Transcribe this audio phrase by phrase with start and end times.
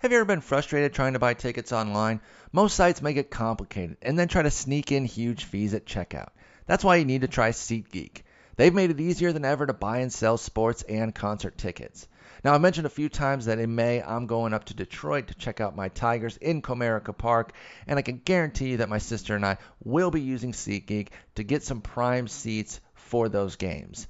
[0.00, 2.20] Have you ever been frustrated trying to buy tickets online?
[2.52, 6.28] Most sites make it complicated and then try to sneak in huge fees at checkout.
[6.66, 8.22] That's why you need to try SeatGeek.
[8.54, 12.06] They've made it easier than ever to buy and sell sports and concert tickets.
[12.44, 15.34] Now, I mentioned a few times that in May I'm going up to Detroit to
[15.34, 17.52] check out my Tigers in Comerica Park,
[17.88, 21.42] and I can guarantee you that my sister and I will be using SeatGeek to
[21.42, 24.06] get some prime seats for those games.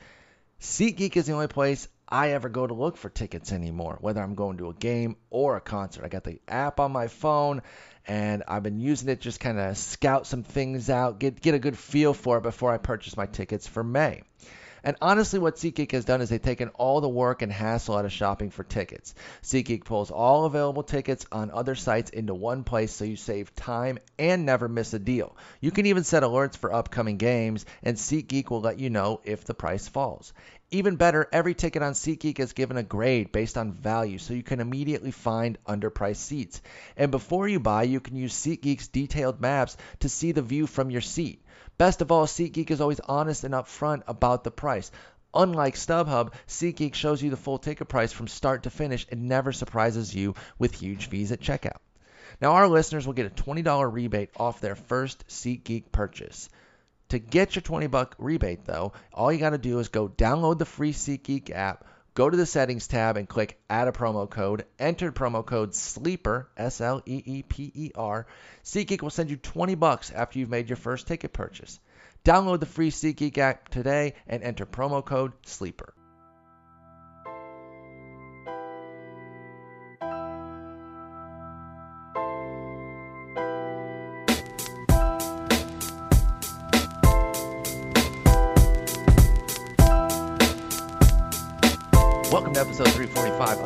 [0.61, 4.34] SeatGeek is the only place I ever go to look for tickets anymore, whether I'm
[4.34, 6.04] going to a game or a concert.
[6.04, 7.62] I got the app on my phone
[8.06, 11.59] and I've been using it just kind of scout some things out, get get a
[11.59, 14.23] good feel for it before I purchase my tickets for May.
[14.84, 18.05] And honestly, what SeatGeek has done is they've taken all the work and hassle out
[18.05, 19.15] of shopping for tickets.
[19.43, 23.98] SeatGeek pulls all available tickets on other sites into one place so you save time
[24.18, 25.37] and never miss a deal.
[25.60, 29.45] You can even set alerts for upcoming games, and SeatGeek will let you know if
[29.45, 30.32] the price falls.
[30.70, 34.42] Even better, every ticket on SeatGeek is given a grade based on value so you
[34.42, 36.60] can immediately find underpriced seats.
[36.95, 40.90] And before you buy, you can use SeatGeek's detailed maps to see the view from
[40.90, 41.43] your seat.
[41.78, 44.90] Best of all, SeatGeek is always honest and upfront about the price.
[45.32, 49.52] Unlike StubHub, SeatGeek shows you the full ticket price from start to finish and never
[49.52, 51.78] surprises you with huge fees at checkout.
[52.43, 56.50] Now, our listeners will get a $20 rebate off their first SeatGeek purchase.
[57.10, 60.59] To get your 20 buck rebate though, all you got to do is go download
[60.59, 64.66] the free SeatGeek app, go to the settings tab and click add a promo code,
[64.78, 68.26] enter promo code SLEEPER, S L E E P E R.
[68.62, 71.81] SeatGeek will send you 20 bucks after you've made your first ticket purchase.
[72.26, 75.94] Download the free SeatGeek app today and enter promo code SLEEPER.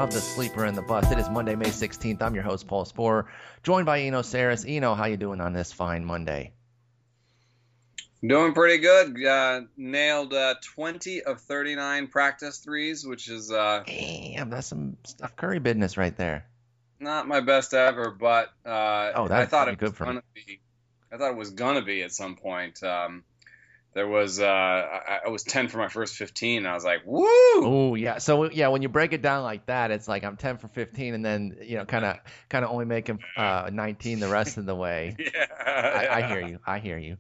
[0.03, 1.13] Of The Sleeper and the Bust.
[1.13, 2.21] It is Monday, May 16th.
[2.23, 3.27] I'm your host, Paul Sporer,
[3.63, 4.69] joined by Eno Sarris.
[4.69, 6.51] Eno, how you doing on this fine Monday?
[8.27, 9.25] Doing pretty good.
[9.25, 15.37] Uh, nailed uh, 20 of 39 practice threes, which is uh, Damn, that's some Steph
[15.37, 16.47] Curry business right there.
[16.99, 20.61] not my best ever, but uh, Oh, I thought it good was for gonna be.
[21.13, 22.83] I thought it was gonna be at some point.
[22.83, 23.23] Um,
[23.95, 26.59] there was uh, I, I was 10 for my first 15.
[26.59, 27.27] And I was like, woo!
[27.27, 30.59] Oh yeah, so yeah, when you break it down like that, it's like I'm 10
[30.59, 32.17] for 15, and then you know, kind of,
[32.49, 35.17] kind of only making uh, 19 the rest of the way.
[35.33, 36.59] Yeah, I, I hear you.
[36.67, 37.17] I hear you.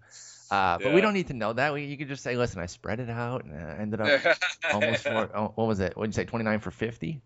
[0.50, 1.72] Uh, but we don't need to know that.
[1.72, 4.36] We, you could just say, listen, I spread it out and I ended up
[4.72, 5.96] almost for oh, what was it?
[5.96, 6.24] What did you say?
[6.26, 7.22] 29 for 50?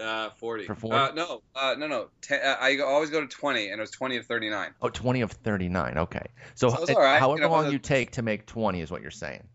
[0.00, 0.66] Uh, 40.
[0.66, 0.96] For 40?
[0.96, 2.08] Uh, no, uh, no, no.
[2.20, 4.74] Ten, uh, I always go to 20, and it was 20 of 39.
[4.82, 5.98] Oh, 20 of 39.
[5.98, 6.26] Okay.
[6.54, 9.02] So, So it- right, however you know, long you take to make 20 is what
[9.02, 9.46] you're saying.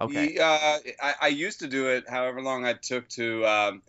[0.00, 0.38] Okay.
[0.38, 3.82] Uh, I, I used to do it however long I took to um,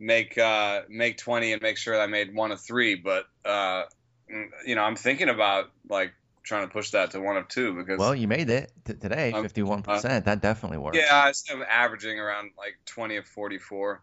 [0.00, 2.96] make uh, make 20 and make sure I made one of three.
[2.96, 3.84] But uh,
[4.32, 7.74] mm, you know, I'm thinking about like trying to push that to one of two
[7.74, 10.24] because Well, you made it t- today, Um, 51%.
[10.24, 10.98] that definitely works.
[10.98, 14.02] yeah, i'm averaging around like 20 of 44,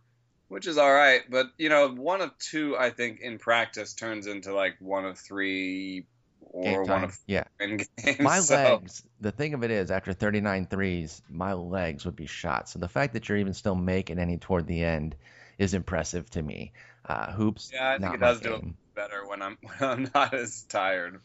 [0.50, 1.22] which is all right.
[1.30, 5.18] But you know, one of two I think in practice turns into like one of
[5.18, 6.06] three
[6.42, 7.44] or one of Yeah.
[7.60, 7.88] games.
[8.20, 12.26] My so- legs, the thing of it is, after 39 threes, my legs would be
[12.26, 12.68] shot.
[12.70, 15.16] So the fact that you're even still making any toward the end
[15.58, 16.74] is impressive to me.
[17.06, 18.64] Uh, hoops, Yeah, I think it does do it
[18.96, 21.22] better when I'm when I'm not as tired.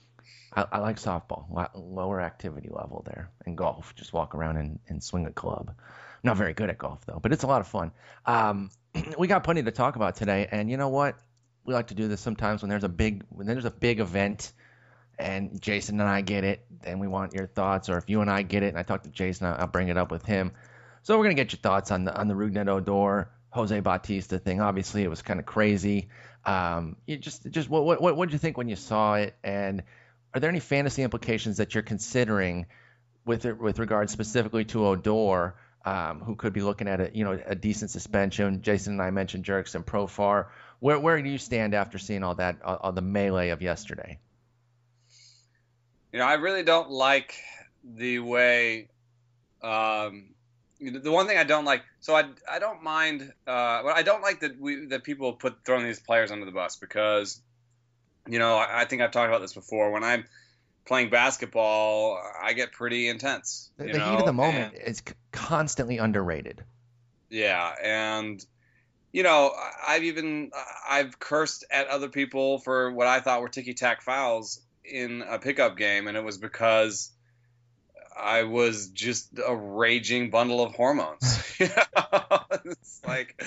[0.57, 3.95] I, I like softball, lo- lower activity level there, and golf.
[3.97, 5.75] Just walk around and, and swing a club.
[6.23, 7.91] Not very good at golf though, but it's a lot of fun.
[8.25, 8.71] Um,
[9.19, 11.17] we got plenty to talk about today, and you know what?
[11.65, 14.53] We like to do this sometimes when there's a big when there's a big event,
[15.19, 17.89] and Jason and I get it, and we want your thoughts.
[17.89, 19.97] Or if you and I get it, and I talk to Jason, I'll bring it
[19.97, 20.53] up with him.
[21.03, 24.61] So we're gonna get your thoughts on the on the Rougned Odor Jose Bautista thing.
[24.61, 26.09] Obviously, it was kind of crazy.
[26.45, 29.83] Um, you just just what what what did you think when you saw it, and
[30.35, 32.67] are there any fantasy implications that you're considering
[33.25, 35.55] with it, with regards specifically to Odor,
[35.85, 38.63] um, who could be looking at a you know a decent suspension?
[38.63, 40.47] Jason and I mentioned Jurickson Profar.
[40.81, 44.19] Where where do you stand after seeing all that all, all the melee of yesterday?
[46.13, 47.35] You know, I really don't like
[47.83, 48.89] the way.
[49.63, 50.35] Um,
[50.81, 53.33] the one thing I don't like, so I, I don't mind.
[53.47, 56.77] Uh, I don't like that we that people put throwing these players under the bus
[56.77, 57.41] because,
[58.29, 59.91] you know, I, I think I've talked about this before.
[59.91, 60.25] When I'm
[60.85, 63.71] playing basketball, I get pretty intense.
[63.77, 65.03] The, you the know, heat of the moment and- is
[65.33, 66.63] constantly underrated.
[67.31, 68.45] Yeah, and
[69.13, 69.53] you know,
[69.87, 70.51] I've even
[70.89, 75.39] I've cursed at other people for what I thought were ticky tack fouls in a
[75.39, 77.11] pickup game, and it was because
[78.17, 81.43] I was just a raging bundle of hormones.
[81.59, 83.43] it's like,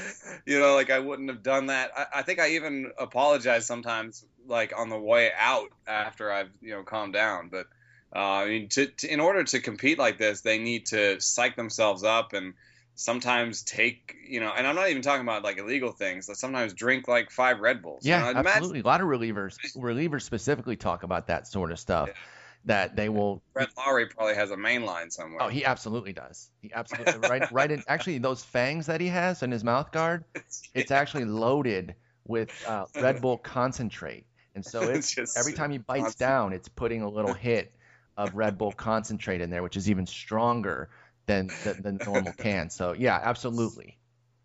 [0.46, 1.92] you know, like I wouldn't have done that.
[1.96, 6.72] I, I, think I even apologize sometimes, like on the way out after I've, you
[6.72, 7.50] know, calmed down.
[7.50, 7.68] But
[8.16, 11.56] uh, I mean, to, to, in order to compete like this, they need to psych
[11.56, 12.54] themselves up and
[12.96, 16.28] sometimes take, you know, and I'm not even talking about like illegal things.
[16.28, 18.06] But sometimes drink like five Red Bulls.
[18.06, 18.40] Yeah, you know?
[18.40, 18.82] absolutely.
[18.82, 22.10] A lot of relievers, relievers specifically talk about that sort of stuff.
[22.10, 22.14] Yeah
[22.68, 23.42] that they will.
[23.54, 25.42] Brett Lawrie probably has a main line somewhere.
[25.42, 26.50] Oh, he absolutely does.
[26.62, 27.52] He absolutely right.
[27.52, 30.26] Right in actually those fangs that he has in his mouth guard,
[30.74, 35.78] it's actually loaded with uh, Red Bull concentrate, and so it's, it's every time he
[35.78, 36.20] bites constant.
[36.20, 37.74] down, it's putting a little hit
[38.18, 40.90] of Red Bull concentrate in there, which is even stronger
[41.26, 42.70] than the, the normal can.
[42.70, 43.98] So yeah, absolutely.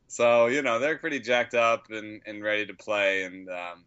[0.07, 3.85] So you know they're pretty jacked up and, and ready to play, and um,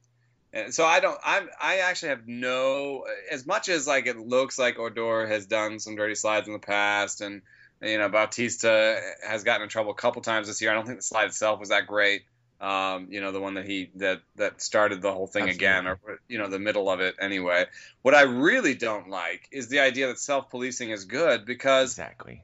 [0.69, 1.19] so I don't.
[1.23, 1.49] I'm.
[1.61, 3.05] I actually have no.
[3.31, 6.59] As much as like it looks like Odor has done some dirty slides in the
[6.59, 7.41] past, and
[7.81, 10.71] you know Bautista has gotten in trouble a couple times this year.
[10.71, 12.23] I don't think the slide itself was that great.
[12.61, 15.67] Um, you know, the one that he that that started the whole thing Absolutely.
[15.67, 17.65] again, or you know, the middle of it anyway.
[18.01, 22.43] What I really don't like is the idea that self policing is good because exactly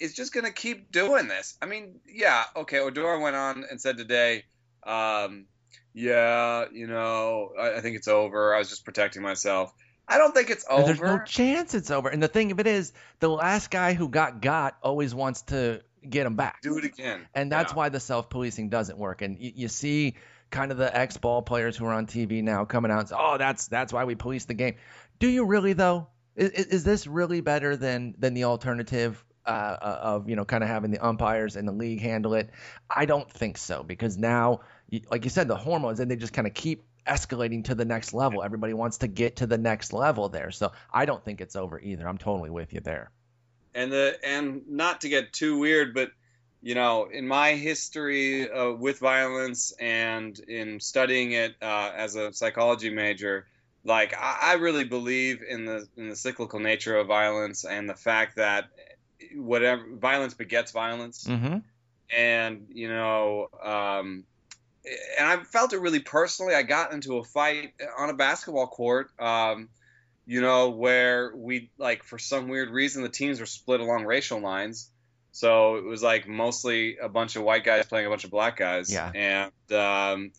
[0.00, 1.56] it's just going to keep doing this.
[1.60, 2.78] I mean, yeah, okay.
[2.78, 4.44] Odor went on and said today.
[4.82, 5.44] Um,
[5.92, 8.54] yeah, you know, I, I think it's over.
[8.54, 9.72] I was just protecting myself.
[10.08, 10.82] I don't think it's over.
[10.86, 12.08] There's no chance it's over.
[12.08, 15.82] And the thing of it is, the last guy who got got always wants to
[16.08, 16.62] get him back.
[16.62, 17.26] Do it again.
[17.34, 17.76] And that's yeah.
[17.76, 19.22] why the self policing doesn't work.
[19.22, 20.14] And you, you see
[20.50, 23.16] kind of the ex ball players who are on TV now coming out and say,
[23.18, 24.76] "Oh, that's that's why we police the game."
[25.18, 26.08] Do you really though?
[26.36, 30.62] Is, is this really better than than the alternative uh, uh of you know kind
[30.62, 32.50] of having the umpires and the league handle it?
[32.88, 34.60] I don't think so because now
[35.10, 38.12] like you said, the hormones, and they just kind of keep escalating to the next
[38.12, 38.42] level.
[38.42, 40.50] Everybody wants to get to the next level there.
[40.50, 42.08] So I don't think it's over either.
[42.08, 43.10] I'm totally with you there.
[43.74, 46.10] And the and not to get too weird, but
[46.62, 52.32] you know, in my history uh, with violence and in studying it uh, as a
[52.32, 53.46] psychology major,
[53.84, 57.94] like I, I, really believe in the in the cyclical nature of violence and the
[57.94, 58.66] fact that
[59.34, 61.24] whatever violence begets violence.
[61.24, 61.58] Mm-hmm.
[62.14, 64.24] And you know, um,
[65.18, 66.54] and I felt it really personally.
[66.54, 69.68] I got into a fight on a basketball court, um,
[70.26, 74.40] you know, where we like for some weird reason the teams were split along racial
[74.40, 74.90] lines.
[75.32, 78.56] So it was like mostly a bunch of white guys playing a bunch of black
[78.56, 78.92] guys.
[78.92, 79.10] Yeah.
[79.14, 80.32] And um,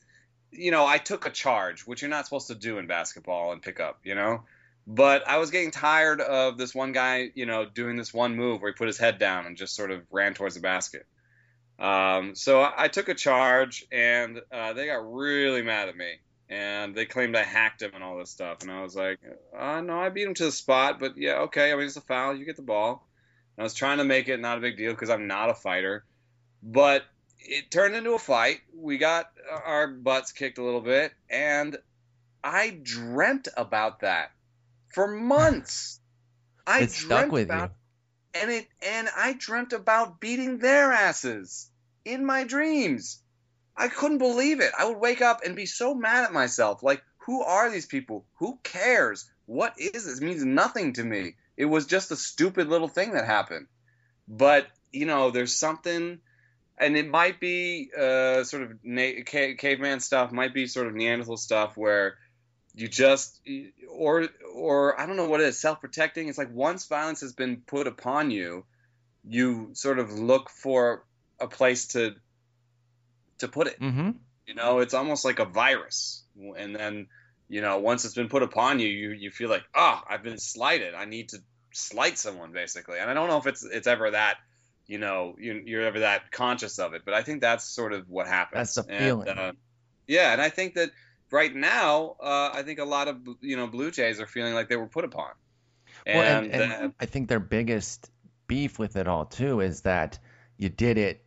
[0.51, 3.61] you know, I took a charge, which you're not supposed to do in basketball and
[3.61, 4.43] pick up, you know.
[4.87, 8.61] But I was getting tired of this one guy, you know, doing this one move
[8.61, 11.05] where he put his head down and just sort of ran towards the basket.
[11.81, 16.11] Um, so I took a charge, and uh, they got really mad at me,
[16.47, 18.61] and they claimed I hacked him and all this stuff.
[18.61, 19.19] And I was like,
[19.57, 21.71] uh, "No, I beat him to the spot, but yeah, okay.
[21.71, 22.35] I mean, it's a foul.
[22.35, 23.07] You get the ball."
[23.57, 25.55] And I was trying to make it not a big deal because I'm not a
[25.55, 26.05] fighter,
[26.61, 27.03] but
[27.39, 28.59] it turned into a fight.
[28.75, 29.31] We got
[29.65, 31.75] our butts kicked a little bit, and
[32.43, 34.29] I dreamt about that
[34.89, 35.99] for months.
[36.67, 37.71] I it stuck with about,
[38.35, 38.41] you.
[38.41, 41.70] And it and I dreamt about beating their asses
[42.05, 43.19] in my dreams.
[43.75, 44.71] I couldn't believe it.
[44.77, 46.83] I would wake up and be so mad at myself.
[46.83, 48.25] Like, who are these people?
[48.35, 49.29] Who cares?
[49.45, 50.19] What is this?
[50.19, 51.35] It means nothing to me.
[51.57, 53.67] It was just a stupid little thing that happened.
[54.27, 56.19] But, you know, there's something,
[56.77, 61.37] and it might be uh, sort of na- caveman stuff, might be sort of Neanderthal
[61.37, 62.17] stuff where
[62.73, 63.39] you just,
[63.89, 66.27] or, or I don't know what it is, self protecting.
[66.27, 68.65] It's like once violence has been put upon you,
[69.23, 71.03] you sort of look for
[71.41, 72.15] a place to
[73.39, 73.79] to put it.
[73.79, 74.11] Mm-hmm.
[74.47, 76.23] You know, it's almost like a virus,
[76.57, 77.07] and then
[77.49, 80.37] you know once it's been put upon you, you you feel like, oh, I've been
[80.37, 80.93] slighted.
[80.93, 81.39] I need to
[81.73, 84.37] slight someone basically, and I don't know if it's it's ever that.
[84.87, 88.09] You know, you, are ever that conscious of it, but I think that's sort of
[88.09, 88.75] what happens.
[88.75, 89.29] That's the feeling.
[89.29, 89.51] And, uh,
[90.05, 90.89] yeah, and I think that
[91.29, 94.67] right now, uh, I think a lot of you know Blue Jays are feeling like
[94.67, 95.31] they were put upon.
[96.05, 98.11] And, well, and, and uh, I think their biggest
[98.47, 100.19] beef with it all too is that
[100.57, 101.23] you did it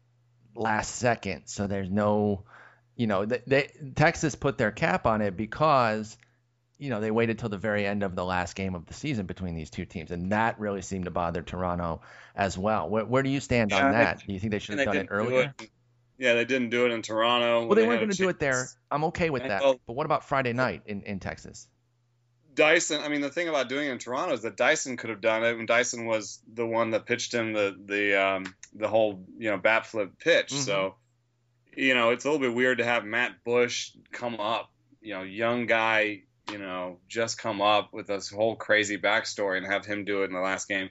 [0.55, 1.43] last second.
[1.47, 2.45] So there's no,
[2.97, 6.17] you know, they, they, Texas put their cap on it because,
[6.79, 9.27] you know, they waited till the very end of the last game of the season
[9.27, 12.01] between these two teams, and that really seemed to bother Toronto
[12.35, 12.89] as well.
[12.89, 14.23] Where, where do you stand yeah, on that?
[14.27, 15.55] do you think they should have done it earlier?
[15.59, 15.71] It.
[16.19, 17.67] Yeah, they didn't do it in Toronto.
[17.67, 18.69] Well, they, they weren't going to do it there.
[18.91, 19.63] I'm okay with that.
[19.63, 21.69] But what about Friday night in, in Texas?
[22.55, 25.21] Dyson, I mean, the thing about doing it in Toronto is that Dyson could have
[25.21, 29.25] done it and Dyson was the one that pitched him the the um, the whole
[29.39, 30.49] you know bat flip pitch.
[30.49, 30.63] Mm-hmm.
[30.63, 30.95] So,
[31.77, 34.71] you know, it's a little bit weird to have Matt Bush come up,
[35.01, 39.67] you know, young guy, you know, just come up with this whole crazy backstory and
[39.67, 40.91] have him do it in the last game.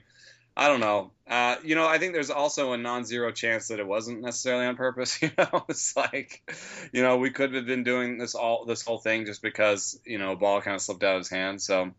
[0.56, 1.10] I don't know.
[1.26, 4.76] Uh, you know, I think there's also a non-zero chance that it wasn't necessarily on
[4.76, 5.18] purpose.
[5.22, 6.42] You know, it's like,
[6.92, 10.18] you know, we could have been doing this all this whole thing just because you
[10.18, 11.62] know, a ball kind of slipped out of his hand.
[11.62, 11.92] So,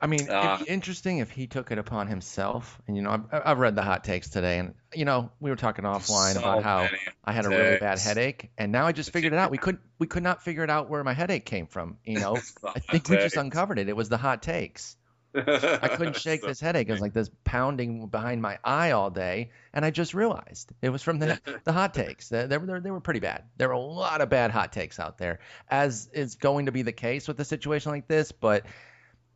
[0.00, 2.80] I mean, uh, it'd be interesting if he took it upon himself.
[2.86, 5.56] And you know, I've, I've, read the hot takes today, and you know, we were
[5.56, 6.88] talking offline so about how
[7.24, 9.50] I had a really bad headache, and now I just figured it out.
[9.50, 11.98] We could we could not figure it out where my headache came from.
[12.04, 13.88] You know, I think we just uncovered it.
[13.88, 14.96] It was the hot takes.
[15.34, 16.88] I couldn't shake so this headache.
[16.88, 20.90] It was like this pounding behind my eye all day, and I just realized it
[20.90, 22.28] was from the the hot takes.
[22.28, 23.44] They, they, were they were pretty bad.
[23.56, 26.82] There were a lot of bad hot takes out there, as is going to be
[26.82, 28.32] the case with a situation like this.
[28.32, 28.66] But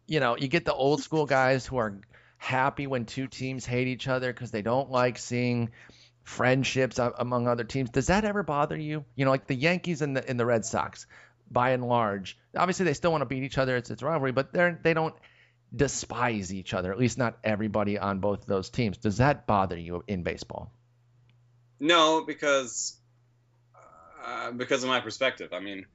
[0.06, 2.00] you know, you get the old school guys who are
[2.38, 5.70] happy when two teams hate each other because they don't like seeing
[6.22, 7.90] friendships uh, among other teams.
[7.90, 9.04] Does that ever bother you?
[9.14, 11.06] You know, like the Yankees and the and the Red Sox,
[11.50, 13.76] by and large, obviously they still want to beat each other.
[13.76, 15.14] It's it's rivalry, but they're they don't
[15.76, 18.96] despise each other, at least not everybody on both of those teams.
[18.96, 20.72] Does that bother you in baseball?
[21.78, 22.96] No, because
[24.26, 25.52] uh, because of my perspective.
[25.52, 25.86] I mean,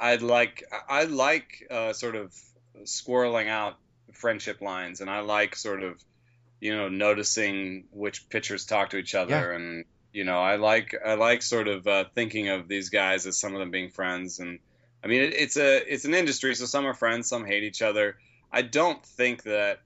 [0.00, 2.34] I, would like I like uh, sort of
[2.84, 3.76] squirreling out
[4.12, 6.02] friendship lines, and I like sort of
[6.60, 9.56] you know noticing which pitchers talk to each other, yeah.
[9.56, 13.38] and you know I like I like sort of uh, thinking of these guys as
[13.38, 14.58] some of them being friends, and
[15.02, 17.82] I mean it, it's a it's an industry, so some are friends, some hate each
[17.82, 18.16] other
[18.52, 19.80] I don't think that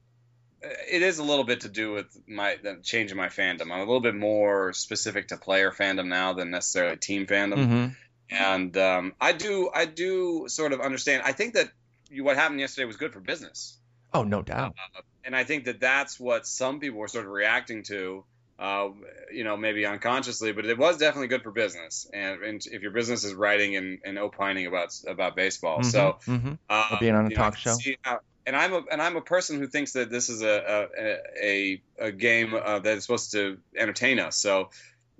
[0.62, 3.62] it is a little bit to do with my the change in my fandom.
[3.62, 7.56] I'm a little bit more specific to player fandom now than necessarily team fandom.
[7.56, 7.86] Mm-hmm.
[8.30, 11.22] And um, I do I do sort of understand.
[11.24, 11.70] I think that
[12.16, 13.76] what happened yesterday was good for business.
[14.14, 14.74] Oh, no doubt.
[14.96, 18.24] Uh, and I think that that's what some people were sort of reacting to.
[18.58, 18.90] Uh,
[19.32, 22.08] you know, maybe unconsciously, but it was definitely good for business.
[22.12, 26.18] And, and if your business is writing and, and opining about about baseball, mm-hmm, so
[26.28, 26.52] mm-hmm.
[26.70, 29.58] Uh, being on a talk know, show, how, and I'm a and I'm a person
[29.58, 33.58] who thinks that this is a a, a, a game uh, that is supposed to
[33.76, 34.36] entertain us.
[34.36, 34.70] So,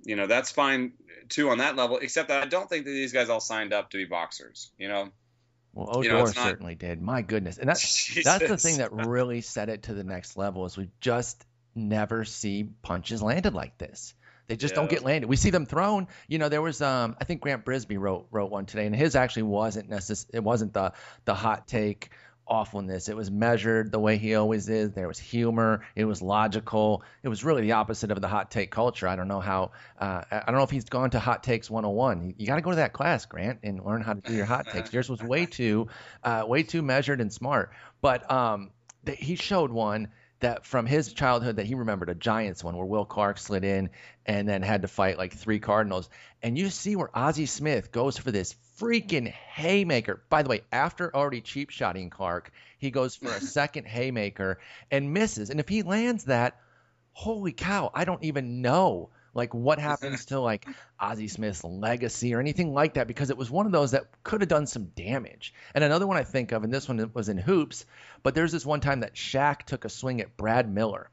[0.03, 0.93] you know, that's fine
[1.29, 1.97] too on that level.
[1.97, 4.71] Except that I don't think that these guys all signed up to be boxers.
[4.77, 5.09] You know.
[5.73, 6.35] Well, Odor you know, not...
[6.35, 7.01] certainly did.
[7.01, 10.65] My goodness, and that's that's the thing that really set it to the next level.
[10.65, 14.13] Is we just never see punches landed like this.
[14.47, 14.81] They just yeah.
[14.81, 15.27] don't get landed.
[15.27, 16.07] We see them thrown.
[16.27, 19.15] You know, there was um I think Grant Brisbee wrote wrote one today, and his
[19.15, 20.93] actually wasn't necess- It wasn't the
[21.25, 22.09] the hot take
[22.47, 23.09] awfulness.
[23.09, 24.91] It was measured the way he always is.
[24.91, 25.85] There was humor.
[25.95, 27.03] It was logical.
[27.23, 29.07] It was really the opposite of the hot take culture.
[29.07, 29.71] I don't know how.
[29.99, 32.27] Uh, I don't know if he's gone to Hot Takes 101.
[32.27, 34.45] You, you got to go to that class, Grant, and learn how to do your
[34.45, 34.93] hot takes.
[34.93, 35.87] Yours was way too,
[36.23, 37.71] uh, way too measured and smart.
[38.01, 38.71] But um,
[39.05, 40.09] th- he showed one
[40.43, 43.89] that from his childhood that he remembered a Giants one where Will Clark slid in
[44.25, 46.09] and then had to fight like three Cardinals.
[46.41, 50.21] And you see where Ozzie Smith goes for this freaking haymaker.
[50.29, 54.59] By the way, after already cheap shotting Clark, he goes for a second haymaker
[54.91, 55.49] and misses.
[55.49, 56.59] And if he lands that,
[57.11, 60.67] holy cow, I don't even know like what happens to like
[60.99, 64.41] Ozzie Smith's legacy or anything like that because it was one of those that could
[64.41, 65.53] have done some damage.
[65.73, 67.85] And another one I think of, and this one was in hoops,
[68.21, 71.09] but there's this one time that Shaq took a swing at Brad Miller.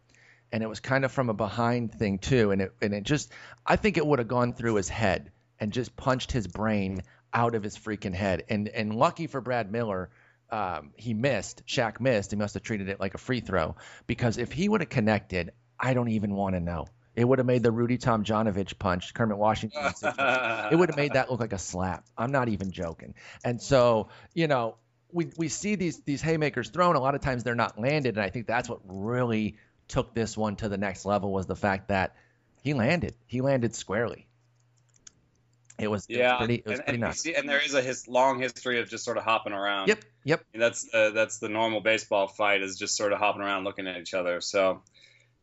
[0.52, 3.30] And it was kind of from a behind thing too, and it and it just
[3.64, 7.54] I think it would have gone through his head and just punched his brain out
[7.54, 8.44] of his freaking head.
[8.48, 10.10] And and lucky for Brad Miller,
[10.50, 11.64] um, he missed.
[11.66, 12.30] Shaq missed.
[12.30, 15.52] He must have treated it like a free throw because if he would have connected,
[15.78, 16.86] I don't even want to know.
[17.14, 19.82] It would have made the Rudy Tomjanovich punch, Kermit Washington.
[20.02, 22.04] it would have made that look like a slap.
[22.16, 23.14] I'm not even joking.
[23.44, 24.76] And so, you know,
[25.12, 26.96] we, we see these these haymakers thrown.
[26.96, 29.56] A lot of times they're not landed, and I think that's what really
[29.88, 32.14] took this one to the next level was the fact that
[32.62, 33.14] he landed.
[33.26, 34.28] He landed squarely.
[35.80, 37.20] It was yeah, it was pretty, it was and, pretty and, nice.
[37.20, 39.88] See, and there is a his, long history of just sort of hopping around.
[39.88, 40.44] Yep, yep.
[40.52, 43.86] And that's uh, that's the normal baseball fight is just sort of hopping around, looking
[43.86, 44.40] at each other.
[44.40, 44.82] So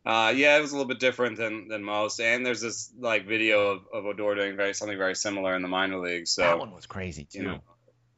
[0.08, 2.18] uh, yeah, it was a little bit different than, than most.
[2.18, 5.68] And there's this like video of, of Odor doing very something very similar in the
[5.68, 6.30] minor leagues.
[6.30, 7.38] So that one was crazy too.
[7.40, 7.60] You know,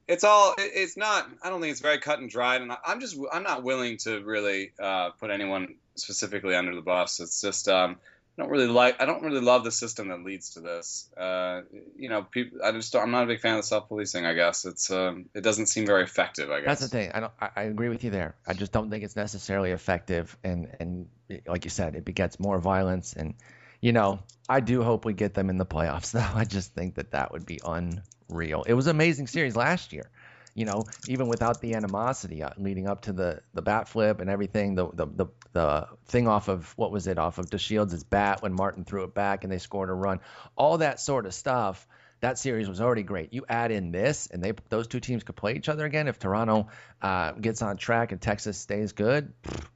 [0.07, 1.29] it's all it's not.
[1.43, 4.23] I don't think it's very cut and dried, and I'm just I'm not willing to
[4.23, 7.19] really uh, put anyone specifically under the bus.
[7.19, 7.97] It's just um,
[8.41, 9.03] I don't really like.
[9.03, 11.11] I don't really love the system that leads to this.
[11.15, 11.61] Uh,
[11.95, 12.61] you know, people.
[12.65, 12.97] I just.
[12.97, 14.25] I'm not a big fan of self-policing.
[14.25, 14.91] I guess it's.
[14.91, 16.51] Um, it doesn't seem very effective.
[16.51, 17.11] I guess that's the thing.
[17.13, 17.33] I don't.
[17.39, 18.37] I, I agree with you there.
[18.47, 20.39] I just don't think it's necessarily effective.
[20.43, 21.09] And and
[21.47, 23.13] like you said, it begets more violence.
[23.13, 23.35] And
[23.83, 26.13] you know, I do hope we get them in the playoffs.
[26.13, 28.63] Though I just think that that would be unreal.
[28.63, 30.11] It was an amazing series last year
[30.55, 34.29] you know, even without the animosity uh, leading up to the the bat flip and
[34.31, 38.43] everything, the the the, the thing off of what was it off of DeShields' bat
[38.43, 40.21] when Martin threw it back and they scored a run,
[40.57, 41.87] all that sort of stuff.
[42.21, 43.33] that series was already great.
[43.33, 46.07] You add in this, and they those two teams could play each other again.
[46.07, 46.69] If Toronto
[47.01, 49.33] uh, gets on track and Texas stays good,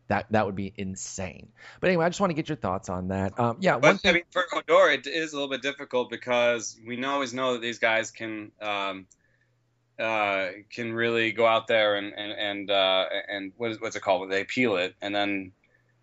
[0.08, 1.48] that that would be insane.
[1.80, 3.38] But anyway, I just want to get your thoughts on that.
[3.40, 6.78] Um, yeah, but, thing- I mean, for Odor, it is a little bit difficult because
[6.86, 8.52] we always know that these guys can.
[8.60, 9.06] Um,
[9.98, 14.00] uh, can really go out there and and and uh, and what is what's it
[14.00, 14.30] called?
[14.30, 15.52] They peel it, and then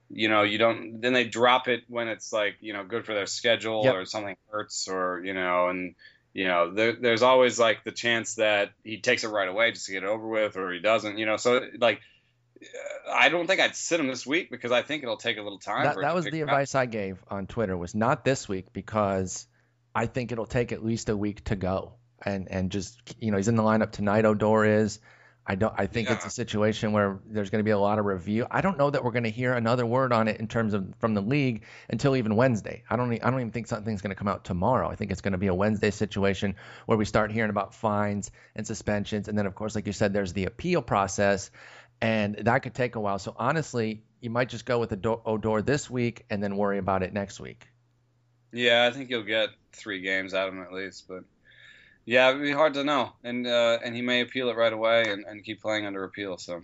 [0.09, 1.01] you know you don't.
[1.01, 3.95] Then they drop it when it's like you know good for their schedule yep.
[3.95, 5.95] or something hurts or you know and
[6.33, 9.87] you know there, there's always like the chance that he takes it right away just
[9.87, 11.17] to get it over with or he doesn't.
[11.17, 12.01] You know, so like.
[13.11, 15.57] I don't think I'd sit him this week because I think it'll take a little
[15.57, 15.83] time.
[15.83, 19.47] That, that was the advice I gave on Twitter was not this week because
[19.95, 23.37] I think it'll take at least a week to go and and just you know
[23.37, 24.25] he's in the lineup tonight.
[24.25, 24.99] Odor is.
[25.45, 25.73] I don't.
[25.75, 26.15] I think yeah.
[26.15, 28.45] it's a situation where there's going to be a lot of review.
[28.49, 30.93] I don't know that we're going to hear another word on it in terms of
[30.99, 32.83] from the league until even Wednesday.
[32.89, 33.11] I don't.
[33.11, 34.87] I don't even think something's going to come out tomorrow.
[34.87, 38.29] I think it's going to be a Wednesday situation where we start hearing about fines
[38.55, 41.49] and suspensions, and then of course, like you said, there's the appeal process,
[41.99, 43.17] and that could take a while.
[43.17, 47.13] So honestly, you might just go with Odor this week and then worry about it
[47.13, 47.67] next week.
[48.53, 51.23] Yeah, I think you'll get three games out of him at least, but
[52.05, 55.11] yeah, it'd be hard to know, and uh, and he may appeal it right away
[55.11, 56.37] and, and keep playing under appeal.
[56.37, 56.61] So,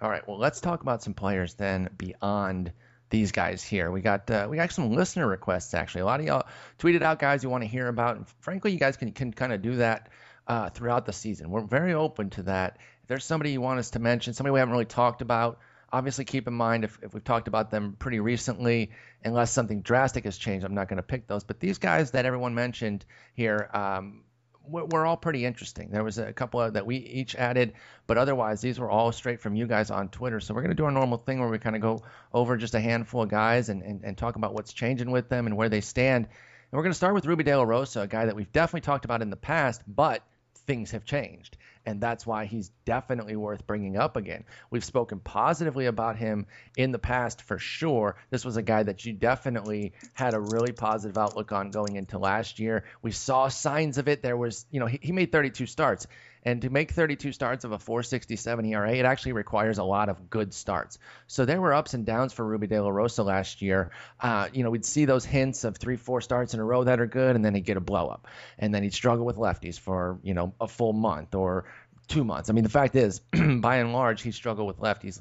[0.00, 2.72] all right, well, let's talk about some players then beyond
[3.10, 3.90] these guys here.
[3.90, 6.00] We got uh, we got some listener requests actually.
[6.00, 6.46] A lot of y'all
[6.78, 9.52] tweeted out guys you want to hear about, and frankly, you guys can can kind
[9.52, 10.08] of do that
[10.48, 11.50] uh, throughout the season.
[11.50, 12.78] We're very open to that.
[13.02, 15.58] If there's somebody you want us to mention, somebody we haven't really talked about,
[15.92, 18.90] obviously keep in mind if, if we've talked about them pretty recently,
[19.24, 21.44] unless something drastic has changed, I'm not going to pick those.
[21.44, 24.22] But these guys that everyone mentioned here, um,
[24.66, 25.90] were, all pretty interesting.
[25.90, 27.74] There was a couple that we each added,
[28.06, 30.40] but otherwise these were all straight from you guys on Twitter.
[30.40, 32.74] So we're going to do our normal thing where we kind of go over just
[32.74, 35.68] a handful of guys and, and, and talk about what's changing with them and where
[35.68, 36.26] they stand.
[36.26, 38.82] And we're going to start with Ruby De La Rosa, a guy that we've definitely
[38.82, 40.22] talked about in the past, but
[40.66, 44.44] things have changed and that's why he's definitely worth bringing up again.
[44.70, 46.46] We've spoken positively about him
[46.76, 48.16] in the past for sure.
[48.30, 52.18] This was a guy that you definitely had a really positive outlook on going into
[52.18, 52.84] last year.
[53.02, 54.22] We saw signs of it.
[54.22, 56.06] There was, you know, he, he made 32 starts.
[56.44, 60.28] And to make 32 starts of a 467 ERA, it actually requires a lot of
[60.28, 60.98] good starts.
[61.28, 63.92] So there were ups and downs for Ruby De La Rosa last year.
[64.18, 67.00] Uh, you know, we'd see those hints of three, four starts in a row that
[67.00, 68.26] are good, and then he'd get a blow up.
[68.58, 71.66] And then he'd struggle with lefties for, you know, a full month or
[72.08, 72.50] two months.
[72.50, 75.20] I mean, the fact is, by and large, he struggled with lefties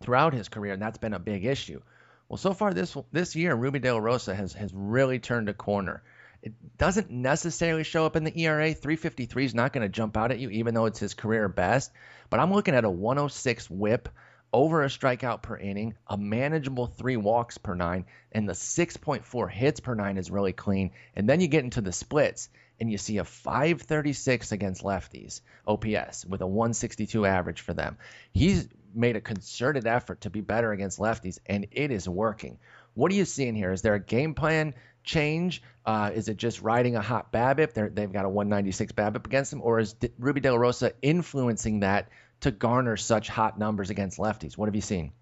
[0.00, 1.80] throughout his career, and that's been a big issue.
[2.28, 5.54] Well, so far this this year, Ruby De La Rosa has has really turned a
[5.54, 6.02] corner.
[6.42, 8.72] It doesn't necessarily show up in the ERA.
[8.72, 11.90] 353 is not going to jump out at you, even though it's his career best.
[12.30, 14.08] But I'm looking at a 106 WHIP,
[14.52, 19.80] over a strikeout per inning, a manageable three walks per nine, and the 6.4 hits
[19.80, 20.92] per nine is really clean.
[21.14, 22.48] And then you get into the splits,
[22.80, 27.98] and you see a 536 against lefties OPS with a 162 average for them.
[28.32, 32.58] He's made a concerted effort to be better against lefties, and it is working.
[32.94, 33.72] What are you seeing here?
[33.72, 34.74] Is there a game plan
[35.08, 35.62] change?
[35.84, 37.94] Uh, is it just riding a hot BABIP?
[37.94, 41.80] they have got a 196 BABIP against them, or is Ruby De La Rosa influencing
[41.80, 44.56] that to garner such hot numbers against lefties?
[44.56, 45.12] What have you seen?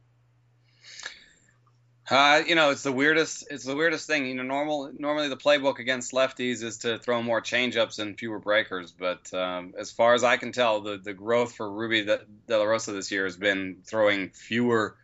[2.08, 3.48] Uh, you know, it's the weirdest.
[3.50, 4.26] It's the weirdest thing.
[4.26, 8.38] You know, normal normally the playbook against lefties is to throw more changeups and fewer
[8.38, 8.92] breakers.
[8.92, 12.62] But um, as far as I can tell, the the growth for Ruby De La
[12.62, 14.96] Rosa this year has been throwing fewer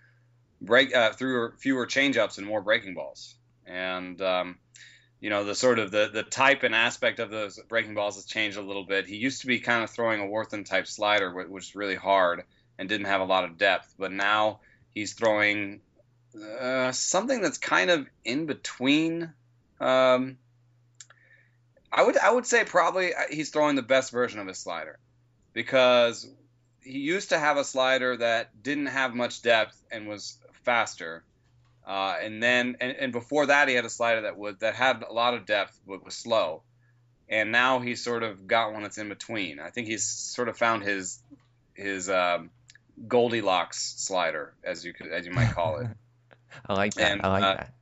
[0.60, 3.34] break uh, fewer fewer changeups and more breaking balls.
[3.72, 4.58] And um,
[5.20, 8.26] you know, the sort of the the type and aspect of those breaking balls has
[8.26, 9.06] changed a little bit.
[9.06, 12.42] He used to be kind of throwing a Warthen type slider, which was really hard
[12.78, 13.94] and didn't have a lot of depth.
[13.98, 14.60] But now
[14.94, 15.80] he's throwing
[16.60, 19.32] uh, something that's kind of in between.
[19.80, 20.38] Um,
[21.90, 24.98] I would I would say probably uh, he's throwing the best version of his slider
[25.52, 26.28] because
[26.82, 31.22] he used to have a slider that didn't have much depth and was faster.
[31.86, 35.02] Uh, and then and, and before that he had a slider that would that had
[35.02, 36.62] a lot of depth but was slow.
[37.28, 39.58] And now he's sort of got one that's in between.
[39.58, 41.18] I think he's sort of found his
[41.74, 42.50] his um,
[43.08, 45.88] Goldilocks slider, as you could as you might call it.
[46.66, 47.12] I like that.
[47.12, 47.74] And, I like uh, that.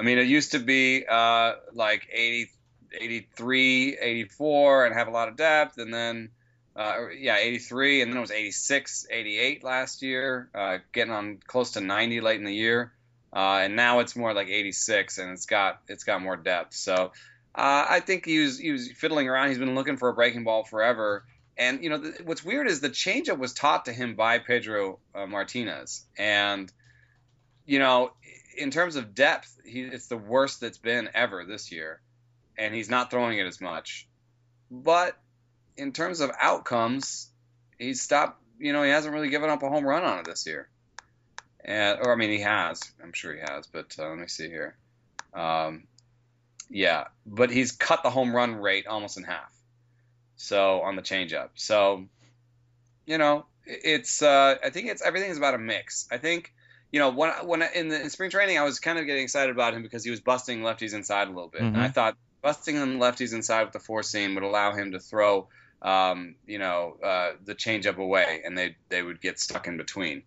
[0.00, 2.50] I mean, it used to be uh, like 80,
[2.98, 5.76] 83, 84 and have a lot of depth.
[5.76, 6.30] And then,
[6.74, 8.00] uh, yeah, 83.
[8.00, 12.38] And then it was 86, 88 last year, uh, getting on close to 90 late
[12.38, 12.92] in the year.
[13.32, 16.74] Uh, and now it's more like 86 and it's got, it's got more depth.
[16.74, 17.12] So
[17.54, 19.48] uh, I think he was, he was fiddling around.
[19.48, 21.24] He's been looking for a breaking ball forever.
[21.56, 26.04] And, you know, what's weird is the changeup was taught to him by Pedro Martinez.
[26.16, 26.72] And,
[27.66, 28.12] you know,
[28.56, 32.00] in terms of depth, he, it's the worst that's been ever this year.
[32.56, 34.06] and he's not throwing it as much.
[34.70, 35.16] But
[35.76, 37.30] in terms of outcomes,
[37.78, 38.40] he's stopped.
[38.58, 40.68] You know, he hasn't really given up a home run on it this year.
[41.64, 42.80] And, or I mean, he has.
[43.02, 43.66] I'm sure he has.
[43.66, 44.76] But uh, let me see here.
[45.34, 45.84] Um,
[46.68, 49.52] yeah, but he's cut the home run rate almost in half.
[50.36, 51.50] So on the changeup.
[51.54, 52.06] So,
[53.06, 54.22] you know, it's.
[54.22, 56.08] Uh, I think it's everything is about a mix.
[56.10, 56.52] I think
[56.92, 59.54] you know, when when in the in spring training, I was kind of getting excited
[59.54, 61.74] about him because he was busting lefties inside a little bit, mm-hmm.
[61.74, 61.92] and I mm-hmm.
[61.92, 65.48] thought busting them lefties inside with the four seam would allow him to throw,
[65.82, 70.22] um, you know, uh, the changeup away, and they they would get stuck in between.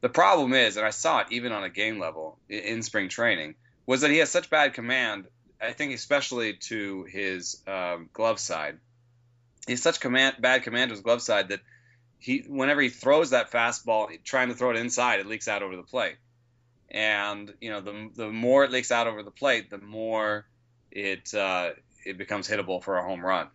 [0.00, 3.54] The problem is, and I saw it even on a game level in spring training,
[3.86, 5.26] was that he has such bad command.
[5.60, 8.78] I think especially to his um, glove side,
[9.66, 11.60] he has such command bad command to his glove side that
[12.18, 15.76] he whenever he throws that fastball, trying to throw it inside, it leaks out over
[15.76, 16.16] the plate.
[16.90, 20.46] And you know, the the more it leaks out over the plate, the more
[20.90, 21.70] it uh,
[22.04, 23.48] it becomes hittable for a home run.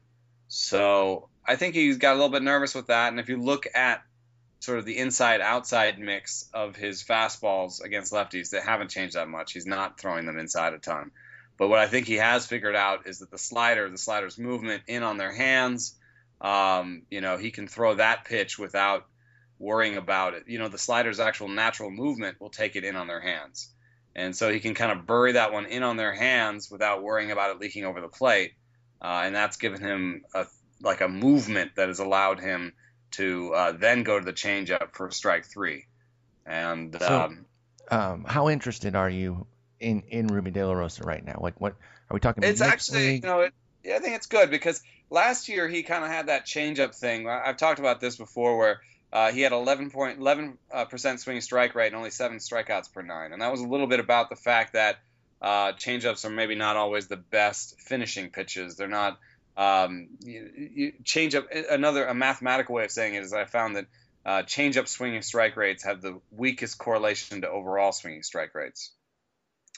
[0.48, 3.10] So I think he's got a little bit nervous with that.
[3.10, 4.04] And if you look at
[4.62, 9.28] sort of the inside outside mix of his fastballs against lefties, that haven't changed that
[9.28, 9.54] much.
[9.54, 11.12] He's not throwing them inside a ton.
[11.58, 14.84] But what I think he has figured out is that the slider, the slider's movement
[14.88, 15.96] in on their hands,
[16.40, 19.08] um, you know, he can throw that pitch without
[19.58, 20.44] worrying about it.
[20.48, 23.68] You know, the slider's actual natural movement will take it in on their hands.
[24.16, 27.32] And so he can kind of bury that one in on their hands without worrying
[27.32, 28.54] about it leaking over the plate.
[29.02, 30.46] Uh, and that's given him a,
[30.82, 32.74] like a movement that has allowed him
[33.12, 35.86] to uh, then go to the changeup for strike three.
[36.46, 37.46] And so, um,
[37.90, 39.46] um, how interested are you
[39.80, 41.40] in in Ruby De La Rosa right now?
[41.42, 42.44] Like, what are we talking?
[42.44, 42.52] About?
[42.52, 43.24] It's actually, league?
[43.24, 46.28] you know, it, yeah, I think it's good because last year he kind of had
[46.28, 47.28] that changeup thing.
[47.28, 48.82] I've talked about this before, where
[49.14, 53.34] uh, he had 11.11 uh, percent swing strike rate and only seven strikeouts per nine,
[53.34, 55.00] and that was a little bit about the fact that
[55.42, 58.76] uh, changeups are maybe not always the best finishing pitches.
[58.76, 59.20] They're not.
[59.58, 63.76] Um, you, you change up another a mathematical way of saying it is I found
[63.76, 63.86] that
[64.26, 68.92] uh, changeup swinging strike rates have the weakest correlation to overall swinging strike rates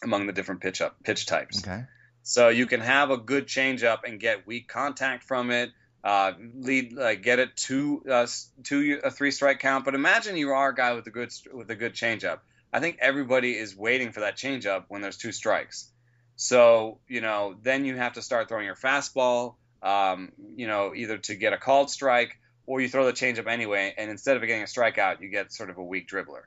[0.04, 1.66] among the different pitch up pitch types.
[1.66, 1.84] Okay.
[2.24, 5.72] So you can have a good change up and get weak contact from it,
[6.04, 8.28] uh, lead uh, get it to uh,
[8.66, 9.86] to a three strike count.
[9.86, 12.40] But imagine you are a guy with a good with a good changeup.
[12.72, 15.90] I think everybody is waiting for that change up when there's two strikes.
[16.36, 19.56] So you know then you have to start throwing your fastball.
[19.84, 23.94] Um, you know either to get a called strike or you throw the changeup anyway,
[23.98, 26.44] and instead of getting a strikeout, you get sort of a weak dribbler.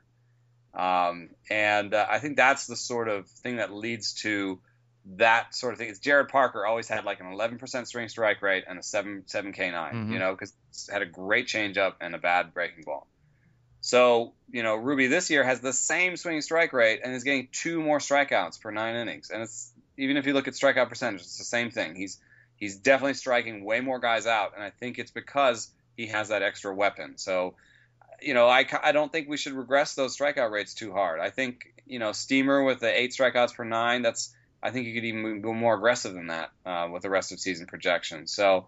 [0.73, 4.59] Um, and uh, I think that's the sort of thing that leads to
[5.15, 5.89] that sort of thing.
[5.89, 9.53] It's Jarrod Parker always had like an 11% swing strike rate and a 7 7
[9.53, 10.11] K9, mm-hmm.
[10.11, 10.53] you know, because
[10.91, 13.07] had a great changeup and a bad breaking ball.
[13.81, 17.47] So, you know, Ruby this year has the same swing strike rate and is getting
[17.51, 19.29] two more strikeouts per nine innings.
[19.29, 21.95] And it's even if you look at strikeout percentage, it's the same thing.
[21.95, 22.19] He's
[22.57, 26.43] he's definitely striking way more guys out, and I think it's because he has that
[26.43, 27.17] extra weapon.
[27.17, 27.55] So,
[28.21, 31.19] you know, I, I don't think we should regress those strikeout rates too hard.
[31.19, 34.93] I think, you know, Steamer with the eight strikeouts per nine, that's I think you
[34.93, 38.31] could even go more aggressive than that uh, with the rest of season projections.
[38.31, 38.67] So,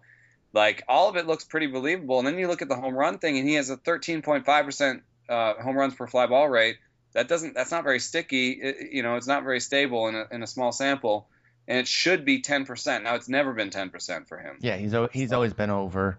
[0.52, 2.18] like all of it looks pretty believable.
[2.18, 5.02] And then you look at the home run thing, and he has a 13.5 percent
[5.28, 6.76] uh, home runs per fly ball rate.
[7.12, 7.54] That doesn't.
[7.54, 8.52] That's not very sticky.
[8.52, 11.28] It, you know, it's not very stable in a, in a small sample,
[11.68, 13.04] and it should be 10 percent.
[13.04, 14.58] Now, it's never been 10 percent for him.
[14.60, 16.18] Yeah, he's he's always been over.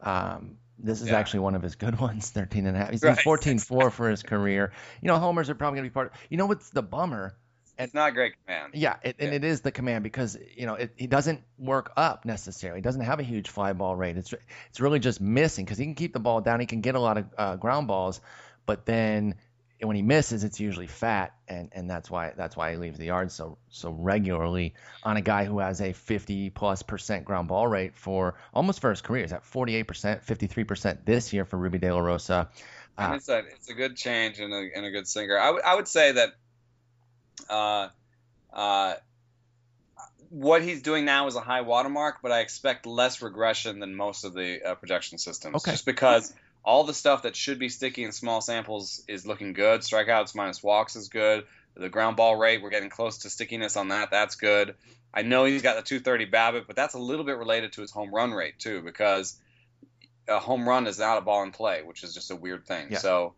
[0.00, 1.18] Um, this is yeah.
[1.18, 2.90] actually one of his good ones, 13 and a half.
[2.90, 3.16] He's right.
[3.16, 4.72] 14-4 for his career.
[5.00, 6.18] You know, homers are probably going to be part of.
[6.28, 7.36] You know what's the bummer?
[7.78, 8.74] it's not great command.
[8.74, 11.92] Yeah, it, yeah, and it is the command because you know it, he doesn't work
[11.96, 12.78] up necessarily.
[12.78, 14.16] He doesn't have a huge fly ball rate.
[14.16, 14.32] It's
[14.68, 16.60] it's really just missing because he can keep the ball down.
[16.60, 18.20] He can get a lot of uh, ground balls,
[18.66, 19.36] but then
[19.82, 23.06] when he misses, it's usually fat, and, and that's why that's why he leaves the
[23.06, 27.66] yard so so regularly on a guy who has a 50 plus percent ground ball
[27.66, 29.22] rate for almost for his career.
[29.22, 32.48] He's at 48 percent, 53 percent this year for Ruby De La Rosa.
[32.96, 35.38] Uh, it's a it's a good change and a, and a good singer.
[35.38, 36.30] I, w- I would say that
[37.48, 37.88] uh,
[38.52, 38.94] uh,
[40.28, 44.24] what he's doing now is a high watermark, but I expect less regression than most
[44.24, 45.56] of the uh, projection systems.
[45.56, 45.72] Okay.
[45.72, 46.32] Just because
[46.64, 49.80] all the stuff that should be sticky in small samples is looking good.
[49.80, 51.44] Strikeouts minus walks is good.
[51.74, 54.10] The ground ball rate, we're getting close to stickiness on that.
[54.10, 54.74] That's good.
[55.14, 57.90] I know he's got the 230 BABIP, but that's a little bit related to his
[57.90, 59.36] home run rate too, because
[60.28, 62.88] a home run is not a ball in play, which is just a weird thing.
[62.90, 62.98] Yeah.
[62.98, 63.34] So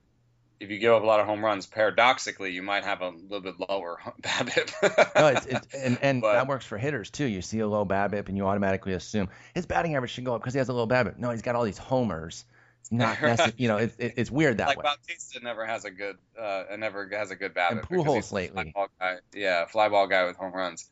[0.61, 3.41] if you give up a lot of home runs, paradoxically, you might have a little
[3.41, 5.15] bit lower BABIP.
[5.17, 7.25] no, it's, it's, and and but, that works for hitters too.
[7.25, 10.41] You see a low BABIP, and you automatically assume his batting average should go up
[10.41, 11.19] because he has a low BABIP.
[11.19, 12.45] No, he's got all these homers.
[12.90, 14.85] Not necessarily, you know, it, it, it's weird that like way.
[14.85, 17.70] Bautista never has a good, uh, never has a good BABIP.
[17.70, 20.88] And Pujols lately, fly guy, yeah, fly ball guy with home runs.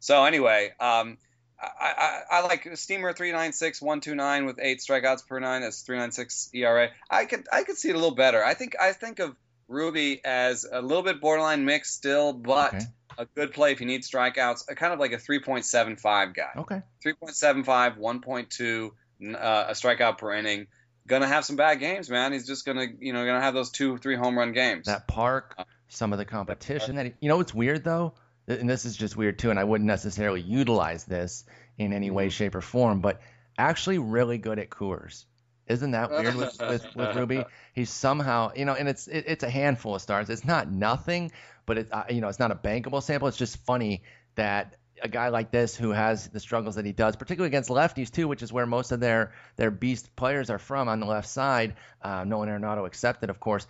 [0.00, 1.18] So anyway, um,
[1.60, 5.62] I, I, I like Steamer 396, 129 with eight strikeouts per nine.
[5.62, 6.90] That's 396 ERA.
[7.10, 8.44] I could I could see it a little better.
[8.44, 9.34] I think I think of
[9.68, 12.84] Ruby as a little bit borderline mix still, but Okay.
[13.18, 14.70] a good play if you need strikeouts.
[14.70, 16.50] A kind of like a 3.75 guy.
[16.56, 16.82] Okay.
[17.04, 18.90] 3.75, 1.2,
[19.34, 20.66] uh, a strikeout per inning.
[21.06, 22.32] Gonna have some bad games, man.
[22.32, 24.86] He's just gonna, you know, gonna have those two, three home run games.
[24.86, 25.56] That park,
[25.88, 28.14] some of the competition that he, you know it's weird though,
[28.48, 31.44] and this is just weird too, and I wouldn't necessarily utilize this
[31.78, 33.20] in any way, shape, or form, but
[33.58, 35.24] actually really good at Coors.
[35.66, 37.44] Isn't that weird with, with, with Ruby?
[37.74, 40.30] He's somehow, you know, and it's it, it's a handful of stars.
[40.30, 41.32] It's not nothing,
[41.66, 43.28] but it, uh, you know, it's not a bankable sample.
[43.28, 44.02] It's just funny
[44.36, 48.10] that a guy like this who has the struggles that he does, particularly against lefties
[48.10, 51.28] too, which is where most of their their beast players are from on the left
[51.28, 53.66] side, uh, Nolan Arenado accepted, of course.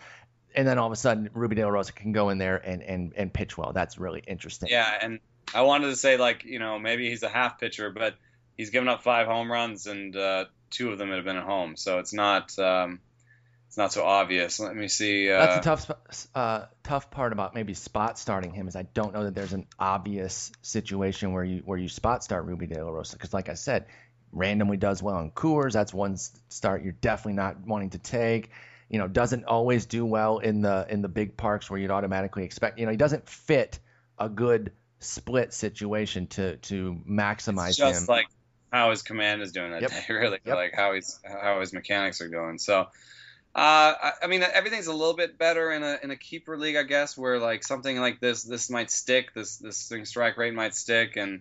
[0.54, 2.82] And then all of a sudden, Ruby De La Rosa can go in there and,
[2.82, 3.72] and, and pitch well.
[3.74, 4.70] That's really interesting.
[4.70, 5.20] Yeah, and
[5.54, 8.14] I wanted to say like, you know, maybe he's a half pitcher, but
[8.56, 11.76] he's given up five home runs and uh, two of them have been at home,
[11.76, 13.00] so it's not um,
[13.68, 14.58] it's not so obvious.
[14.60, 15.30] Let me see.
[15.30, 19.12] Uh, That's the tough uh, tough part about maybe spot starting him is I don't
[19.12, 22.90] know that there's an obvious situation where you where you spot start Ruby De La
[22.90, 23.86] Rosa because like I said,
[24.32, 25.72] randomly does well in Coors.
[25.72, 26.16] That's one
[26.48, 28.50] start you're definitely not wanting to take.
[28.88, 32.44] You know, doesn't always do well in the in the big parks where you'd automatically
[32.44, 32.78] expect.
[32.78, 33.80] You know, he doesn't fit
[34.18, 38.14] a good split situation to to maximize it's just him.
[38.14, 38.26] like
[38.72, 39.90] how his command is doing that Yep.
[39.90, 40.56] day, really, Yep.
[40.56, 42.58] like how he's how his mechanics are going.
[42.58, 42.86] So,
[43.56, 46.82] uh, I, mean, everything's a little bit better in a in a keeper league, I
[46.82, 50.74] guess, where like something like this this might stick, this this swing strike rate might
[50.74, 51.40] stick, and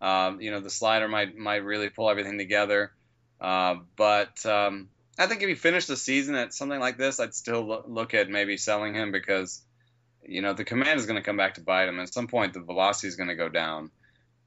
[0.00, 2.92] um, you know the slider might might really pull everything together.
[3.40, 7.34] Uh, but um, I think if you finish the season at something like this, I'd
[7.34, 9.60] still lo- look at maybe selling him because
[10.24, 11.98] you know the command is going to come back to bite him.
[11.98, 13.90] At some point, the velocity is going to go down.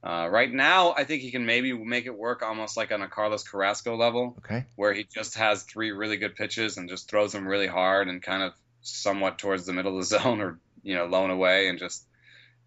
[0.02, 3.08] Uh, right now, I think he can maybe make it work almost like on a
[3.08, 4.64] Carlos Carrasco level, okay.
[4.76, 8.22] where he just has three really good pitches and just throws them really hard and
[8.22, 11.68] kind of somewhat towards the middle of the zone or you know low and away
[11.68, 12.06] and just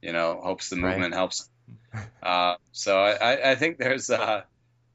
[0.01, 0.91] you know hopes the Right.
[0.91, 1.49] movement helps.
[2.21, 4.43] Uh, so I, I, I think there's uh,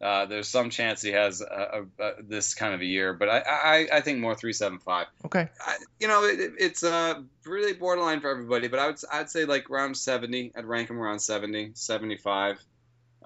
[0.01, 3.29] uh, there's some chance he has a, a, a, this kind of a year, but
[3.29, 5.07] I, I, I think more three seven five.
[5.25, 5.49] Okay.
[5.67, 9.31] I, you know, it, it- it's uh, really borderline for everybody, but I would I'd
[9.31, 10.53] say like around 70.
[10.57, 12.59] I'd rank him around 70, 75.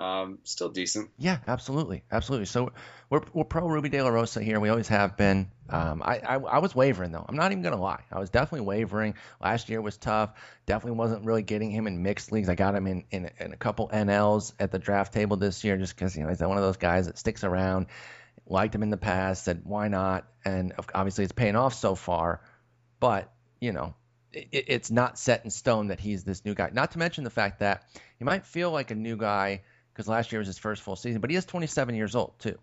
[0.03, 1.11] Um, still decent.
[1.17, 2.47] Yeah, absolutely, absolutely.
[2.47, 2.73] So
[3.09, 4.59] we're we're pro Ruby De La Rosa here.
[4.59, 5.49] We always have been.
[5.69, 7.25] Um, I, I I was wavering though.
[7.27, 8.03] I'm not even gonna lie.
[8.11, 9.15] I was definitely wavering.
[9.41, 10.33] Last year was tough.
[10.67, 12.49] Definitely wasn't really getting him in mixed leagues.
[12.49, 15.77] I got him in in, in a couple NLs at the draft table this year,
[15.77, 17.87] just because you know he's one of those guys that sticks around.
[18.45, 19.45] Liked him in the past.
[19.45, 20.27] Said why not?
[20.45, 22.41] And obviously it's paying off so far.
[22.99, 23.95] But you know.
[24.33, 26.71] It, it's not set in stone that he's this new guy.
[26.73, 27.85] Not to mention the fact that
[28.19, 29.61] he might feel like a new guy
[29.93, 32.59] because last year was his first full season, but he is 27 years old too.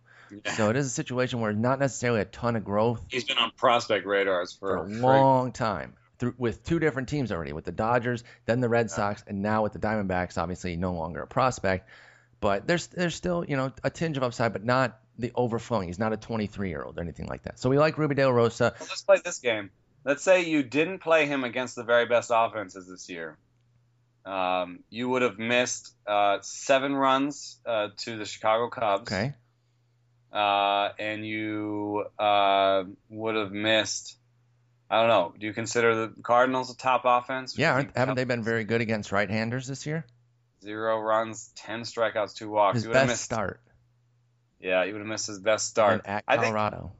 [0.55, 3.51] So it is a situation where not necessarily a ton of growth He's been on
[3.57, 7.71] prospect radars for for, a long time through, with two different teams already, with the
[7.71, 10.37] Dodgers, then the Red Sox, and now with the Diamondbacks.
[10.37, 11.89] Obviously, no longer a prospect,
[12.39, 15.87] but there's there's still you know a tinge of upside, but not the overflowing.
[15.87, 17.59] He's not a 23 year old or anything like that.
[17.59, 18.75] So we like Ruby De La Rosa.
[18.79, 19.71] Well, let's play this game.
[20.05, 23.37] Let's say you didn't play him against the very best offenses this year.
[24.25, 29.11] Um, you would have missed uh, seven runs uh, to the Chicago Cubs.
[29.11, 29.33] Okay,
[30.31, 34.17] uh, and you uh, would have missed.
[34.89, 35.33] I don't know.
[35.39, 37.57] Do you consider the Cardinals a top offense?
[37.57, 40.05] yeah, Do you aren't, think haven't they been very good against right-handers this year?
[40.61, 42.75] zero runs, ten strikeouts, two walks?
[42.75, 43.23] His you would have best missed.
[43.23, 43.61] start
[44.59, 46.01] Yeah, you would have missed his best start.
[46.05, 46.91] and at I think- Colorado.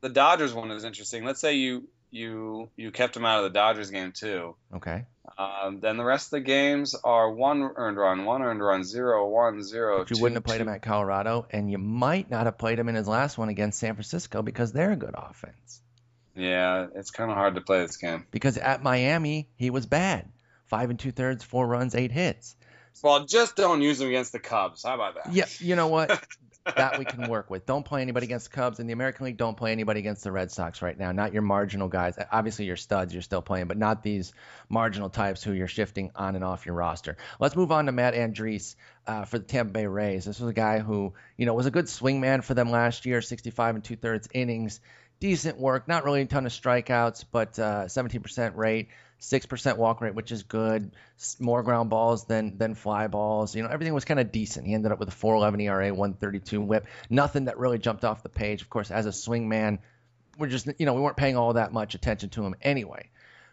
[0.00, 1.24] The Dodgers one is interesting.
[1.24, 4.54] Let's say you you you kept him out of the Dodgers game too.
[4.74, 5.04] Okay,
[5.36, 9.28] Um, then the rest of the games are one earned run, one earned run, zero,
[9.28, 9.98] one, zero.
[9.98, 10.62] but you two, wouldn't have played two.
[10.62, 13.80] him at Colorado, and you might not have played him in his last one against
[13.80, 15.80] San Francisco because they're a good offense.
[16.36, 18.26] Yeah, it's kind of hard to play this game.
[18.30, 20.28] because at Miami he was bad.
[20.66, 22.56] Five and two thirds, four runs, eight hits.
[23.02, 24.84] Well, just don't use him against the Cubs.
[24.84, 25.32] How about that?
[25.32, 26.10] Yeah, you know what?
[26.76, 27.66] that we can work with.
[27.66, 29.36] Don't play anybody against the Cubs in the American League.
[29.36, 31.12] Don't play anybody against the Red Sox right now.
[31.12, 32.16] Not your marginal guys.
[32.32, 34.32] Obviously your studs you're still playing, but not these
[34.68, 37.16] marginal types who you're shifting on and off your roster.
[37.38, 40.24] Let's move on to Matt Andriese uh, for the Tampa Bay Rays.
[40.24, 43.20] This was a guy who you know was a good swingman for them last year,
[43.20, 44.80] 65 and two thirds innings.
[45.20, 48.88] Decent work, not really a ton of strikeouts, but uh, 17% rate,
[49.30, 50.92] 6% walk rate, which is good.
[51.40, 53.54] More ground balls than than fly balls.
[53.54, 54.66] You know, everything was kind of decent.
[54.66, 56.86] He ended up with a 4.11 ERA, 132 WHIP.
[57.08, 58.62] Nothing that really jumped off the page.
[58.62, 59.78] Of course, as a swing man,
[60.38, 63.10] we're just you know we weren't paying all that much attention to him anyway.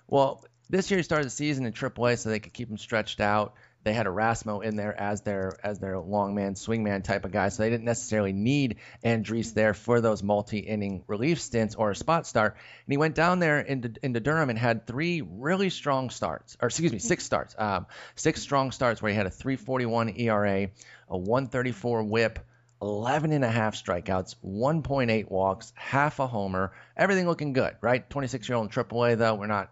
[0.08, 3.22] Well, this year he started the season in AAA so they could keep him stretched
[3.22, 3.54] out.
[3.84, 7.32] They had Erasmo in there as their as their long man, swing man type of
[7.32, 11.96] guy, so they didn't necessarily need Andriese there for those multi-inning relief stints or a
[11.96, 12.54] spot start.
[12.54, 16.68] And he went down there into into Durham and had three really strong starts, or
[16.68, 20.70] excuse me, six starts, um, six strong starts where he had a 3.41 ERA,
[21.10, 22.40] a 134 WHIP.
[22.84, 28.10] 11 and a half strikeouts, 1.8 walks, half a homer, everything looking good, right?
[28.10, 29.72] 26 year old in AAA, though, we're not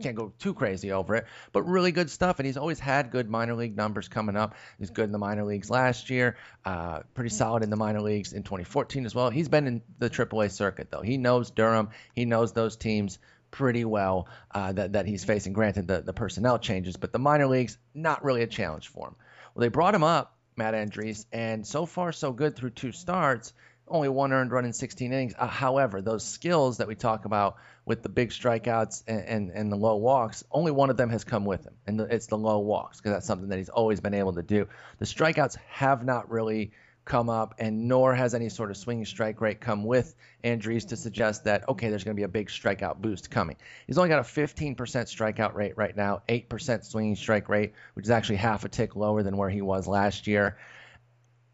[0.00, 2.38] can't go too crazy over it, but really good stuff.
[2.38, 4.54] And he's always had good minor league numbers coming up.
[4.78, 8.32] He's good in the minor leagues last year, uh, pretty solid in the minor leagues
[8.32, 9.30] in 2014 as well.
[9.30, 11.02] He's been in the AAA circuit though.
[11.02, 11.90] He knows Durham.
[12.14, 13.18] He knows those teams
[13.50, 15.52] pretty well uh, that that he's facing.
[15.52, 19.16] Granted, the the personnel changes, but the minor leagues not really a challenge for him.
[19.54, 23.52] Well, they brought him up, Matt Andriese, and so far so good through two starts
[23.90, 25.34] only one earned run in 16 innings.
[25.36, 27.56] Uh, however, those skills that we talk about
[27.90, 31.24] with the big strikeouts and, and, and, the low walks, only one of them has
[31.24, 33.98] come with him, and the, it's the low walks because that's something that he's always
[33.98, 34.68] been able to do.
[35.00, 36.70] The strikeouts have not really
[37.04, 40.96] come up, and nor has any sort of swinging strike rate come with Andriese to
[40.96, 43.56] suggest that okay, there's going to be a big strikeout boost coming.
[43.88, 48.10] He's only got a 15% strikeout rate right now, 8% swinging strike rate, which is
[48.10, 50.56] actually half a tick lower than where he was last year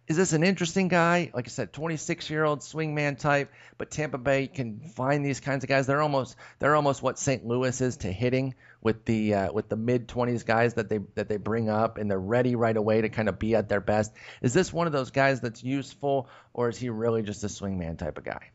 [0.09, 1.31] is this an interesting guy?
[1.35, 5.64] Like I said, 26 year old swingman type, but Tampa Bay can find these kinds
[5.64, 5.87] of guys.
[5.87, 7.45] They're almost they're almost what St.
[7.45, 11.29] Louis is to hitting with the uh, with the mid 20s guys that they that
[11.29, 14.12] they bring up and they're ready right away to kind of be at their best.
[14.42, 17.99] Is this one of those guys that's useful, or is he really just a swingman
[17.99, 18.51] type of guy?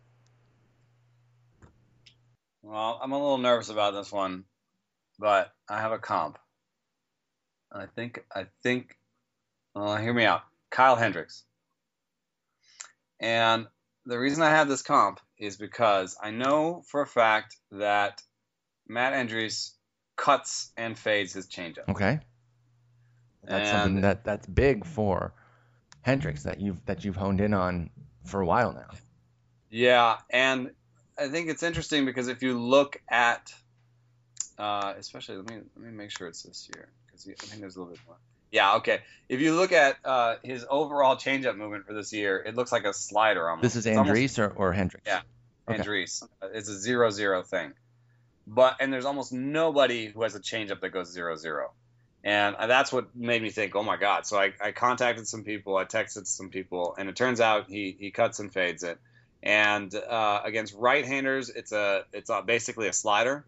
[2.61, 4.45] Well, I'm a little nervous about this one,
[5.19, 6.37] but I have a comp.
[7.69, 8.97] I think I think.
[9.73, 10.41] Uh, hear me out.
[10.71, 11.43] Kyle Hendricks.
[13.19, 13.67] And
[14.05, 18.21] the reason I have this comp is because I know for a fact that
[18.88, 19.71] Matt Andriese
[20.15, 21.89] cuts and fades his changeup.
[21.89, 22.19] Okay.
[23.43, 25.34] That's and, something that that's big for
[26.01, 27.89] Hendricks that you've that you've honed in on
[28.25, 28.89] for a while now.
[29.69, 30.71] Yeah, and
[31.17, 33.53] I think it's interesting because if you look at,
[34.57, 37.75] uh, especially let me let me make sure it's this year because I think there's
[37.75, 38.17] a little bit more.
[38.51, 38.99] Yeah, okay.
[39.29, 42.83] If you look at uh, his overall changeup movement for this year, it looks like
[42.83, 43.63] a slider almost.
[43.63, 45.07] This is Andriese or, or Hendricks?
[45.07, 45.21] Yeah,
[45.69, 45.81] okay.
[45.81, 46.27] Andriese.
[46.53, 47.73] It's a zero-zero thing.
[48.45, 51.71] But and there's almost nobody who has a changeup that goes zero-zero.
[52.23, 54.27] And that's what made me think, oh my God.
[54.27, 57.95] So I, I contacted some people, I texted some people, and it turns out he,
[57.97, 58.99] he cuts and fades it.
[59.41, 63.43] And uh, against right-handers, it's a it's a, basically a slider.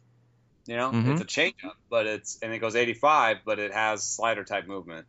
[0.65, 1.11] You know, mm-hmm.
[1.11, 5.05] it's a changeup, but it's and it goes 85, but it has slider type movement.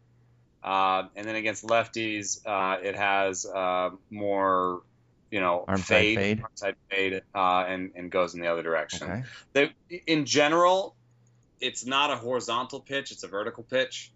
[0.62, 4.83] Uh, and then against lefties, uh, it has uh, more,
[5.31, 8.62] you know, arm fade, fade, arm side fade, uh, and and goes in the other
[8.62, 9.11] direction.
[9.11, 9.23] Okay.
[9.53, 10.97] They, in general,
[11.61, 14.11] it's not a horizontal pitch; it's a vertical pitch.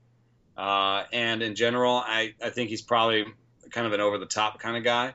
[0.57, 3.27] Uh, and in general, I, I think he's probably
[3.71, 5.15] kind of an over the top kind of guy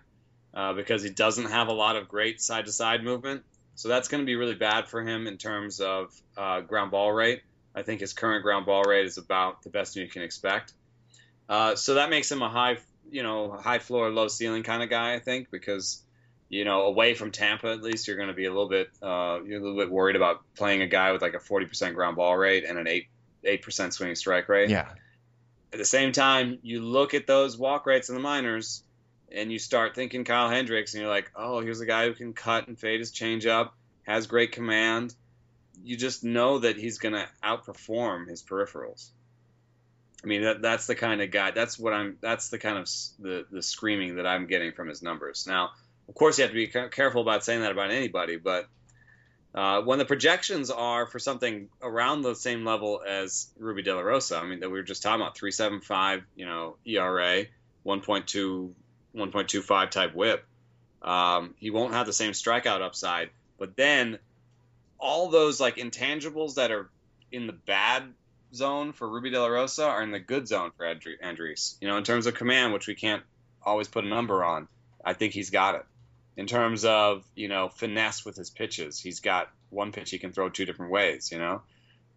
[0.54, 3.44] uh, because he doesn't have a lot of great side to side movement.
[3.76, 7.12] So that's going to be really bad for him in terms of uh, ground ball
[7.12, 7.42] rate.
[7.76, 10.74] I think his current ground ball rate is about the best you can expect.
[11.50, 12.78] Uh, so that makes him a high,
[13.12, 15.16] you know, high floor, low ceiling kind of guy.
[15.16, 16.04] I think because,
[16.50, 19.40] you know, away from Tampa at least, you're going to be a little bit, uh,
[19.44, 22.38] you're a little bit worried about playing a guy with like a 40% ground ball
[22.38, 23.08] rate and an eight
[23.44, 24.70] eight percent swinging strike rate.
[24.70, 24.90] Yeah.
[25.72, 28.84] At the same time, you look at those walk rates in the minors
[29.34, 32.34] and you start thinking Kyle Hendricks, and you're like, oh, here's a guy who can
[32.34, 33.72] cut and fade his changeup,
[34.04, 35.14] has great command.
[35.84, 39.10] You just know that he's going to outperform his peripherals.
[40.24, 41.52] I mean, that, that's the kind of guy.
[41.52, 42.18] That's what I'm.
[42.22, 45.46] That's the kind of the the screaming that I'm getting from his numbers.
[45.48, 45.72] Now,
[46.08, 48.70] of course, you have to be careful about saying that about anybody, but
[49.56, 54.02] uh, when the projections are for something around the same level as Ruby De La
[54.02, 57.44] Rosa, I mean, that we were just talking about, three seven five, you know, ERA,
[57.84, 58.74] one point two
[59.16, 60.46] 1.25 type whip.
[61.02, 63.30] Um, he won't have the same strikeout upside.
[63.58, 64.20] But then
[65.00, 66.90] all those like intangibles that are
[67.32, 68.04] in the bad
[68.54, 71.76] zone for Ruby De La Rosa are in the good zone for Andriese.
[71.82, 73.24] You know, in terms of command, which we can't
[73.66, 74.68] always put a number on,
[75.04, 75.86] I think he's got it.
[76.36, 80.32] In terms of you know finesse with his pitches, he's got one pitch he can
[80.32, 81.32] throw two different ways.
[81.32, 81.62] You know,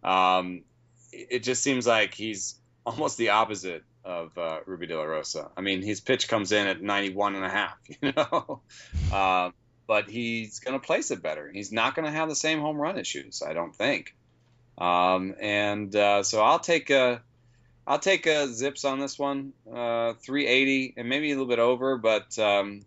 [0.03, 0.63] um,
[1.11, 2.55] it just seems like he's
[2.85, 5.51] almost the opposite of uh, Ruby De La Rosa.
[5.57, 8.61] I mean, his pitch comes in at 91 and a half, you know,
[9.11, 9.51] uh,
[9.85, 11.51] but he's going to place it better.
[11.53, 14.15] He's not going to have the same home run issues, I don't think.
[14.77, 17.21] Um, and uh, so I'll take a,
[17.85, 21.97] I'll take a zips on this one, uh, 380 and maybe a little bit over,
[21.97, 22.81] but um,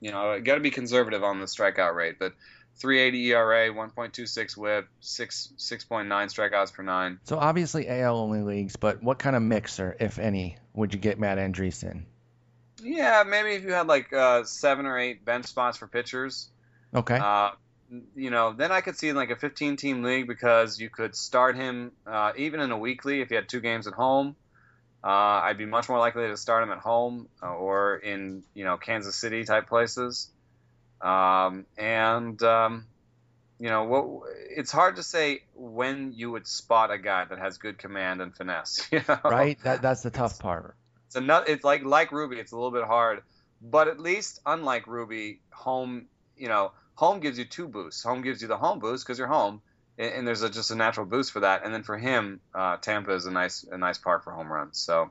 [0.00, 2.16] you know, got to be conservative on the strikeout rate.
[2.18, 2.32] But
[2.76, 7.20] 380 ERA, 1.26 WHIP, six 6.9 strikeouts per nine.
[7.24, 11.18] So obviously AL only leagues, but what kind of mixer, if any, would you get
[11.18, 12.06] Matt Andriese in?
[12.82, 16.48] Yeah, maybe if you had like uh, seven or eight bench spots for pitchers.
[16.94, 17.16] Okay.
[17.16, 17.50] Uh,
[18.16, 21.14] you know, then I could see in like a 15 team league because you could
[21.14, 24.34] start him uh, even in a weekly if you had two games at home.
[25.04, 28.64] Uh, I'd be much more likely to start him at home uh, or in you
[28.64, 30.28] know Kansas City type places.
[31.02, 32.86] Um, and um,
[33.58, 37.58] you know, what, it's hard to say when you would spot a guy that has
[37.58, 38.86] good command and finesse.
[38.92, 39.18] You know?
[39.24, 39.58] Right.
[39.62, 40.76] That that's the tough part.
[41.06, 41.46] It's another.
[41.46, 42.38] It's like like Ruby.
[42.38, 43.22] It's a little bit hard,
[43.60, 46.06] but at least unlike Ruby, home.
[46.36, 48.02] You know, home gives you two boosts.
[48.02, 49.60] Home gives you the home boost because you're home,
[49.98, 51.64] and, and there's a, just a natural boost for that.
[51.64, 54.78] And then for him, uh, Tampa is a nice a nice park for home runs.
[54.78, 55.10] So,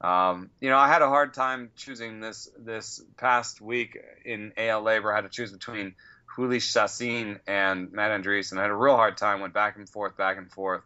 [0.00, 4.82] um, you know, I had a hard time choosing this this past week in AL
[4.84, 5.12] LABR.
[5.12, 5.94] I had to choose between
[6.36, 9.40] Jhoulys Chacin and Matt Andriese, and I had a real hard time.
[9.40, 10.82] Went back and forth, back and forth.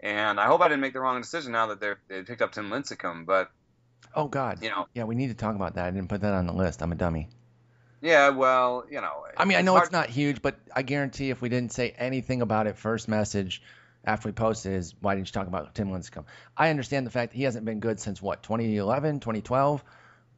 [0.00, 2.52] And I hope I didn't make the wrong decision now that they they picked up
[2.52, 3.26] Tim Lincecum.
[3.26, 3.50] But
[4.14, 4.62] Oh God.
[4.62, 5.86] you know, Yeah, we need to talk about that.
[5.86, 6.82] I didn't put that on the list.
[6.82, 7.28] I'm a dummy.
[8.00, 9.24] yeah, well, you know.
[9.36, 11.90] I mean, I know hard- it's not huge, but I guarantee if we didn't say
[11.98, 13.62] anything about it first message
[14.04, 16.24] after we posted is why didn't you talk about Tim Lincecum?
[16.56, 19.84] I understand the fact that he hasn't been good since what 2011, 2012,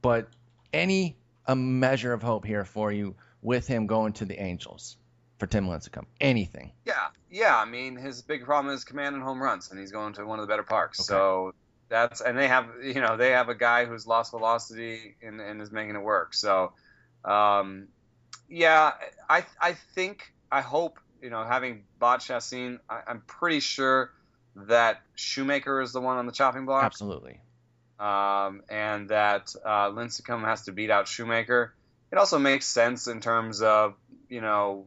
[0.03, 0.29] but
[0.73, 4.97] any a measure of hope here for you with him going to the Angels
[5.39, 6.07] for Tim Lincecum.
[6.21, 6.73] Anything.
[6.85, 6.95] Yeah,
[7.31, 7.57] yeah.
[7.57, 10.39] I mean, his big problem is command and home runs, and he's going to one
[10.39, 11.01] of the better parks.
[11.01, 11.07] Okay.
[11.07, 11.55] So
[11.89, 15.61] that's and they have you know they have a guy who's lost velocity and, and
[15.61, 16.35] is making it work.
[16.35, 16.73] So
[17.25, 17.89] um,
[18.49, 18.93] yeah,
[19.29, 24.11] I I think I hope you know having bought Chacin, I, I'm pretty sure
[24.57, 26.85] that Shoemaker is the one on the chopping block.
[26.85, 27.41] Absolutely.
[27.99, 31.75] um, and that uh, Lincecum has to beat out Shoemaker.
[32.13, 33.95] It also makes sense in terms of
[34.29, 34.87] you know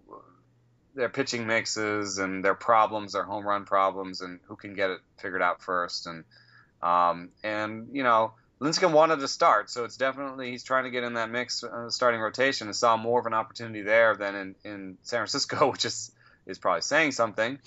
[0.95, 4.99] their pitching mixes and their problems, their home run problems, and who can get it
[5.17, 6.07] figured out first.
[6.07, 6.23] And
[6.81, 11.03] um, and you know Lincecum wanted to start, so it's definitely he's trying to get
[11.03, 14.55] in that mix, uh, starting rotation, and saw more of an opportunity there than in,
[14.65, 16.11] in San Francisco, which is
[16.49, 17.59] is probably saying something.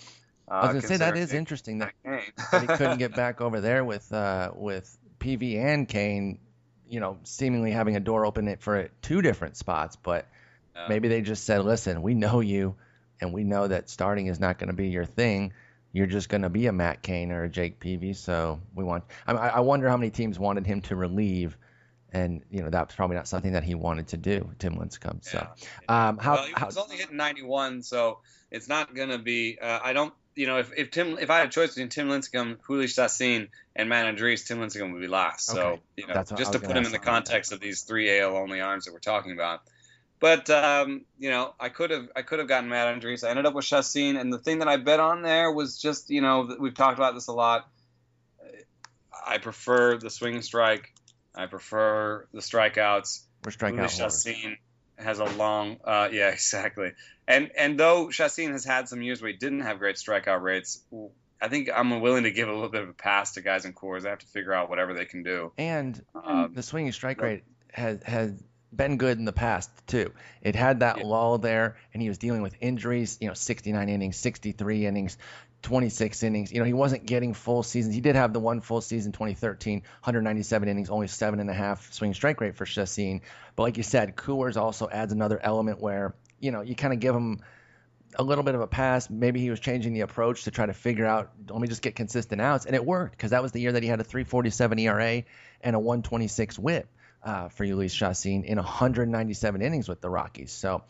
[0.50, 1.94] Uh, I was gonna say that is interesting that,
[2.52, 6.40] that he couldn't get back over there with uh, with Peavy and Cain.
[6.88, 10.26] You know, seemingly having a door open it for two different spots, but
[10.74, 10.86] Yeah.
[10.88, 12.76] maybe they just said, "Listen, we know you,
[13.20, 15.52] and we know that starting is not going to be your thing.
[15.92, 18.14] You're just going to be a Matt Cain or a Jake Peavy.
[18.14, 19.04] So we want.
[19.26, 21.56] I, I wonder how many teams wanted him to relieve,
[22.12, 24.50] and you know that's probably not something that he wanted to do.
[24.58, 25.24] Tim Lincecum.
[25.24, 25.48] So
[25.88, 28.18] um, how, well, he how was only hitting 91, so
[28.52, 29.58] it's not going to be.
[29.60, 32.08] Uh, I don't, you know, if, if Tim, if I had a choice between Tim
[32.08, 35.46] Lincecum, Jhoulys Chacin, and Matt Andriese, Tim Lincecum would be last.
[35.46, 35.80] So Okay.
[35.96, 37.10] you know, That's what I just to put him in the about that.
[37.10, 39.60] context of these three AL only arms that we're talking about.
[40.20, 43.24] But um, you know, I could have, I could have gotten Matt Andriese.
[43.26, 46.10] I ended up with Chacin, and the thing that I bet on there was just,
[46.10, 47.68] you know, we've talked about this a lot.
[49.26, 50.92] I prefer the swing and strike.
[51.34, 53.22] I prefer the strikeouts.
[53.44, 54.56] we're striking out Chacin
[54.98, 56.92] has a long, uh, yeah, exactly.
[57.26, 60.80] And and though Chacin has had some years where he didn't have great strikeout rates,
[61.40, 63.72] I think I'm willing to give a little bit of a pass to guys in
[63.72, 64.02] Coors.
[64.02, 65.52] They have to figure out whatever they can do.
[65.58, 68.32] And Um, the swinging strike rate has has
[68.74, 70.12] been good in the past too.
[70.40, 71.04] It had that Yeah.
[71.04, 73.18] lull there, and he was dealing with injuries.
[73.20, 75.18] You know, 69 innings, 63 innings,
[75.62, 76.52] 26 innings.
[76.52, 77.94] You know, he wasn't getting full seasons.
[77.94, 81.92] He did have the one full season, 2013, 197 innings, only seven and a half
[81.92, 83.22] swing strike rate for Chacin.
[83.56, 87.00] But like you said, Coors also adds another element where you know you kind of
[87.00, 87.40] give him
[88.16, 89.08] a little bit of a pass.
[89.08, 91.94] Maybe he was changing the approach to try to figure out, let me just get
[91.94, 94.80] consistent outs, and it worked because that was the year that he had a 3.47
[94.80, 95.24] ERA
[95.62, 96.88] and a 126 WHIP
[97.22, 100.52] uh, for Jhoulys Chacin in 197 innings with the Rockies.
[100.52, 100.82] So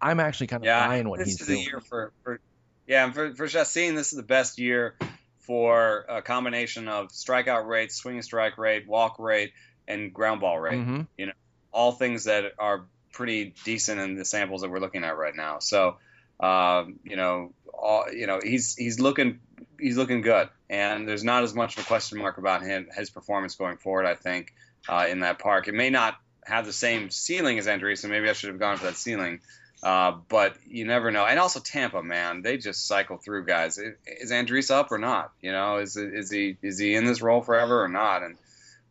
[0.00, 1.58] I'm actually kind of yeah, buying what this he's is doing.
[1.60, 2.40] the year for, for
[2.86, 4.94] yeah, and for for Chacin, this is the best year
[5.40, 9.52] for a combination of strikeout rate, swing and strike rate, walk rate,
[9.86, 10.78] and ground ball rate.
[10.80, 11.06] Mhm.
[11.18, 11.32] You know,
[11.72, 15.58] all things that are pretty decent in the samples that we're looking at right now.
[15.58, 15.98] So,
[16.40, 19.40] um, you know, all, you know, he's he's looking
[19.78, 23.10] he's looking good, and there's not as much of a question mark about him his
[23.10, 24.06] performance going forward.
[24.06, 24.54] I think
[24.88, 28.28] uh, in that park, it may not have the same ceiling as Andriese, so maybe
[28.28, 29.40] I should have gone for that ceiling.
[29.84, 31.26] Uh, but you never know.
[31.26, 33.78] And also Tampa, man, they just cycle through guys.
[33.78, 35.32] Is Andriese up or not?
[35.42, 38.22] You know, is is he is he in this role forever or not?
[38.22, 38.38] And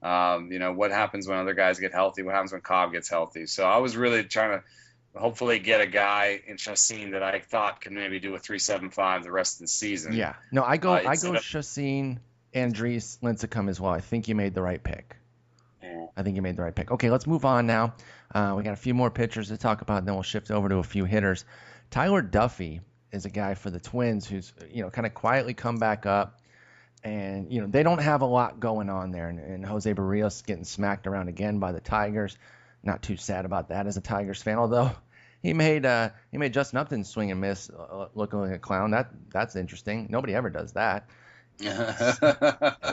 [0.04, 2.22] um, you know, what happens when other guys get healthy?
[2.22, 3.48] What happens when Cobb gets healthy?
[3.48, 7.82] So I was really trying to hopefully get a guy in Chacin that I thought
[7.82, 10.14] could maybe do a three seven five the rest of the season.
[10.14, 10.36] Yeah.
[10.52, 12.20] No, I go Uh, I go Chacin,
[12.54, 13.92] Andriese, Lincecum as well.
[13.92, 15.16] I think you made the right pick.
[16.16, 16.92] I think you made the right pick.
[16.92, 17.96] Okay, let's move on now.
[18.34, 20.70] Uh, we got a few more pitchers to talk about, and then we'll shift over
[20.70, 21.46] to a few hitters.
[21.90, 22.82] Tyler Duffey
[23.12, 26.40] is a guy for the Twins who's you know kind of quietly come back up,
[27.04, 30.46] and you know they don't have a lot going on there, and, and Jose Berrios
[30.46, 32.38] getting smacked around again by the Tigers.
[32.84, 34.92] Not too sad about that as a Tigers fan, although
[35.42, 38.92] he made uh, he made Justin Upton swing and miss, uh, looking like a clown.
[38.92, 40.08] That that's interesting.
[40.10, 41.08] Nobody ever does that.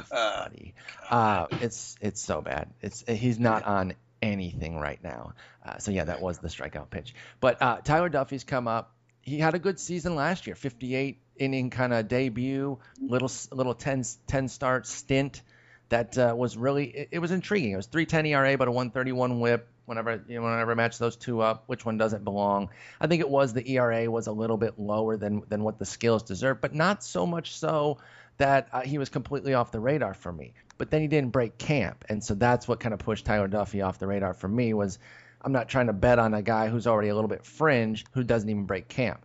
[0.04, 0.74] Funny.
[1.08, 2.70] Uh, it's it's so bad.
[2.80, 5.34] It's he's not on anything right now.
[5.64, 7.14] Uh, so yeah, that was the strikeout pitch.
[7.40, 8.94] But uh, Tyler Duffey's come up.
[9.22, 14.04] He had a good season last year, 58 inning kind of debut, little little 10
[14.26, 15.42] 10 start stint
[15.90, 17.72] that uh, was really it, it, was intriguing.
[17.72, 19.66] It was 3.10 ERA, but a 131 WHIP.
[19.86, 22.70] Whenever you know, whenever I match those two up, which one doesn't belong?
[23.00, 25.84] I think it was the ERA was a little bit lower than than what the
[25.84, 27.98] skills deserve, but not so much so
[28.40, 30.54] that uh, he was completely off the radar for me.
[30.78, 33.84] But then he didn't break camp, and so that's what kind of pushed Tyler Duffey
[33.84, 34.74] off the radar for me.
[34.74, 34.98] Was
[35.42, 38.24] I'm not trying to bet on a guy who's already a little bit fringe who
[38.24, 39.24] doesn't even break camp.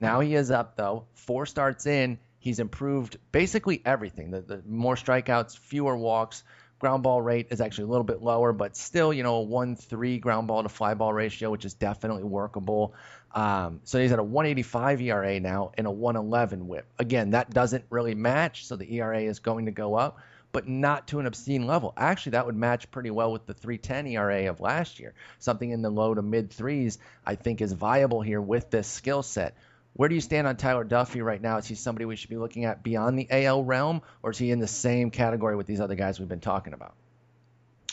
[0.00, 2.18] Now he is up though, four starts in.
[2.38, 4.32] He's improved basically everything.
[4.32, 6.42] The, the more strikeouts, fewer walks,
[6.82, 9.76] ground ball rate is actually a little bit lower, but still, you know, a one
[9.76, 12.94] three ground ball to fly ball ratio, which is definitely workable.
[13.34, 16.86] Um, so he's at a 185 ERA now and a 111 WHIP.
[16.98, 20.18] Again, that doesn't really match, so the ERA is going to go up,
[20.52, 21.94] but not to an obscene level.
[21.96, 25.14] Actually, that would match pretty well with the 310 ERA of last year.
[25.38, 29.22] Something in the low to mid threes, I think, is viable here with this skill
[29.22, 29.56] set.
[29.94, 31.58] Where do you stand on Tyler Duffey right now?
[31.58, 34.50] Is he somebody we should be looking at beyond the AL realm, or is he
[34.50, 36.94] in the same category with these other guys we've been talking about?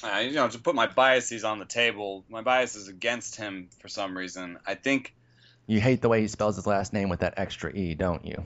[0.02, 3.70] Uh, you know, to put my biases on the table, my bias is against him
[3.80, 4.58] for some reason.
[4.66, 5.14] I think
[5.70, 8.44] you hate the way he spells his last name with that extra e, don't you?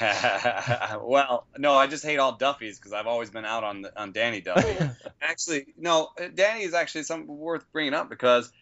[1.02, 4.40] well, no, I just hate all Duffys because I've always been out on on Danny
[4.40, 4.76] Duffy.
[5.20, 8.52] actually, no, Danny is actually something worth bringing up because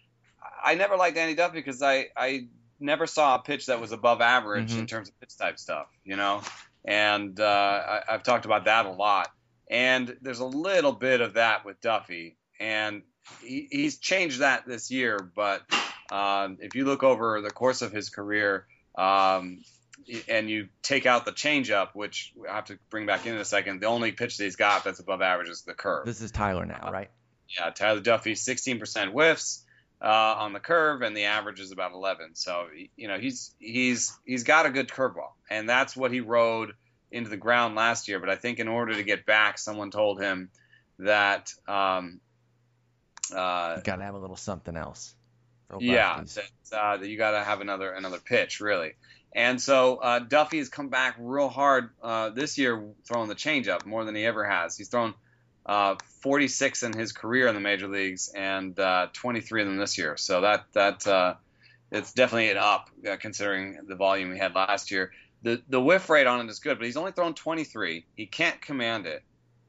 [0.64, 2.48] I never liked Danny Duffy because I I
[2.80, 4.80] never saw a pitch that was above average mm-hmm.
[4.80, 6.40] in terms of pitch type stuff, you know.
[6.86, 7.44] And uh,
[8.08, 9.28] I, I've talked about that a lot.
[9.70, 13.02] And there's a little bit of that with Duffey, and
[13.42, 15.62] he, he's changed that this year, but
[16.10, 19.62] um, if you look over the course of his career, um,
[20.28, 23.44] and you take out the changeup, which I have to bring back in, in a
[23.44, 26.06] second, the only pitch that he's got that's above average is the curve.
[26.06, 27.10] This is Tyler now, uh, right?
[27.48, 29.64] Yeah, Tyler Duffey, 16% whiffs
[30.00, 30.06] uh,
[30.38, 32.34] on the curve, and the average is about 11.
[32.34, 36.72] So you know he's he's he's got a good curveball, and that's what he rode
[37.10, 38.20] into the ground last year.
[38.20, 40.50] But I think in order to get back, someone told him
[41.00, 42.20] that um,
[43.34, 45.14] uh, got to have a little something else
[45.80, 46.22] yeah,
[46.70, 48.94] that, uh, you got to have another another pitch really.
[49.34, 53.84] And so uh, Duffey has come back real hard uh, this year, throwing the changeup
[53.84, 54.76] more than he ever has.
[54.76, 55.14] He's thrown
[55.66, 59.98] uh, 46 in his career in the major leagues and uh, 23 of them this
[59.98, 60.16] year.
[60.16, 61.34] So that that uh,
[61.90, 62.90] it's definitely an up
[63.20, 65.12] considering the volume he had last year.
[65.42, 68.06] The the whiff rate on it is good, but he's only thrown 23.
[68.16, 69.22] He can't command it,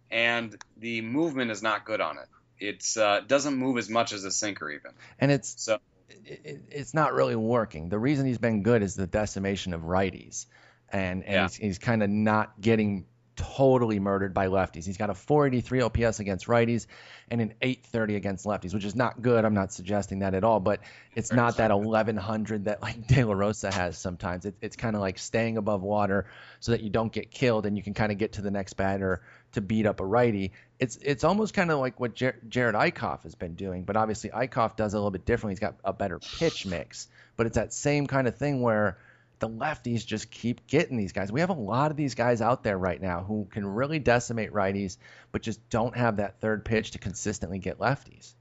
[0.10, 2.28] and the movement is not good on it.
[2.60, 4.92] It's uh, doesn't move as much as a sinker even.
[5.20, 5.80] And it's so
[6.26, 7.90] it, it's not really working.
[7.90, 10.46] The reason he's been good is the decimation of righties,
[10.90, 11.44] and, and yeah.
[11.44, 13.06] he's, he's kind of not getting
[13.40, 14.86] totally murdered by lefties.
[14.86, 16.88] He's got a 483 OPS against righties
[17.32, 19.46] and an 830 against lefties, which is not good.
[19.46, 20.82] I'm not suggesting that at all, but
[21.16, 24.46] it's not that 1100 that like De La Rosa has sometimes.
[24.46, 26.26] It, it's kind of like staying above water
[26.60, 28.74] so that you don't get killed and you can kind of get to the next
[28.74, 29.22] batter
[29.54, 30.52] to beat up a righty.
[30.78, 34.32] It's it's almost kind of like what Jer- Jerad Eickhoff has been doing, but obviously
[34.32, 35.54] Eickhoff does a little bit differently.
[35.54, 38.98] He's got a better pitch mix, but it's that same kind of thing where–
[39.40, 41.32] the lefties just keep getting these guys.
[41.32, 44.52] We have a lot of these guys out there right now who can really decimate
[44.52, 44.98] righties,
[45.32, 48.34] but just don't have that third pitch to consistently get lefties.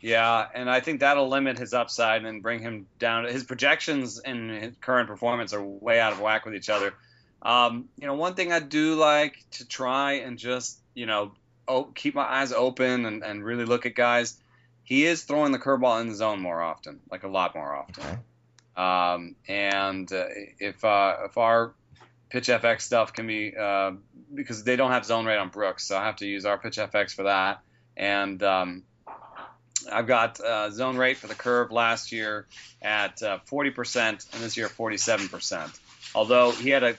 [0.00, 3.26] Yeah, and I think that'll limit his upside and bring him down.
[3.26, 6.94] His projections and his current performance are way out of whack with each other.
[7.42, 11.32] Um, you know, one thing I do like to try and just, you know,
[11.68, 14.38] oh, keep my eyes open and, and really look at guys.
[14.84, 18.02] He is throwing the curveball in the zone more often, like a lot more often.
[18.02, 18.18] Okay.
[18.80, 20.24] Um, and uh,
[20.58, 21.74] if uh, if our
[22.30, 23.92] pitch FX stuff can be uh,
[24.32, 26.76] because they don't have zone rate on Brooks, so I have to use our pitch
[26.76, 27.60] FX for that.
[27.94, 28.84] And um,
[29.92, 32.46] I've got uh, zone rate for the curve last year
[32.80, 35.78] at 40% uh, and this year 47%.
[36.14, 36.96] Although he had a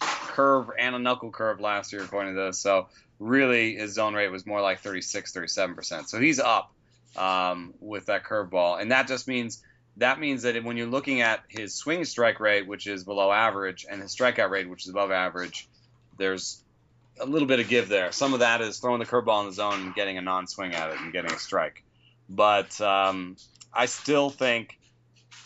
[0.00, 2.58] curve and a knuckle curve last year, according to this.
[2.58, 2.88] So
[3.18, 6.08] really, his zone rate was more like 36, 37%.
[6.08, 6.74] So he's up
[7.16, 9.62] um, with that curveball, and that just means
[9.98, 13.86] that means that when you're looking at his swing strike rate, which is below average,
[13.88, 15.68] and his strikeout rate, which is above average,
[16.18, 16.62] there's
[17.18, 18.12] a little bit of give there.
[18.12, 20.90] Some of that is throwing the curveball in the zone and getting a non-swing at
[20.90, 21.82] it and getting a strike.
[22.28, 23.36] But um,
[23.72, 24.78] I still think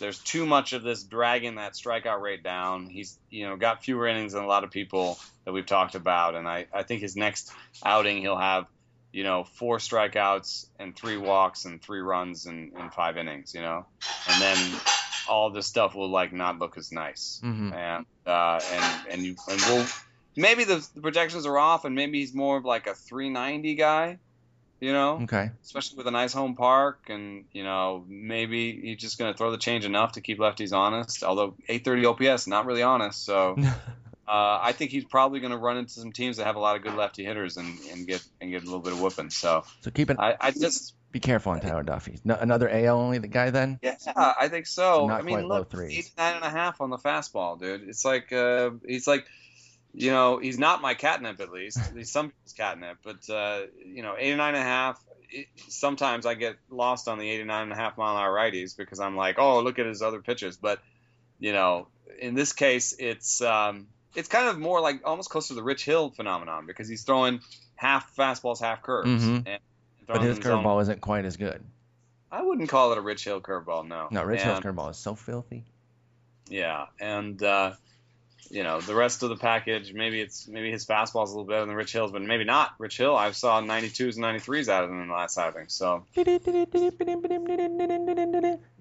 [0.01, 2.87] there's too much of this dragging that strikeout rate down.
[2.87, 6.35] He's you know got fewer innings than a lot of people that we've talked about,
[6.35, 7.53] and I, I think his next
[7.85, 8.67] outing he'll have
[9.13, 13.61] you know four strikeouts and three walks and three runs in, in five innings, you
[13.61, 13.87] know,
[14.29, 14.81] and then
[15.29, 17.73] all this stuff will like not look as nice, Mhm.
[17.73, 19.87] and uh, and and you and we'll
[20.37, 24.19] maybe the, the projections are off, and maybe he's more of like a 390 guy,
[24.81, 25.51] you know Okay.
[25.63, 29.51] especially with a nice home park, and you know maybe he's just going to throw
[29.51, 31.23] the change enough to keep lefties honest.
[31.23, 33.25] Although 830 OPS, not really honest.
[33.25, 33.57] So
[34.31, 36.77] uh, I think he's probably going to run into some teams that have a lot
[36.77, 39.31] of good lefty hitters and, and get and get a little bit of whooping.
[39.31, 42.21] So So keep an I, I just be careful on Tyler Duffey.
[42.25, 43.81] No, another AL only the guy then.
[43.83, 45.09] yeah, I think so.
[45.09, 45.99] Not I mean, quite low look, threes.
[45.99, 47.89] eight nine and a half on the fastball, dude.
[47.89, 49.27] It's like uh, he's like.
[49.93, 51.81] You know, he's not my catnip at least.
[51.97, 55.05] He's some people's catnip, but uh, you know, 89 and a half.
[55.29, 58.77] It, sometimes I get lost on the 89 and a half mile an hour righties
[58.77, 60.57] because I'm like, oh, look at his other pitches.
[60.57, 60.79] But
[61.41, 61.89] you know,
[62.21, 65.85] in this case, it's um, it's kind of more like almost close to the Rich
[65.85, 67.41] Hill phenomenon because he's throwing
[67.77, 69.09] half fastballs, half curves.
[69.25, 69.45] Mhm.
[69.47, 69.59] And
[70.07, 71.63] But his zone- curveball isn't quite as good.
[72.33, 74.09] I wouldn't call it a Rich Hill curveball, no.
[74.11, 75.65] No, Rich Hill's curveball is so filthy.
[76.49, 77.73] Yeah, and uh,
[78.51, 79.93] you know the rest of the package.
[79.93, 82.75] Maybe it's maybe his fastball's a little better than Rich Hill's, but maybe not.
[82.79, 85.67] Rich Hill, I saw 92s and 93s out of him in the last outing.
[85.69, 86.05] So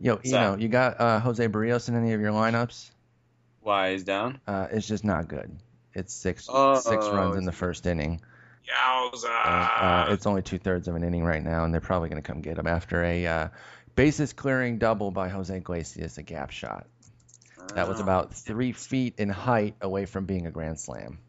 [0.01, 2.89] Yo, you So- know, you got uh, Jose Berrios in any of your lineups?
[3.91, 4.39] He's down?
[4.47, 5.55] Uh, it's just not good.
[5.93, 8.21] It's six Oh, six runs in the first inning.
[8.67, 9.27] Yowza!
[9.29, 12.27] Uh, it's only two thirds of an inning right now, and they're probably going to
[12.27, 13.47] come get him after a uh,
[13.95, 16.85] bases clearing double by Jose Iglesias, a gap shot.
[17.75, 21.19] That was Oh, about three feet in height away from being a grand slam.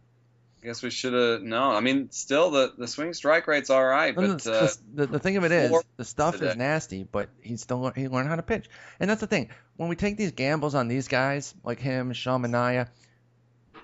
[0.63, 1.43] I guess we should have.
[1.43, 1.75] known.
[1.75, 5.19] I mean, still the the swing strike rate's all right, but the, uh, the, the
[5.19, 6.51] thing of it is, the stuff today.
[6.51, 9.49] is nasty, but he still he learned how to pitch, and that's the thing.
[9.77, 12.89] When we take these gambles on these guys like him, Sean Manaea,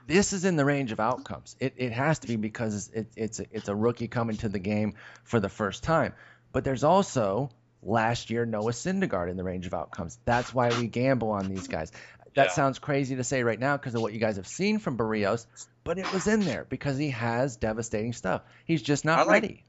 [0.06, 1.56] this is in the range of outcomes.
[1.60, 4.58] It, it has to be because it, it's a, it's a rookie coming to the
[4.58, 6.12] game for the first time.
[6.52, 7.50] But there's also
[7.82, 10.18] last year Noah Syndergaard in the range of outcomes.
[10.24, 11.92] That's why we gamble on these guys.
[12.36, 12.52] That Yeah.
[12.52, 15.46] sounds crazy to say right now because of what you guys have seen from Berrios,
[15.84, 18.42] but it was in there because he has devastating stuff.
[18.64, 19.62] He's just not like- ready.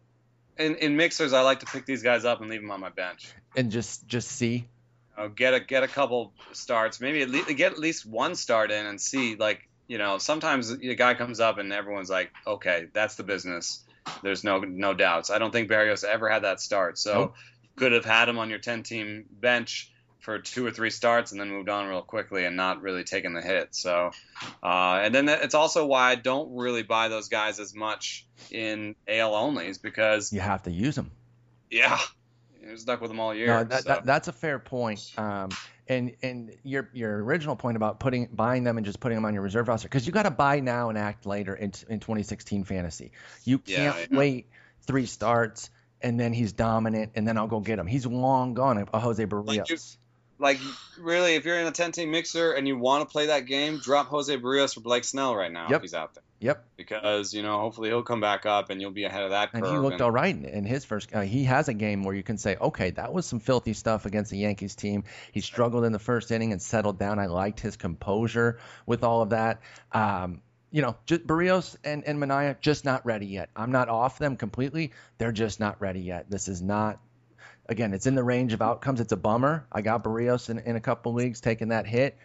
[0.57, 2.89] in in mixers, I like to pick these guys up and leave them on my
[2.89, 3.29] bench.
[3.55, 4.67] And just just see.
[5.17, 8.69] Know, get a get a couple starts, maybe at least get at least one start
[8.71, 9.35] in and see.
[9.35, 13.83] Like you know, sometimes the guy comes up and everyone's like, okay, that's the business.
[14.23, 15.29] There's no no doubts.
[15.29, 17.35] I don't think Berrios ever had that start, so Nope.
[17.63, 21.31] you could have had him on your 10 team bench for two or three starts
[21.31, 23.73] and then moved on real quickly and not really taking the hit.
[23.75, 24.11] So,
[24.63, 28.95] uh, and then it's also why I don't really buy those guys as much in
[29.07, 31.11] AL onlys because You have to use them.
[31.69, 31.99] yeah,
[32.61, 33.47] you're stuck with them all year.
[33.47, 33.89] No, that, so.
[33.89, 35.13] that, that's a fair point.
[35.17, 35.49] Um,
[35.89, 39.33] and and your your original point about putting buying them and just putting them on
[39.33, 42.65] your reserve roster because you got to buy now and act later in, in 2016
[42.65, 43.11] fantasy.
[43.45, 44.17] You can't yeah.
[44.17, 44.47] wait
[44.81, 45.69] three starts
[46.01, 47.87] and then he's dominant and then I'll go get him.
[47.87, 48.87] He's long gone.
[48.93, 49.45] A Jose Berrios.
[49.45, 49.69] like
[50.39, 53.79] really, if you're in a 10 team mixer and you want to play that game,
[53.79, 55.77] drop Jose Berrios for Blake Snell right now Yep.
[55.77, 56.23] if he's out there.
[56.39, 56.65] Yep.
[56.77, 59.65] Because you know, hopefully he'll come back up and you'll be ahead of that And
[59.65, 61.09] he looked all right in, in his first.
[61.13, 64.05] Uh, he has a game where you can say, okay, that was some filthy stuff
[64.05, 65.03] against the Yankees team.
[65.31, 67.17] He struggled in the first inning and settled down.
[67.17, 69.61] I liked his composure with all of that.
[69.91, 73.49] Um, you know, just Berrios and, and Manaea just not ready yet.
[73.55, 74.91] I'm not off them completely.
[75.17, 76.29] They're just not ready yet.
[76.29, 76.99] This is not.
[77.69, 79.01] Again, it's in the range of outcomes.
[79.01, 79.65] It's a bummer.
[79.71, 82.17] I got Berrios in, in a couple leagues taking that hit,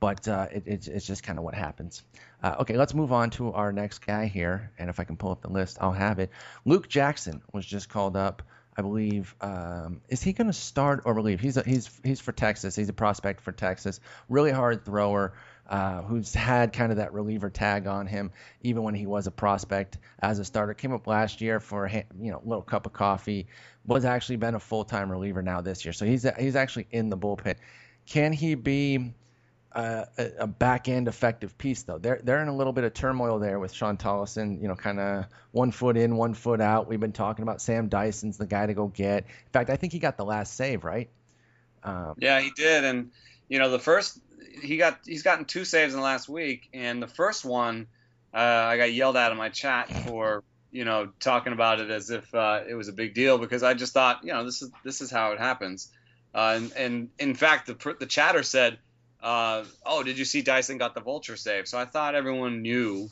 [0.00, 2.02] but uh, it, it's, it's just kind of what happens.
[2.42, 4.72] Uh, okay, let's move on to our next guy here.
[4.78, 6.30] And if I can pull up the list, I'll have it.
[6.64, 8.42] Luke Jackson was just called up.
[8.78, 9.34] I believe.
[9.40, 11.40] Um, is he going to start or relieve?
[11.40, 12.76] He's a, he's he's for Texas.
[12.76, 14.00] He's a prospect for Texas.
[14.28, 15.32] Really hard thrower.
[15.68, 18.30] Uh, who's had kind of that reliever tag on him,
[18.62, 20.74] even when he was a prospect as a starter.
[20.74, 23.48] Came up last year for a you know little cup of coffee.
[23.86, 25.92] Was actually been a full time reliever now this year.
[25.92, 27.56] So he's he's actually in the bullpen.
[28.06, 29.14] Can he be
[29.76, 31.98] uh, a, a back end effective piece though.
[31.98, 34.98] They're they're in a little bit of turmoil there with Shawn Tolleson, you know, kind
[34.98, 36.88] of one foot in, one foot out.
[36.88, 39.24] We've been talking about Sam Dyson's the guy to go get.
[39.24, 41.10] In fact, I think he got the last save, right?
[41.84, 43.10] Um, Yeah, he did, and
[43.50, 44.18] you know the first
[44.62, 47.86] he got he's gotten two saves in the last week, and the first one
[48.32, 50.42] uh, I got yelled at in my chat for
[50.76, 53.74] you know talking about it as if uh, it was a big deal because I
[53.74, 55.90] just thought you know this is this is how it happens,
[56.34, 58.78] uh, and, and in fact the the chatter said,
[59.22, 61.66] uh, oh did you see Dyson got the vulture save?
[61.66, 63.08] So I thought everyone knew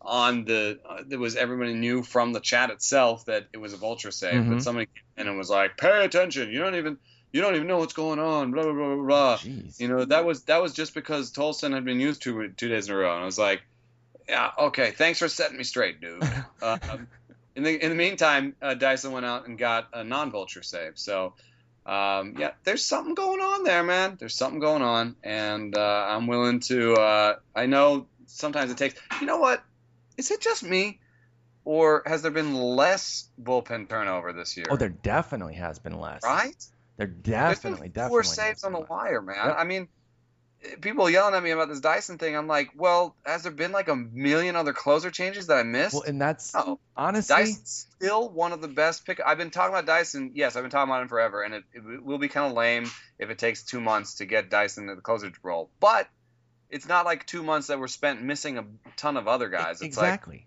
[0.00, 3.76] on the uh, there was everybody knew from the chat itself that it was a
[3.76, 4.50] vulture save, Mhm.
[4.50, 6.98] but somebody came in and was like pay attention, you don't even
[7.32, 9.36] you don't even know what's going on, blah blah blah blah.
[9.38, 9.80] Jeez.
[9.80, 12.88] You know, that was that was just because Tolleson had been used two two days
[12.88, 13.60] in a row, and I was like,
[14.28, 16.22] yeah, okay, thanks for setting me straight, dude.
[16.62, 17.08] um,
[17.56, 21.34] in the in the meantime, uh, Dyson went out and got a non-vulture save, so.
[21.86, 24.18] Um, yeah, there's something going on there, man.
[24.20, 26.92] There's something going on, and uh, I'm willing to.
[26.92, 28.94] Uh, I know sometimes it takes.
[29.22, 29.64] You know what?
[30.18, 31.00] Is it just me,
[31.64, 34.66] or has there been less bullpen turnover this year?
[34.68, 36.22] oh, there definitely has been less.
[36.24, 36.62] right.
[36.98, 38.08] There There's been definitely, definitely.
[38.10, 39.36] four saves on the wire, man.
[39.36, 39.56] Yep.
[39.56, 39.88] I mean,
[40.80, 42.36] people yelling at me about this Dyson thing.
[42.36, 45.94] I'm like, well, has there been like a million other closer changes that I missed?
[45.94, 49.20] Well, and that's no, honestly, Dyson's still one of the best pick.
[49.24, 50.32] I've been talking about Dyson.
[50.34, 52.90] Yes, I've been talking about him forever, and it, it will be kind of lame
[53.18, 55.70] if it takes two months to get Dyson to the closer role.
[55.80, 56.08] But
[56.70, 58.64] it's not like two months that were spent missing a
[58.96, 59.76] ton of other guys.
[59.76, 60.46] It's exactly.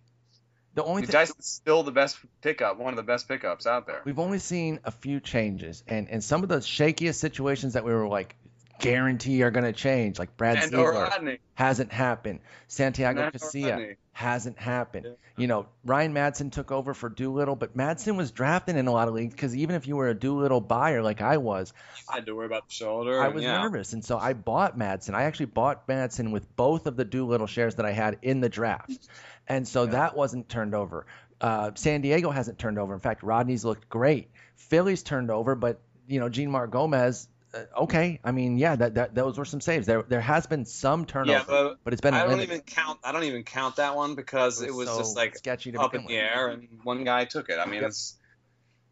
[0.75, 3.87] the only like thing Dyson's still the best pickup, one of the best pickups out
[3.87, 4.01] there.
[4.05, 7.93] we've only seen a few changes, and and some of the shakiest situations that we
[7.93, 8.35] were like
[8.81, 11.39] guarantee are going to change, like Brad And Ziegler Rodney.
[11.53, 12.39] hasn't happened.
[12.67, 13.95] Santiago Casilla Rodney.
[14.11, 15.05] hasn't happened.
[15.05, 15.13] Yeah.
[15.37, 19.07] You know, Ryan Madson took over for Doolittle, but Madson was drafted in a lot
[19.07, 21.73] of leagues because even if you were a Doolittle buyer like I was,
[22.09, 23.21] I had to worry about the shoulder.
[23.21, 23.61] I was yeah.
[23.61, 25.13] nervous, and so I bought Madson.
[25.13, 28.49] I actually bought Madson with both of the Doolittle shares that I had in the
[28.49, 29.07] draft,
[29.47, 31.05] and so that wasn't turned over.
[31.39, 32.93] Uh, San Diego hasn't turned over.
[32.93, 34.29] In fact, Rodney's looked great.
[34.55, 37.27] Philly's turned over, but you know, Jeanmar Gomez.
[37.53, 39.85] Uh, okay, I mean, yeah, that, that those were some saves.
[39.85, 42.99] There there has been some turnover, Yeah, but it's been I don't even count.
[43.03, 46.05] I don't even count that one because it was so just like sketchy up in
[46.05, 47.59] the air, and one guy took it.
[47.59, 48.15] I mean, it's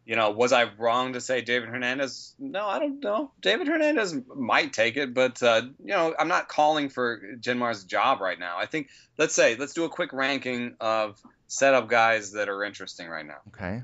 [0.04, 2.34] you know, was I wrong to say David Hernandez?
[2.38, 3.32] No, I don't know.
[3.40, 8.20] David Hernandez might take it, but uh, you know, I'm not calling for Jeanmar's job
[8.20, 8.56] right now.
[8.58, 8.88] I think
[9.18, 13.38] let's say let's do a quick ranking of setup guys that are interesting right now.
[13.48, 13.82] Okay.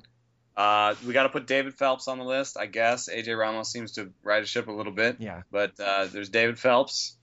[0.56, 3.08] Uh, we got to put David Phelps on the list, I guess.
[3.10, 5.42] AJ Ramos seems to ride a ship a little bit, Yeah.
[5.50, 7.16] but uh, there's David Phelps.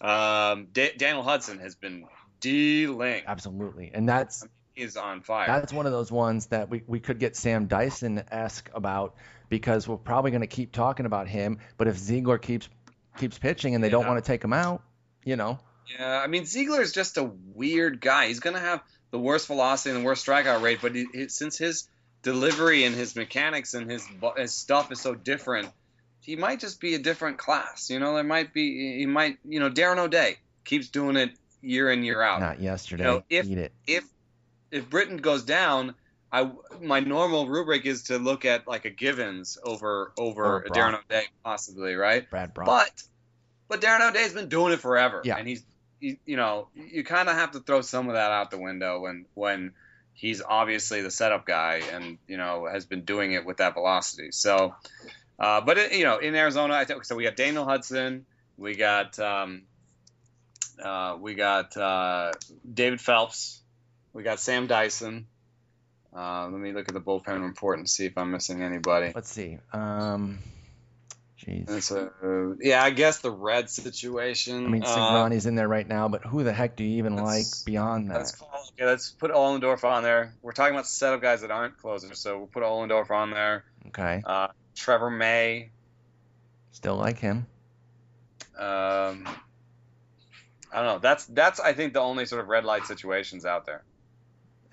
[0.00, 2.04] Um, Da- Daniel Hudson has been
[2.40, 3.22] dealing.
[3.26, 3.90] Absolutely.
[3.94, 5.46] And that's He's on fire.
[5.46, 9.14] that's one of those ones that we, we could get Sam Dyson esque about
[9.48, 11.58] because we're probably going to keep talking about him.
[11.78, 12.68] But if Ziegler keeps
[13.16, 14.82] keeps pitching and they don't want to take him out,
[15.24, 15.58] you know,
[15.98, 17.24] Yeah, I mean Ziegler is just a
[17.54, 18.26] weird guy.
[18.28, 21.56] He's gonna have the worst velocity and the worst strikeout rate, but he, he- since
[21.56, 21.88] his
[22.22, 24.06] delivery and his mechanics and his,
[24.36, 25.68] his stuff is so different,
[26.20, 27.88] he might just be a different class.
[27.90, 31.30] You know, there might be he might you know Darren O'Day keeps doing it
[31.62, 32.40] year in year out.
[32.40, 33.04] not yesterday.
[33.04, 33.70] You know, if-.
[33.86, 34.04] If
[34.70, 35.94] if Britton goes down.
[36.32, 36.50] I,
[36.82, 40.76] my normal rubric is to look at like a Givens over over Brach.
[40.76, 42.28] Darren O'Day possibly, right?
[42.28, 42.66] Brad Brach.
[42.66, 43.02] But
[43.68, 45.36] but Darren O'Day's been doing it forever, Yeah.
[45.36, 45.64] and he's
[46.00, 49.00] he, you know you kind of have to throw some of that out the window
[49.00, 49.72] when when
[50.16, 54.32] he's obviously the setup guy and you know has been doing it with that velocity.
[54.32, 54.74] So,
[55.38, 57.14] uh, but it, you know in Arizona, I think so.
[57.14, 59.62] We got Daniel Hudson, we got um,
[60.82, 62.32] uh, we got uh,
[62.72, 63.60] David Phelps,
[64.12, 65.26] we got Sam Dyson.
[66.16, 69.12] Uh, let me look at the bullpen report and see if I'm missing anybody.
[69.14, 69.58] Let's see.
[69.74, 70.38] Um,
[71.46, 71.90] jeez.
[71.90, 74.66] A, yeah, I guess the red situation.
[74.66, 77.46] I mean, uh, in there right now, but who the heck do you even like
[77.64, 78.18] beyond that?
[78.18, 80.34] Let's call, okay, let's put Ohlendorf on there.
[80.42, 83.64] We're talking about setup guys that aren't closers, so we'll put Ohlendorf on there.
[83.88, 84.22] Okay.
[84.24, 85.70] Uh, Trevor May.
[86.72, 87.46] Still like him.
[88.58, 89.26] Um,
[90.72, 90.98] I don't know.
[90.98, 93.82] That's that's I think the only sort of red light situations out there.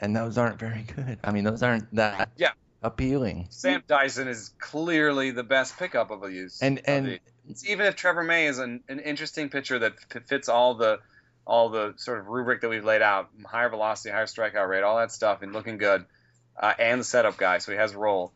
[0.02, 1.20] And those aren't very good.
[1.24, 2.52] I mean, those aren't that Yeah.
[2.84, 3.48] Appealing.
[3.50, 6.60] Sam Dyson is clearly the best pickup of these.
[6.62, 7.68] And and these.
[7.68, 11.00] even if Trevor May is an, an interesting pitcher that f- fits all the
[11.46, 14.98] all the sort of rubric that we've laid out, higher velocity, higher strikeout rate, all
[14.98, 16.06] that stuff, and looking good,
[16.58, 18.32] uh, and the setup guy, so he has a role.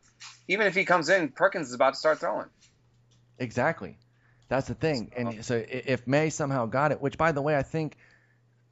[0.50, 2.48] Even if he comes in, Perkins is about to start throwing.
[3.39, 3.98] Exactly.
[4.50, 5.12] That's the thing.
[5.14, 7.98] So- And so if May somehow got it, which by the way, I think,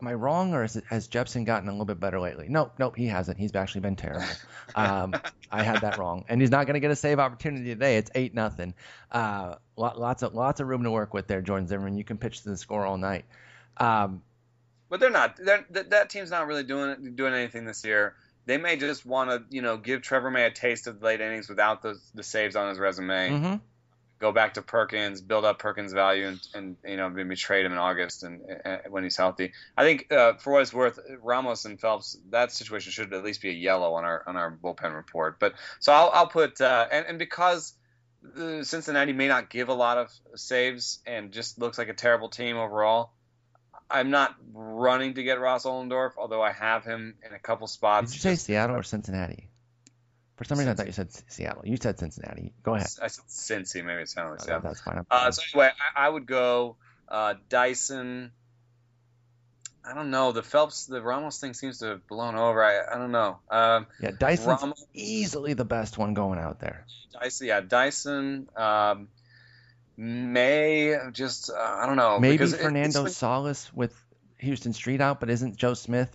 [0.01, 2.47] am I wrong or is it, has Jepsen gotten a little bit better lately?
[2.49, 3.37] Nope, nope, he hasn't.
[3.37, 4.25] He's actually been terrible.
[4.75, 5.13] Um,
[5.51, 7.97] I had that wrong, and he's not going to get a save opportunity today.
[7.97, 8.73] It's eight nothing.
[9.11, 11.97] Uh, lot, lots of lots of room to work with there, Jordan Zimmermann.
[11.97, 13.25] You can pitch to the score all night.
[13.77, 14.21] Um,
[14.89, 15.37] But they're not.
[15.37, 18.15] They're, that, that team's not really doing doing anything this year.
[18.47, 21.21] They may just want to, you know, give Trevor May a taste of the late
[21.21, 23.29] innings without the the saves on his resume.
[23.29, 23.61] mhm.
[24.25, 27.73] Go back to Perkins, build up Perkins' value, and, and you know maybe trade him
[27.73, 29.53] in August and uh, when he's healthy.
[29.77, 33.39] I think uh, for what it's worth, Ramos and Phelps, that situation should at least
[33.39, 35.39] be a yellow on our on our bullpen report.
[35.39, 37.73] But so I'll I'll put uh, and and because.
[38.63, 42.57] Cincinnati may not give a lot of saves and just looks like a terrible team
[42.57, 43.11] overall.
[43.87, 48.13] I'm not running to get Ross Ohlendorf, although I have him in a couple spots.
[48.13, 49.51] Did you say Seattle or Cincinnati?
[50.37, 51.61] For some reason, I thought you said Seattle.
[51.65, 52.51] You said Cincinnati.
[52.63, 52.87] Go ahead.
[53.01, 53.25] I said
[53.65, 53.83] Cincy.
[53.85, 54.61] Maybe it sounded like Oh, Seattle.
[54.63, 55.05] that's fine.
[55.09, 56.75] Uh, so anyway, I, I would go
[57.07, 58.31] uh, Dyson.
[59.87, 60.31] I don't know.
[60.31, 62.63] The Phelps, the Ramos thing seems to have blown over.
[62.63, 63.37] I, I don't know.
[63.49, 66.85] Um, yeah, Dyson's Ramos, easily the best one going out there.
[67.13, 68.49] Dyson, yeah, Dyson.
[68.57, 69.07] Um,
[69.97, 72.19] May just uh, I don't know.
[72.19, 73.95] Maybe because it- Fernando Salas with
[74.43, 76.13] Huston Street out, but isn't Joe Smith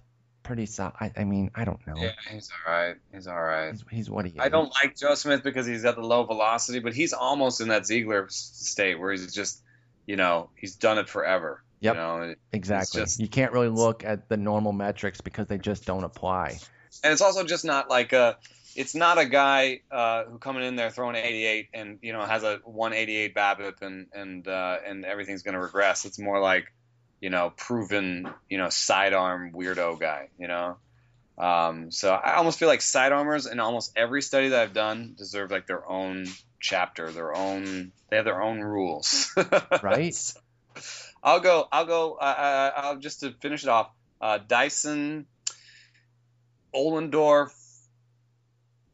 [0.50, 0.94] pretty solid?
[0.98, 1.94] I, I mean, I don't know.
[1.96, 2.96] Yeah, he's all right.
[3.14, 3.70] He's all right.
[3.70, 4.38] He's, he's what he is.
[4.40, 7.68] I don't like Joe Smith because he's got the low velocity, but he's almost in
[7.68, 9.62] that Ziegler state where he's just,
[10.06, 11.62] you know, he's done it forever.
[11.78, 11.94] Yep.
[11.94, 13.02] You know, exactly.
[13.02, 16.58] just- you can't really look at the normal metrics because they just don't apply.
[17.04, 18.36] and it's also just not like a
[18.74, 22.42] it's not a guy uh, who coming in there throwing 88 and you know has
[22.42, 26.04] a 188 BABIP and and uh, and everything's going to regress.
[26.04, 26.72] It's more like
[27.20, 30.28] you know proven you know sidearm weirdo guy.
[30.38, 30.76] You know,
[31.38, 35.50] um, so I almost feel like sidearmers in almost every study that I've done deserve
[35.50, 36.26] like their own
[36.60, 39.34] chapter, their own they have their own rules.
[39.82, 40.14] Right.
[40.14, 40.40] So,
[41.22, 41.66] I'll go.
[41.70, 42.14] I'll go.
[42.14, 43.90] Uh, I'll just to finish it off.
[44.20, 45.26] Uh, Dyson,
[46.74, 47.50] Ohlendorf,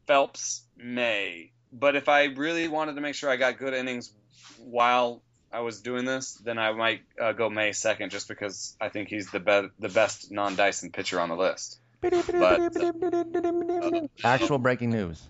[0.07, 1.51] Phelps, May.
[1.71, 4.11] But if I really wanted to make sure I got good innings
[4.57, 5.21] while
[5.57, 9.09] I was doing this, then I might uh, go May second, just because I think
[9.09, 11.79] he's the be- the best non Dyson pitcher on the list.
[14.23, 15.27] Actual breaking news.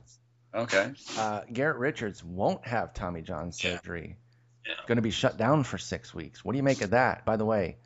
[0.54, 0.92] Okay.
[1.18, 4.18] Uh, Garrett Richards won't have Tommy John surgery.
[4.66, 4.74] Yeah.
[4.86, 6.44] Going to be shut down for six weeks.
[6.44, 7.24] What do you make of that?
[7.24, 7.78] By the way,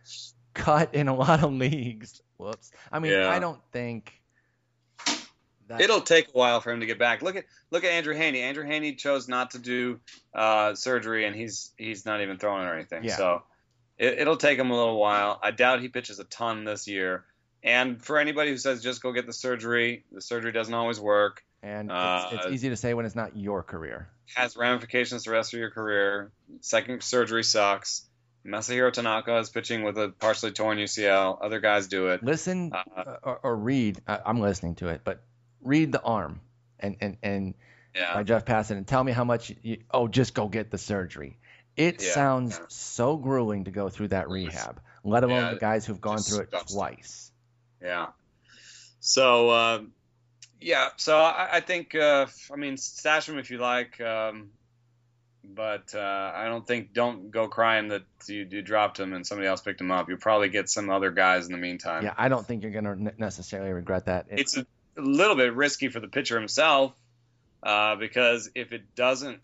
[0.56, 2.24] cut in a lot of leagues.
[2.38, 2.72] Whoops.
[2.92, 3.30] I mean, Yeah.
[3.30, 4.20] I don't think
[5.80, 7.22] It'll take a while for him to get back.
[7.22, 8.42] Look at look at Andrew Heaney.
[8.42, 10.00] Andrew Heaney chose not to do
[10.34, 13.04] uh, surgery, and he's he's not even throwing or anything.
[13.04, 13.16] Yeah.
[13.18, 13.44] So
[13.98, 15.40] it, it'll take him a little while.
[15.42, 17.26] I doubt he pitches a ton this year.
[17.64, 21.44] And for anybody who says just go get the surgery, the surgery doesn't always work.
[21.62, 24.10] and uh, it's, it's easy to say when it's not your career.
[24.34, 26.32] Has ramifications the rest of your career.
[26.62, 28.08] Second surgery sucks.
[28.44, 31.38] Masahiro Tanaka is pitching with a partially torn UCL.
[31.44, 32.24] Other guys do it.
[32.24, 34.02] Listen Uh, or, or read.
[34.08, 35.22] I, I'm listening to it, but
[35.62, 36.42] read the arm
[36.80, 37.54] and and and
[37.96, 38.14] Yeah.
[38.14, 39.52] by Jeff Passan and tell me how much.
[39.62, 41.38] You, oh, just go get the surgery.
[41.78, 42.66] It Yeah, sounds yeah.
[42.70, 46.54] so grueling to go through that rehab, let alone the guys who've gone through it
[46.72, 47.32] twice.
[47.82, 48.08] Yeah.
[49.00, 49.82] So uh,
[50.60, 54.52] yeah, so I, I think uh, I mean stash him if you like, um,
[55.44, 59.48] but uh, I don't think don't go crying that you, you dropped him and somebody
[59.48, 60.08] else picked him up.
[60.08, 62.04] You'll probably get some other guys in the meantime.
[62.04, 64.28] Yeah, I don't think you're going to necessarily regret that.
[64.30, 64.66] It- It's a,
[64.98, 66.94] a little bit risky for the pitcher himself
[67.64, 69.40] uh, because if it doesn't.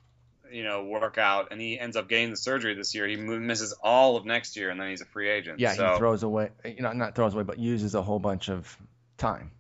[0.50, 3.06] You know, work out, and he ends up getting the surgery this year.
[3.06, 5.60] He misses all of next year, and then he's a free agent.
[5.60, 6.52] yeah, so, he throws away.
[6.64, 8.78] You know, not throws away, but uses a whole bunch of
[9.18, 9.52] time.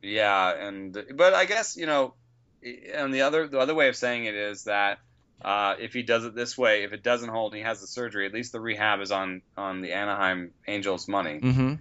[0.00, 2.14] Yeah, and but I guess you know,
[2.62, 5.00] and the other the other way of saying it is that
[5.44, 7.88] uh, if he does it this way, if it doesn't hold and he has the
[7.88, 11.74] surgery, at least the rehab is on on the Anaheim Angels money, Mm-hmm.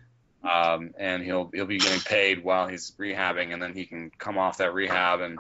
[0.44, 4.38] Um, and he'll he'll be getting paid while he's rehabbing, and then he can come
[4.38, 5.40] off that rehab and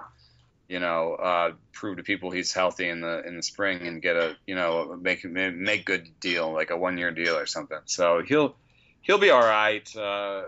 [0.68, 4.16] you know uh, prove to people he's healthy in the in the spring and get
[4.16, 7.80] a you know make make good deal like a one year deal or something.
[7.86, 8.56] So he'll
[9.02, 9.95] he'll be all right.
[9.95, 10.43] Uh,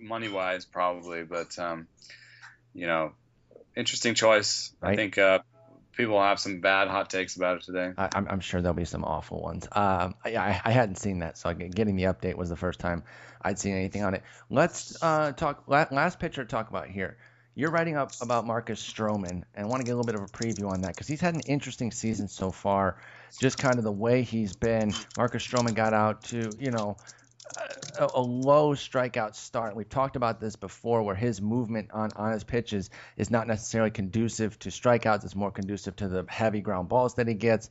[0.00, 1.88] money wise probably, but um,
[2.74, 3.12] you know,
[3.76, 4.72] interesting choice.
[4.82, 5.40] I think uh,
[5.96, 7.92] people have some bad hot takes about it today.
[7.96, 9.66] I, I'm, I'm sure there'll be some awful ones.
[9.72, 13.02] Um, I, I I hadn't seen that, so getting the update was the first time
[13.42, 14.22] I'd seen anything on it.
[14.50, 15.64] Let's uh, talk.
[15.66, 17.16] Last pitcher to talk about here.
[17.56, 20.22] You're writing up about Marcus Stroman, and I want to get a little bit of
[20.22, 22.96] a preview on that because he's had an interesting season so far.
[23.38, 24.92] Just kind of the way he's been.
[25.16, 26.96] Marcus Stroman got out to, you know,
[27.98, 29.76] a, a low strikeout start.
[29.76, 33.90] We've talked about this before, where his movement on, on his pitches is not necessarily
[33.90, 35.24] conducive to strikeouts.
[35.24, 37.70] It's more conducive to the heavy ground balls that he gets.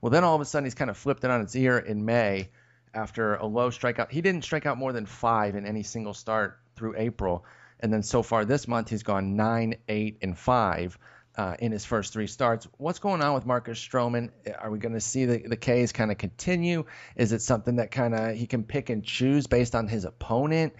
[0.00, 2.04] Well, then all of a sudden he's kind of flipped it on its ear in
[2.04, 2.50] May
[2.94, 4.10] after a low strikeout.
[4.10, 7.44] He didn't strike out more than five in any single start through April.
[7.80, 10.98] And then so far this month, he's gone nine, eight, and five
[11.36, 12.68] uh, in his first three starts.
[12.78, 14.30] What's going on with Marcus Stroman?
[14.58, 16.84] Are we going to see the, the K's kind of continue?
[17.16, 20.74] Is it something that kind of he can pick and choose based on his opponent?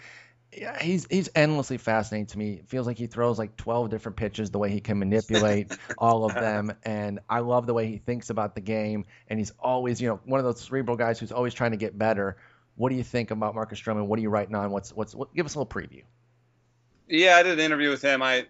[0.54, 2.54] Yeah, he's he's endlessly fascinating to me.
[2.54, 6.26] It feels like he throws like 12 different pitches, the way he can manipulate all
[6.26, 9.06] of them, and I love the way he thinks about the game.
[9.28, 11.96] And he's always, you know, one of those cerebral guys who's always trying to get
[11.96, 12.36] better.
[12.74, 14.06] What do you think about Marcus Stroman?
[14.06, 14.70] What are you writing on?
[14.70, 16.02] What's what's what, give us a little preview.
[17.08, 18.22] Yeah, I did an interview with him.
[18.22, 18.44] I uh,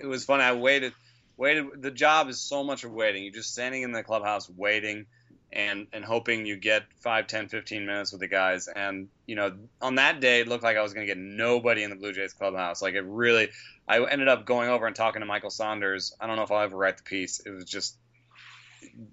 [0.00, 0.42] it was funny.
[0.42, 0.92] I waited,
[1.36, 1.82] waited.
[1.82, 3.24] The job is so much of waiting.
[3.24, 5.06] You're just standing in the clubhouse waiting,
[5.52, 8.68] and and hoping you get 5, 10, 15 minutes with the guys.
[8.68, 11.82] And you know, on that day, it looked like I was going to get nobody
[11.82, 12.82] in the Blue Jays clubhouse.
[12.82, 13.50] Like it really,
[13.88, 16.14] I ended up going over and talking to Michael Saunders.
[16.20, 17.40] I don't know if I'll ever write the piece.
[17.40, 17.96] It was just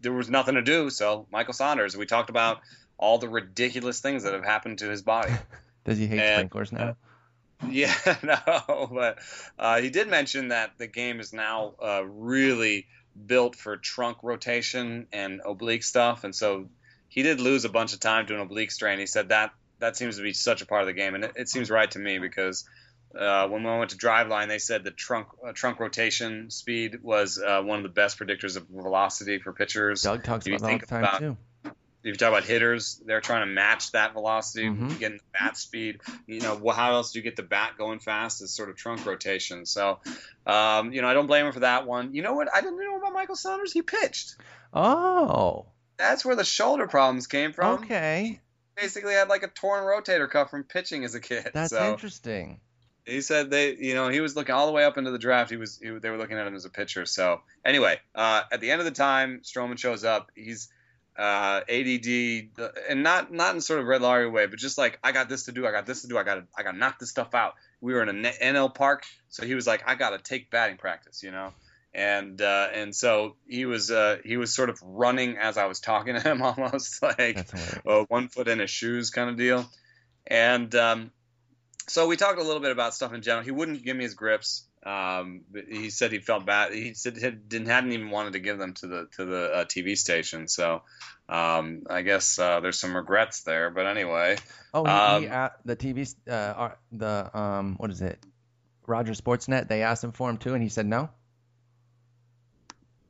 [0.01, 0.89] there was nothing to do.
[0.89, 2.61] So Michael Saunders, we talked about
[2.97, 5.33] all the ridiculous things that have happened to his body.
[5.85, 6.95] Does he hate And, sprinklers now?
[7.69, 7.93] Yeah,
[8.23, 9.19] no, but
[9.57, 12.87] uh, he did mention that the game is now uh, really
[13.25, 16.69] built for trunk rotation and oblique stuff, and so
[17.07, 18.99] he did lose a bunch of time doing oblique strain.
[18.99, 21.33] He said that that seems to be such a part of the game, and it,
[21.35, 22.65] it seems right to me because
[23.17, 27.41] uh, when we went to Driveline, they said the trunk uh, trunk rotation speed was
[27.41, 30.03] uh, one of the best predictors of velocity for pitchers.
[30.03, 31.37] Doug talks you about that all the time about- too.
[32.03, 34.97] If you talk about hitters, they're trying to match that velocity, Mhm.
[34.97, 36.01] getting the bat speed.
[36.25, 38.41] You know, wh- how else do you get the bat going fast?
[38.41, 39.65] Is sort of trunk rotation.
[39.67, 39.99] So,
[40.47, 42.15] um, you know, I don't blame him for that one.
[42.15, 42.47] You know what?
[42.53, 43.71] I didn't know about Michael Saunders.
[43.71, 44.35] He pitched.
[44.73, 47.83] Oh, That's where the shoulder problems came from.
[47.83, 48.39] okay.
[48.75, 51.51] Basically, had like a torn rotator cuff from pitching as a kid.
[51.53, 52.59] That's so interesting.
[53.05, 55.51] he said they, you know, he was looking all the way up into the draft.
[55.51, 57.05] He was, he, they were looking at him as a pitcher.
[57.05, 60.31] So anyway, uh, at the end of the time, Stroman shows up.
[60.35, 60.69] He's
[61.21, 62.49] uh, ADD,
[62.89, 65.45] and not not in sort of Brett Lawrie way, but just like I got this
[65.45, 67.11] to do, I got this to do, I got to I got to knock this
[67.11, 67.53] stuff out.
[67.79, 70.49] We were in a N- NL park, so he was like, I got to take
[70.49, 71.53] batting practice, you know.
[71.93, 75.79] And uh, and so he was uh, he was sort of running as I was
[75.79, 77.45] talking to him, almost like
[77.85, 79.69] uh, one foot in his shoes kind of deal.
[80.25, 81.11] And um,
[81.87, 83.43] so we talked a little bit about stuff in general.
[83.43, 84.63] He wouldn't give me his grips.
[84.83, 86.73] Um, but he said he felt bad.
[86.73, 89.65] He said he didn't hadn't even wanted to give them to the to the uh,
[89.65, 90.47] TV station.
[90.47, 90.81] So
[91.29, 93.69] um, I guess uh, there's some regrets there.
[93.69, 94.37] But anyway,
[94.73, 94.89] Oh, he,
[95.25, 98.19] he, Um, uh, the TV, uh, the um, what is it?
[98.87, 99.67] Rogers Sportsnet.
[99.67, 101.09] They asked him for him too, and he said no.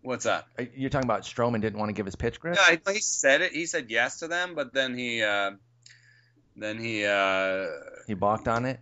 [0.01, 0.45] what's that?
[0.75, 2.57] You're talking about Stroman didn't want to give his pitch grip.
[2.57, 3.53] Yeah, he, he said it.
[3.53, 5.51] He said yes to them, but then he uh,
[6.55, 7.65] then he uh,
[8.07, 8.79] He balked on it.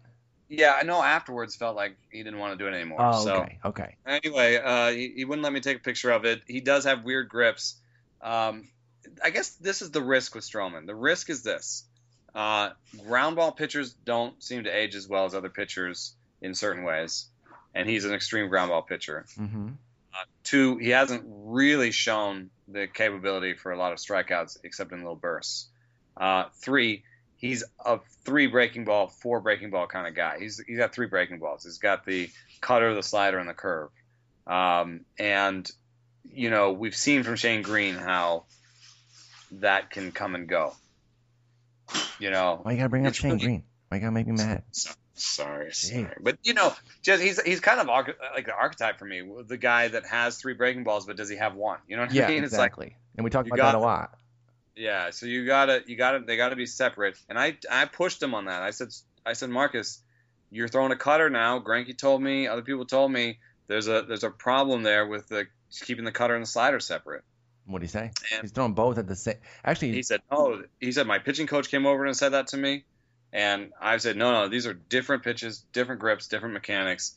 [0.49, 2.97] Yeah, I know afterwards felt like he didn't want to do it anymore.
[3.01, 3.35] Oh, so.
[3.35, 3.95] okay, okay.
[4.05, 6.41] Anyway, uh, he, he wouldn't let me take a picture of it.
[6.47, 7.75] He does have weird grips.
[8.21, 8.67] Um,
[9.23, 10.87] I guess this is the risk with Stroman.
[10.87, 11.83] The risk is this:
[12.33, 12.71] uh,
[13.05, 17.27] ground ball pitchers don't seem to age as well as other pitchers in certain ways,
[17.75, 19.25] and he's an extreme ground ball pitcher.
[19.37, 19.69] Mm-hmm.
[20.43, 25.15] Two, he hasn't really shown the capability for a lot of strikeouts except in little
[25.15, 25.67] bursts.
[26.17, 27.03] Uh, three,
[27.39, 30.37] he's a three breaking ball, four breaking ball kind of guy.
[30.39, 31.63] He's he's got three breaking balls.
[31.63, 32.29] He's got the
[32.61, 33.89] cutter, the slider, and the curve.
[34.45, 35.69] Um, and
[36.31, 38.43] you know we've seen from Shane Greene how
[39.53, 40.73] that can come and go.
[42.19, 43.63] You know, Why you gotta bring up Shane really- Greene?
[43.87, 44.63] Why you gotta make me mad?
[44.71, 49.05] so- sorry, sorry, but you know, just he's he's kind of like the archetype for
[49.05, 51.79] me, the guy that has three breaking balls, but does he have one?
[51.87, 52.43] You know what Yeah, I mean?
[52.43, 52.95] It's like exactly.
[53.17, 54.17] and we talk about that a lot.
[54.79, 57.17] Yeah, so you gotta, you gotta, they gotta be separate.
[57.27, 58.61] And I, I pushed him on that.
[58.63, 58.87] I said,
[59.25, 60.01] I said, Marcus,
[60.51, 61.59] you're throwing a cutter now.
[61.59, 65.47] Granky told me, other people told me, there's a, there's a problem there with the
[65.85, 67.23] keeping the cutter and the slider separate.
[67.65, 68.11] What do you say?
[68.31, 69.35] And- He's throwing both at the same.
[69.65, 70.63] Actually, He said, no.
[70.79, 72.85] He said my pitching coach came over and said that to me,
[73.33, 77.15] and I said, no, no, these are different pitches, different grips, different mechanics.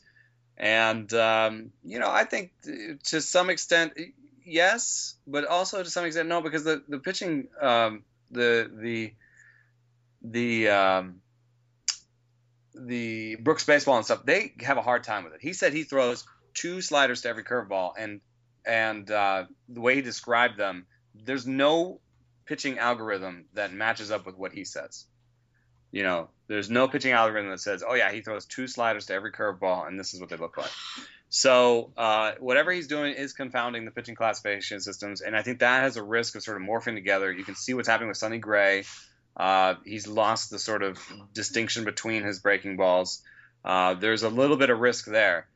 [0.57, 2.51] And um, you know, I think
[3.05, 3.93] to some extent,
[4.45, 9.13] yes, but also to some extent, no, because the the pitching, um, the the
[10.21, 11.21] the um,
[12.73, 15.41] the Brooks baseball and stuff, they have a hard time with it.
[15.41, 18.21] He said he throws two sliders to every curveball, and
[18.65, 21.99] and uh, the way he described them, there's no
[22.45, 25.05] pitching algorithm that matches up with what he says.
[25.93, 29.13] You know, there's no pitching algorithm that says, oh yeah, he throws two sliders to
[29.13, 30.71] every curveball, and this is what they look like.
[31.29, 35.83] So uh, whatever he's doing is confounding the pitching classification systems, and I think that
[35.83, 37.31] has a risk of sort of morphing together.
[37.31, 38.85] You can see what's happening with Sonny Gray.
[39.37, 40.99] Uh, he's lost the sort of
[41.31, 43.21] distinction between his breaking balls.
[43.63, 45.47] Uh, there's a little bit of risk there,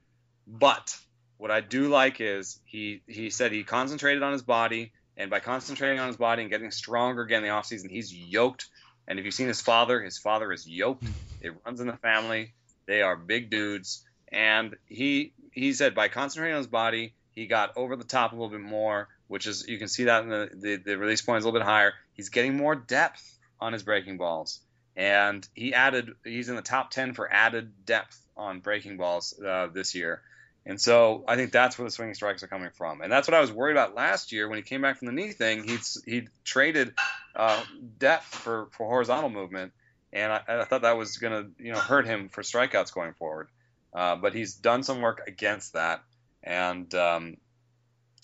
[0.48, 0.96] but
[1.38, 5.40] what I do like is he he said he concentrated on his body, and by
[5.40, 8.68] concentrating on his body and getting stronger again in the offseason, he's yoked.
[9.08, 11.06] And if you've seen his father, his father is yoked.
[11.42, 12.54] It runs in the family.
[12.88, 17.76] They are big dudes, and he he said by concentrating on his body, he got
[17.76, 20.50] over the top a little bit more, which is you can see that in the
[20.54, 21.94] the, the release point is a little bit higher.
[22.14, 24.60] He's getting more depth on his breaking balls,
[24.96, 29.68] and he added he's in the top ten for added depth on breaking balls uh,
[29.74, 30.22] this year.
[30.68, 33.34] And so I think that's where the swinging strikes are coming from, and that's what
[33.34, 35.64] I was worried about last year when he came back from the knee thing.
[35.64, 36.94] He he traded
[37.38, 37.64] uh,
[37.98, 39.72] depth for, for horizontal movement,
[40.12, 43.14] and I, I thought that was going to you know hurt him for strikeouts going
[43.14, 43.48] forward.
[43.94, 46.04] Uh, but he's done some work against that,
[46.44, 47.38] and um,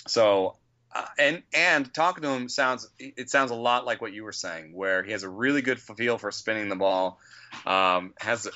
[0.06, 0.58] so
[0.94, 4.32] uh, and and talking to him sounds it sounds a lot like what you were
[4.32, 7.20] saying, where he has a really good feel for spinning the ball,
[7.66, 8.52] um, has a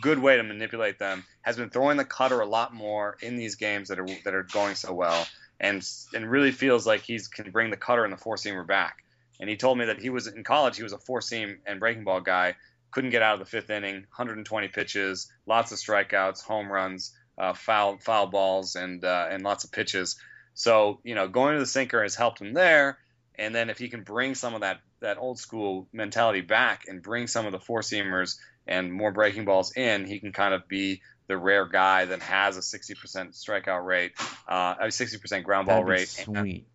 [0.00, 3.56] good way to manipulate them, has been throwing the cutter a lot more in these
[3.56, 5.26] games that are that are going so well,
[5.58, 8.98] and and really feels like he's can bring the cutter and the four seamer back.
[9.40, 11.80] And he told me that he was in college, he was a four seam and
[11.80, 12.54] breaking ball guy,
[12.92, 17.54] couldn't get out of the fifth inning, 120 pitches, lots of strikeouts, home runs, uh,
[17.54, 20.16] foul foul balls, and uh, and lots of pitches.
[20.54, 22.98] So you know, going to the sinker has helped him there.
[23.34, 27.02] And then if he can bring some of that that old school mentality back and
[27.02, 28.36] bring some of the four seamers
[28.66, 32.56] and more breaking balls in, he can kind of be the rare guy that has
[32.56, 32.96] a 60%
[33.32, 34.12] strikeout rate,
[34.46, 36.66] uh, a 60% ground ball rate, sweet.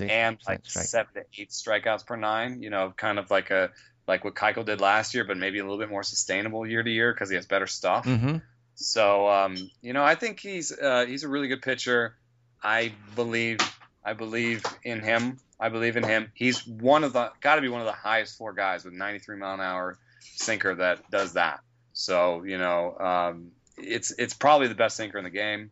[0.00, 0.86] And, and like strike.
[0.86, 2.62] seven to eight strikeouts per nine.
[2.62, 3.70] You know, kind of like a
[4.06, 6.90] like what Keuchel did last year, but maybe a little bit more sustainable year to
[6.90, 8.06] year because he has better stuff.
[8.06, 8.38] Mm-hmm.
[8.76, 12.16] So um, you know, I think he's uh, he's a really good pitcher.
[12.64, 13.58] I believe
[14.04, 15.38] I believe in him.
[15.60, 16.32] I believe in him.
[16.34, 19.36] He's one of the got to be one of the highest floor guys with 93
[19.36, 21.60] mile an hour sinker that does that.
[21.92, 25.70] So you know, um, it's it's probably the best sinker in the game,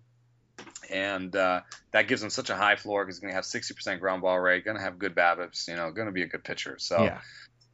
[0.90, 1.62] and uh,
[1.93, 4.38] that gives him such a high floor because he's going to have 60% ground ball
[4.38, 6.76] rate, going to have good BABIPs, you know, going to be a good pitcher.
[6.78, 7.03] So.
[7.03, 7.20] Yeah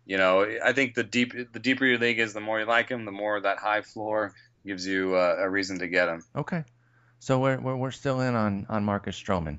[0.09, 2.89] you know, I think the deep the deeper your league is, the more you like
[2.89, 4.33] him, the more that high floor
[4.66, 6.25] gives you uh, a reason to get him.
[6.35, 6.64] Okay,
[7.19, 9.59] so we're, we're we're still in on on Marcus Stroman.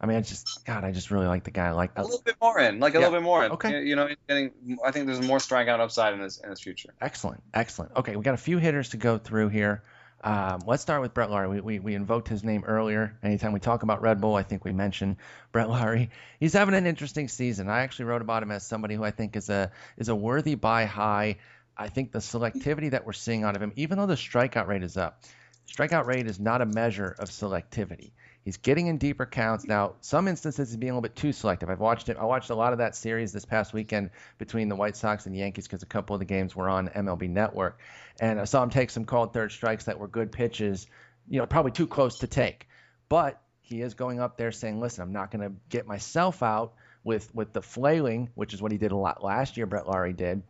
[0.00, 1.68] I mean, I just God, I just really like the guy.
[1.68, 3.06] I like a little bit more in, like a yeah.
[3.06, 3.52] little bit more in.
[3.52, 4.50] Okay, you know, getting.
[4.84, 6.92] I think there's more strikeout upside in his in his future.
[7.00, 7.92] Excellent, excellent.
[7.96, 9.82] Okay, we got a few hitters to go through here.
[10.24, 11.48] Um, let's start with Brett Lawrie.
[11.48, 13.18] We, we, we, invoked his name earlier.
[13.24, 15.16] Anytime we talk about Red Bull, I think we mention
[15.50, 16.10] Brett Lawrie.
[16.38, 17.68] He's having an interesting season.
[17.68, 20.54] I actually wrote about him as somebody who I think is a is a worthy
[20.54, 21.38] buy high.
[21.76, 24.84] I think the selectivity that we're seeing out of him, even though the strikeout rate
[24.84, 25.22] is up,
[25.68, 28.12] strikeout rate is not a measure of selectivity.
[28.44, 29.94] He's getting in deeper counts now.
[30.00, 31.70] Some instances he's being a little bit too selective.
[31.70, 32.16] I've watched it.
[32.16, 35.34] I watched a lot of that series this past weekend between the White Sox and
[35.34, 37.78] the Yankees because a couple of the games were on MLB Network,
[38.20, 40.88] and I saw him take some called third strikes that were good pitches.
[41.28, 42.68] You know, probably too close to take,
[43.08, 46.74] but he is going up there saying, "Listen, I'm not going to get myself out
[47.04, 49.66] with with the flailing, which is what he did a lot last year.
[49.66, 50.42] Brett Lawrie did."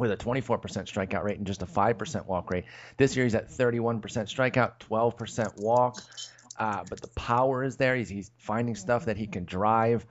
[0.00, 2.64] With a 24% strikeout rate and just a 5% walk rate.
[2.96, 6.02] This year he's at 31% strikeout, 12% walk.
[6.58, 7.96] Uh, but the power is there.
[7.96, 10.04] He's, he's finding stuff that he can drive.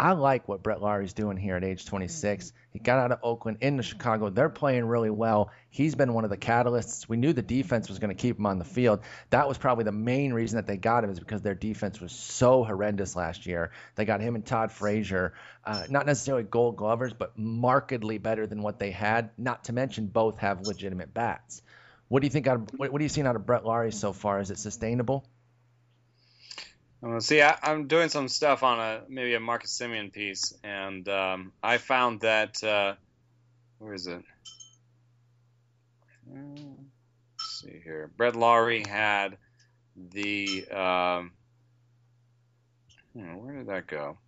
[0.00, 2.52] I like what Brett Lawrie's doing here at age 26.
[2.70, 4.30] He got out of Oakland into Chicago.
[4.30, 5.50] They're playing really well.
[5.70, 7.08] He's been one of the catalysts.
[7.08, 9.00] We knew the defense was going to keep him on the field.
[9.30, 12.12] That was probably the main reason that they got him is because their defense was
[12.12, 13.72] so horrendous last year.
[13.96, 15.34] They got him and Todd Frazier,
[15.64, 19.30] uh, not necessarily gold glovers, but markedly better than what they had.
[19.36, 21.60] Not to mention both have legitimate bats.
[22.06, 22.46] What do you think?
[22.46, 24.38] Out of, what, what are you seeing out of Brett Lawrie so far?
[24.38, 25.26] Is it sustainable?
[27.00, 31.08] Uh, see, I, am doing some stuff on a maybe a Marcus Semien piece, and
[31.08, 32.94] um, I found that uh,
[33.78, 34.22] where is it?
[36.30, 36.62] Let's
[37.60, 38.10] see here.
[38.16, 39.36] Brett Lawrie had
[39.96, 41.32] the um,
[43.12, 44.18] hmm, where did that go?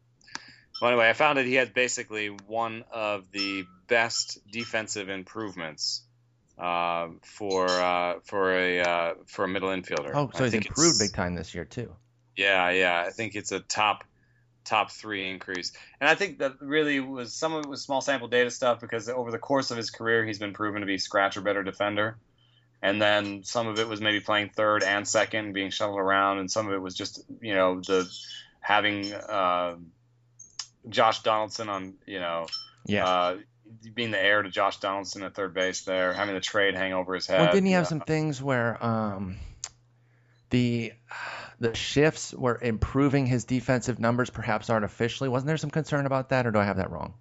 [0.81, 6.03] Well, anyway, I found that he had basically one of the best defensive improvements
[6.57, 10.13] uh, for uh, for a uh, for a middle infielder.
[10.15, 11.93] Oh, so I he's improved big time this year too.
[12.41, 13.05] Yeah, yeah.
[13.07, 14.03] I think it's a top
[14.65, 15.73] top three increase.
[16.01, 19.11] And I think that really was some of it was small sample data stuff because
[19.11, 22.17] over the course of his career he's been proven to be scratch or better defender.
[22.83, 26.51] And then some of it was maybe playing third and second, being shuttled around, and
[26.51, 28.11] some of it was just you know the
[28.61, 29.77] having uh,
[30.89, 32.47] Josh Donaldson on you know
[32.87, 33.07] yeah.
[33.07, 33.37] Uh,
[33.95, 37.15] being the heir to Josh Donaldson at third base there, having the trade hang over
[37.15, 37.41] his head.
[37.41, 39.37] Well, didn't he have some things where um,
[40.49, 40.93] the
[41.61, 45.29] the shifts were improving his defensive numbers, perhaps artificially.
[45.29, 47.15] Wasn't there some concern about that, or do I have that wrong?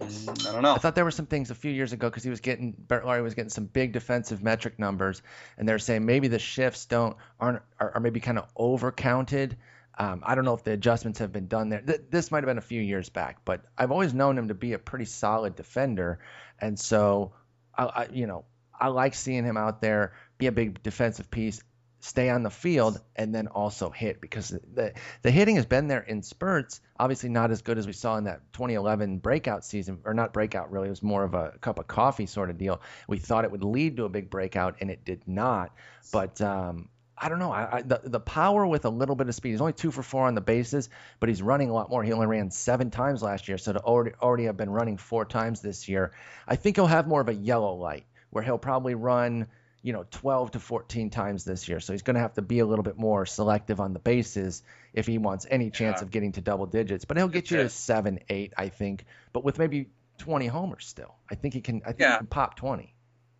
[0.00, 0.74] Mm, I don't know.
[0.74, 3.04] I thought there were some things a few years ago because he was getting Brett
[3.04, 5.22] Lawrie was getting some big defensive metric numbers,
[5.56, 9.56] and they're saying maybe the shifts don't aren't are, are maybe kind of overcounted.
[9.98, 11.80] Um, I don't know if the adjustments have been done there.
[11.80, 14.54] Th- this might have been a few years back, but I've always known him to
[14.54, 16.20] be a pretty solid defender,
[16.60, 17.32] and so
[17.76, 18.44] I, I you know
[18.78, 21.62] I like seeing him out there be a big defensive piece
[22.00, 24.92] stay on the field and then also hit because the
[25.22, 26.80] the hitting has been there in spurts.
[26.98, 30.70] Obviously, not as good as we saw in that 2011 breakout season, or not breakout
[30.70, 30.86] really.
[30.86, 32.80] It was more of a cup of coffee sort of deal.
[33.08, 35.72] We thought it would lead to a big breakout, and it did not.
[36.12, 37.50] But um, I don't know.
[37.50, 39.50] I, I, the the power with a little bit of speed.
[39.50, 40.88] He's only two for four on the bases,
[41.18, 42.02] but he's running a lot more.
[42.04, 45.24] He only ran seven times last year, so to already already have been running four
[45.24, 46.12] times this year.
[46.46, 49.48] I think he'll have more of a yellow light where he'll probably run
[49.82, 51.78] you know, 12 to 14 times this year.
[51.80, 54.62] So he's going to have to be a little bit more selective on the bases
[54.92, 56.04] if he wants any chance Yeah.
[56.04, 57.04] of getting to double digits.
[57.04, 59.04] But he'll get you to seven, eight, I think.
[59.32, 59.88] But with maybe
[60.18, 61.82] 20 homers still, I think he can.
[61.84, 62.18] I think he Yeah.
[62.18, 62.92] can pop 20.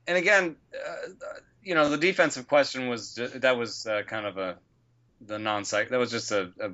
[0.06, 1.08] and again, uh,
[1.62, 4.58] you know, the defensive question was that was uh, kind of a
[5.20, 5.88] the non psych.
[5.90, 6.70] That was just a, a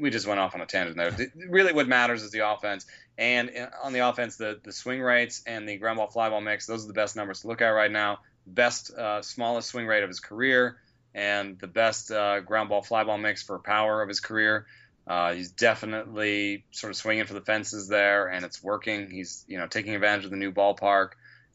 [0.00, 1.16] we just went off on a tangent there.
[1.48, 2.84] Really, what matters is the offense,
[3.16, 6.40] and uh, on the offense, the the swing rates and the ground ball fly ball
[6.40, 6.66] mix.
[6.66, 8.18] Those are the best numbers to look at right now.
[8.46, 10.78] Best uh, smallest swing rate of his career,
[11.14, 14.66] and the best uh, ground ball fly ball mix for power of his career.
[15.06, 19.10] Uh, he's definitely sort of swinging for the fences there, and it's working.
[19.10, 21.10] He's you know taking advantage of the new ballpark,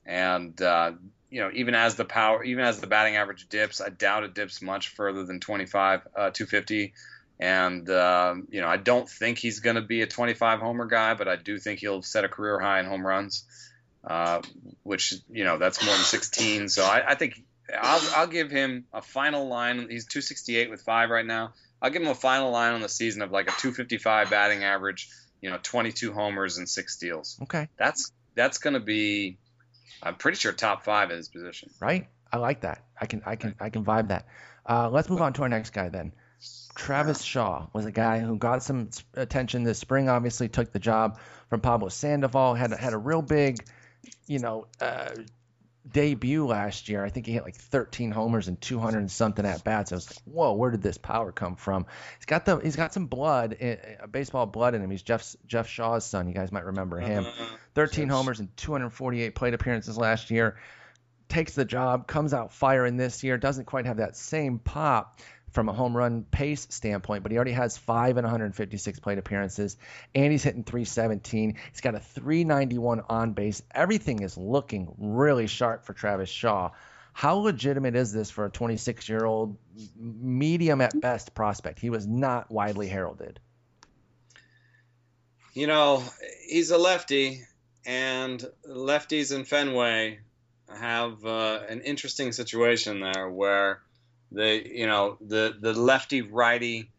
[0.06, 0.94] and uh,
[1.30, 4.34] you know even as the power, even as the batting average dips, I doubt it
[4.34, 6.94] dips much further than 25, uh, 250.
[7.40, 11.16] And um, you know I don't think he's going to be a 25 homer guy,
[11.16, 13.46] but I do think he'll set a career high in home runs,
[14.04, 14.42] uh,
[14.84, 16.70] which you know that's more than 16.
[16.70, 17.42] So I, I think
[17.80, 19.88] I'll, I'll give him a final line.
[19.90, 21.54] He's 268 with five right now.
[21.82, 25.10] I'll give him a final line on the season of like a 255 batting average,
[25.42, 27.40] you know, 22 homers and six steals.
[27.44, 27.70] Okay.
[27.78, 29.38] That's that's going to be,
[30.02, 31.70] I'm pretty sure top five in his position.
[31.80, 32.08] Right.
[32.32, 32.84] I like that.
[33.00, 33.22] I can.
[33.26, 33.56] I can.
[33.60, 34.26] I can vibe that.
[34.66, 36.14] Uh, let's move on to our next guy then.
[36.76, 40.08] Travis Shaw was a guy who got some attention this spring.
[40.08, 41.20] Obviously, took the job
[41.50, 42.56] from Pablo Sandoval.
[42.56, 43.66] had had a real big,
[44.28, 45.12] you know, uh,
[45.92, 47.04] debut last year.
[47.04, 49.92] I think he hit like 13 homers and 200 and something at bats.
[49.92, 51.86] I was like, whoa, where did this power come from?
[52.18, 53.76] He's got the he's got some blood, eh,
[54.12, 54.92] baseball blood in him.
[54.92, 56.28] He's Jeff Jeff Shaw's son.
[56.28, 57.26] You guys might remember him.
[57.26, 57.32] Uh,
[57.74, 58.16] 13 Yes.
[58.16, 60.58] homers and 248 plate appearances last year.
[61.30, 63.38] Takes the job, comes out firing this year.
[63.38, 65.20] Doesn't quite have that same pop
[65.52, 69.78] from a home run pace standpoint, but he already has five and 156 plate appearances,
[70.16, 71.56] and he's hitting 317.
[71.72, 73.62] He's got a 391 on base.
[73.74, 76.72] Everything is looking really sharp for Travis Shaw.
[77.14, 79.58] How legitimate is this for a 26 year old,
[80.00, 81.80] medium at best prospect?
[81.80, 83.40] He was not widely heralded.
[85.54, 86.02] You know,
[86.48, 87.44] he's a lefty,
[87.86, 90.20] and lefties in Fenway
[90.74, 93.82] have uh, an interesting situation there where
[94.32, 96.90] the you know the the lefty righty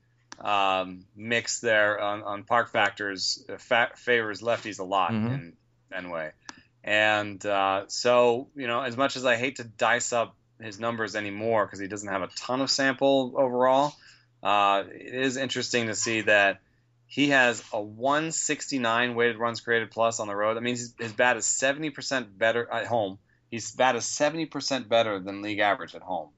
[0.41, 5.33] um, mix there on, on park factors uh, fa- favors lefties a lot Mhm.
[5.35, 5.53] in
[5.91, 6.33] Fenway,
[6.83, 11.15] and uh, so you know as much as I hate to dice up his numbers
[11.17, 13.93] anymore because he doesn't have a ton of sample overall,
[14.43, 16.61] uh, it is interesting to see that
[17.07, 20.55] he has a 169 weighted runs created plus on the road.
[20.55, 23.19] That means his, his bat is 70% better at home.
[23.51, 26.31] His bat is 70% better than league average at home.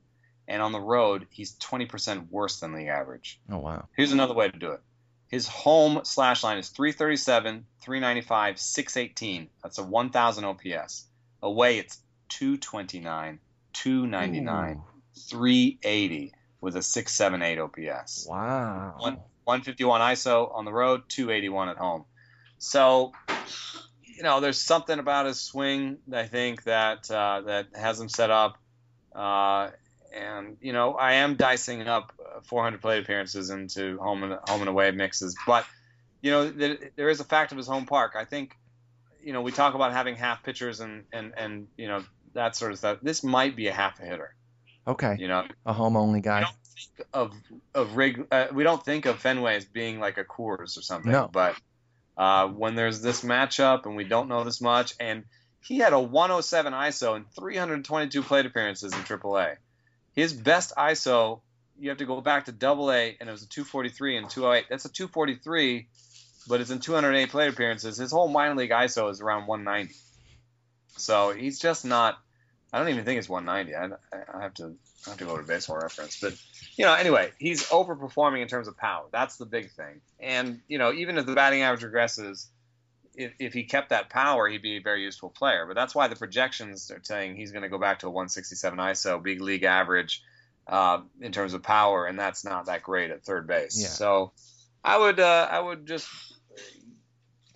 [0.46, 3.40] And on the road, he's 20% worse than league average.
[3.50, 3.88] Oh, wow.
[3.96, 4.80] Here's another way to do it.
[5.28, 9.48] His home slash line is 337, 395, 618.
[9.62, 11.06] That's a 1,000 OPS.
[11.42, 11.98] Away, it's
[12.28, 13.40] 229,
[13.72, 14.82] 299,
[15.30, 18.26] 380 with a 678 OPS.
[18.28, 18.94] Wow.
[18.98, 22.04] One- 151 ISO on the road, 281 at home.
[22.58, 23.12] So,
[24.02, 28.30] you know, there's something about his swing I think that uh, that has him set
[28.30, 28.56] up.
[29.14, 29.70] Uh,
[30.14, 34.60] and you know, I am dicing up uh, 400 plate appearances into home and home
[34.60, 35.66] and away mixes, but
[36.22, 38.14] you know, there, there is a fact of his home park.
[38.16, 38.56] I think,
[39.22, 42.04] you know, we talk about having half pitchers and and and you know
[42.34, 42.98] that sort of stuff.
[43.02, 44.34] This might be a half a hitter.
[44.86, 45.16] Okay.
[45.18, 46.40] You know, A home only guy.
[46.42, 47.32] don't think of
[47.74, 48.26] of rig.
[48.30, 51.12] Uh, we don't think of Fenway as being like a Coors or something.
[51.12, 51.28] No.
[51.32, 51.56] But
[52.16, 55.24] uh, when there's this matchup and we don't know this much, and
[55.62, 59.56] he had a 107 ISO and 322 plate appearances in AAA.
[60.14, 61.40] His best ISO,
[61.78, 64.66] you have to go back to Double A, and it was a 243 and 208.
[64.70, 65.88] That's a 243,
[66.48, 67.96] but it's in 208 plate appearances.
[67.96, 69.94] His whole minor league ISO is around 190.
[70.96, 72.18] So he's just not.
[72.72, 73.74] I don't even think it's 190.
[73.74, 74.74] I, I have to
[75.06, 76.34] I have to go to baseball reference, but
[76.76, 79.04] you know, anyway, he's overperforming in terms of power.
[79.12, 80.00] That's the big thing.
[80.18, 82.46] And you know, even if the batting average regresses,
[83.16, 85.66] if, if he kept that power, he'd be a very useful player.
[85.66, 88.78] But that's why the projections are saying he's going to go back to a 167
[88.78, 90.22] ISO, big league average
[90.66, 93.76] uh, in terms of power, and that's not that great at third base.
[93.76, 93.88] Yeah.
[93.88, 94.32] So
[94.82, 96.08] I would uh, I would just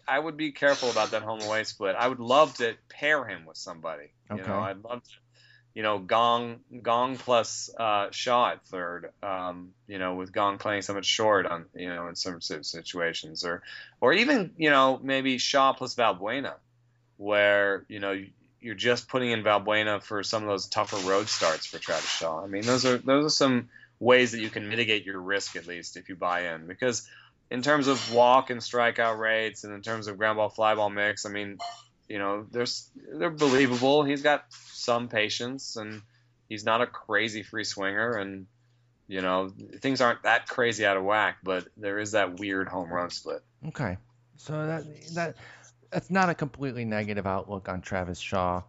[0.06, 1.96] I would be careful about that home away split.
[1.96, 4.08] I would love to pair him with somebody.
[4.30, 4.48] You Okay.
[4.48, 5.10] know, I'd love to
[5.74, 9.12] you know, Kang Kang plus uh, Shaw at third.
[9.22, 13.44] Um, you know, with Kang playing so much short on you know in some situations,
[13.44, 13.62] or
[14.00, 16.54] or even you know maybe Shaw plus Valbuena,
[17.16, 18.20] where you know
[18.60, 22.42] you're just putting in Valbuena for some of those tougher road starts for Travis Shaw.
[22.42, 23.68] I mean, those are those are some
[24.00, 27.08] ways that you can mitigate your risk at least if you buy in because
[27.50, 30.90] in terms of walk and strikeout rates and in terms of ground ball fly ball
[30.90, 31.58] mix, I mean,
[32.08, 34.02] you know, there's they're believable.
[34.02, 36.02] He's got some patience and
[36.48, 38.46] He's not a crazy free swinger, and
[39.06, 42.90] you know things aren't that crazy out of whack, but there is that weird home
[42.90, 43.42] run split.
[43.68, 43.98] Okay,
[44.36, 45.36] so that that
[45.90, 48.62] that's not a completely negative outlook on Travis Shaw.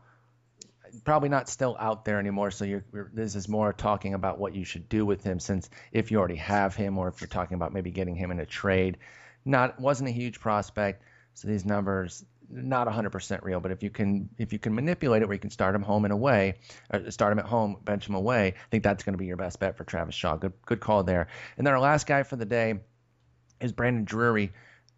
[1.05, 2.51] Probably not still out there anymore.
[2.51, 2.83] So you're,
[3.13, 6.35] this is more talking about what you should do with him, since if you already
[6.37, 8.97] have him, or if you're talking about maybe getting him in a trade,
[9.45, 11.03] not wasn't a huge prospect.
[11.35, 15.25] So these numbers not 100% real, but if you can if you can manipulate it
[15.27, 16.55] where you can start him home and away,
[16.91, 19.25] or uh, start him at home, bench him away, I think that's going to be
[19.25, 20.35] your best bet for Travis Shaw.
[20.35, 21.27] Good good call there.
[21.57, 22.79] And then our last guy for the day
[23.61, 24.51] is Brandon Drury.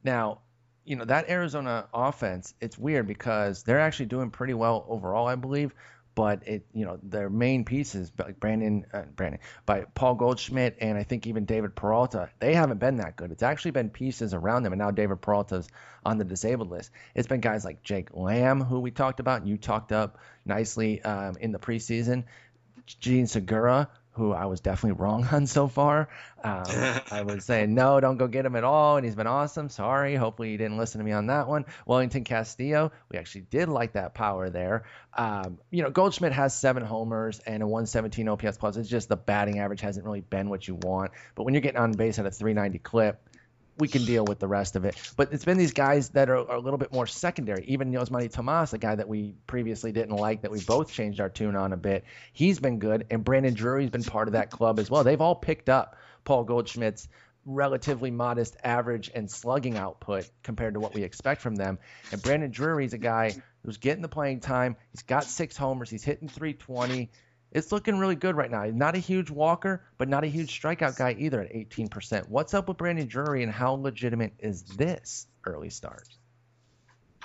[0.03, 0.39] Now,
[0.85, 5.35] you know that Arizona offense, it's weird because they're actually doing pretty well overall, I
[5.35, 5.73] believe.
[6.13, 10.97] But it, you know, their main pieces, like Brandon, uh, Brandon, by Paul Goldschmidt, and
[10.97, 13.31] I think even David Peralta, they haven't been that good.
[13.31, 15.69] It's actually been pieces around them, and now David Peralta's
[16.05, 16.91] on the disabled list.
[17.15, 21.01] It's been guys like Jake Lamb, who we talked about, and you talked up nicely
[21.01, 22.25] um, in the preseason.
[22.99, 26.09] Jean Segura, who I was definitely wrong on so far.
[26.43, 26.63] Um,
[27.11, 28.97] I was saying, no, don't go get him at all.
[28.97, 29.69] And he's been awesome.
[29.69, 30.15] Sorry.
[30.15, 31.65] Hopefully you didn't listen to me on that one.
[31.85, 34.83] Wellington Castillo, we actually did like that power there.
[35.13, 38.77] Um, you know, Goldschmidt has seven homers and a 117 OPS plus.
[38.77, 41.11] It's just the batting average hasn't really been what you want.
[41.35, 43.21] But when you're getting on base at a 390 clip,
[43.81, 44.95] we can deal with the rest of it.
[45.17, 47.65] But it's been these guys that are, are a little bit more secondary.
[47.65, 51.29] Even Yasmany Tomas, a guy that we previously didn't like, that we both changed our
[51.29, 53.07] tune on a bit, he's been good.
[53.09, 55.03] And Brandon Drury's been part of that club as well.
[55.03, 57.07] They've all picked up Paul Goldschmidt's
[57.43, 61.79] relatively modest average and slugging output compared to what we expect from them.
[62.11, 63.35] And Brandon Drury's a guy
[63.65, 64.75] who's getting the playing time.
[64.91, 65.89] He's got six homers.
[65.89, 67.09] He's hitting 320
[67.51, 68.65] it's looking really good right now.
[68.65, 72.29] Not a huge walker, but not a huge strikeout guy either at 18%.
[72.29, 76.07] What's up with Brandon Drury and how legitimate is this early start?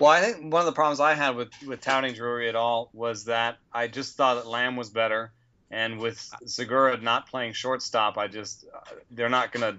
[0.00, 2.90] Well, I think one of the problems I had with, with touting Drury at all
[2.92, 5.32] was that I just thought that Lamb was better.
[5.70, 9.78] And with Segura not playing shortstop, I just, uh, they're not going to,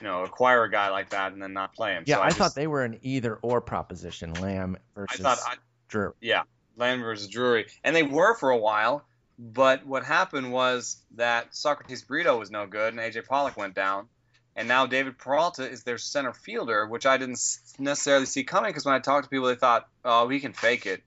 [0.00, 2.04] you know, acquire a guy like that and then not play him.
[2.06, 5.38] Yeah, so I, I thought they were an either or proposition, Lamb versus I thought
[5.46, 5.54] I,
[5.88, 6.12] Drury.
[6.20, 6.42] Yeah,
[6.76, 7.66] Lamb versus Drury.
[7.82, 9.04] And they were for a while
[9.38, 14.08] but what happened was that Socrates Brito was no good, and AJ Pollock went down,
[14.54, 17.40] and now David Peralta is their center fielder, which I didn't
[17.78, 20.86] necessarily see coming because when I talked to people, they thought, oh, he can fake
[20.86, 21.02] it,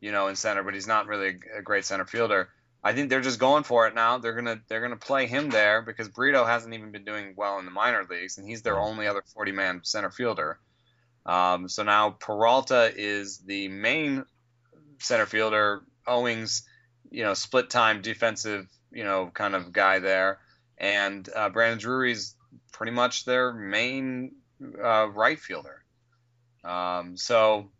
[0.00, 2.48] you know, in center, but he's not really a great center fielder.
[2.82, 4.18] I think they're just going for it now.
[4.18, 7.64] They're gonna they're gonna play him there because Brito hasn't even been doing well in
[7.64, 10.58] the minor leagues, and he's their only other 40 man center fielder.
[11.26, 14.24] Um, so now Peralta is the main
[15.00, 15.82] center fielder.
[16.06, 16.62] Owings
[17.10, 20.38] you know, split time defensive, you know, kind of guy there.
[20.76, 22.34] And uh, Brandon Drury's
[22.72, 24.32] pretty much their main
[24.82, 25.82] uh, right fielder.
[26.64, 27.70] Um, so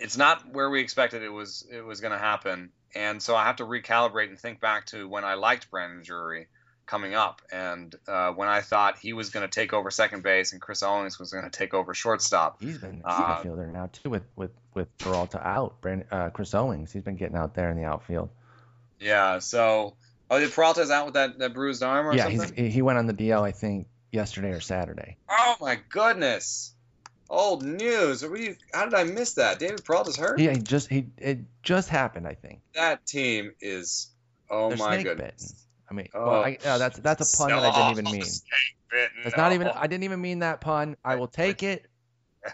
[0.00, 2.70] it's not where we expected it was it was going to happen.
[2.94, 6.48] And so I have to recalibrate and think back to when I liked Brandon Drury
[6.86, 10.52] coming up, and uh, when I thought he was going to take over second base
[10.52, 12.62] and Chris Owings was going to take over shortstop.
[12.62, 15.80] He's been a uh, fielder now too with with with Peralta out.
[15.80, 18.30] Brandon, uh, Chris Owings, he's been getting out there in the outfield.
[19.00, 19.40] Yeah.
[19.40, 19.94] So,
[20.30, 22.64] oh, did Peralta's out with that, that bruised arm or yeah, something?
[22.64, 25.16] Yeah, he went on the DL I think yesterday or Saturday.
[25.28, 26.72] Oh my goodness.
[27.28, 28.22] Old news.
[28.72, 29.58] How did I miss that?
[29.58, 30.38] David Peralta's hurt.
[30.38, 32.26] Yeah, he just he it just happened.
[32.26, 34.08] I think that team is.
[34.48, 35.52] Oh They're my goodness.
[35.52, 35.65] Bitten.
[35.88, 38.26] I mean, oh, well, I, uh, that's that's a pun that I didn't even mean.
[39.24, 39.68] It's not even.
[39.68, 40.96] I didn't even mean that pun.
[41.04, 41.86] I will take it.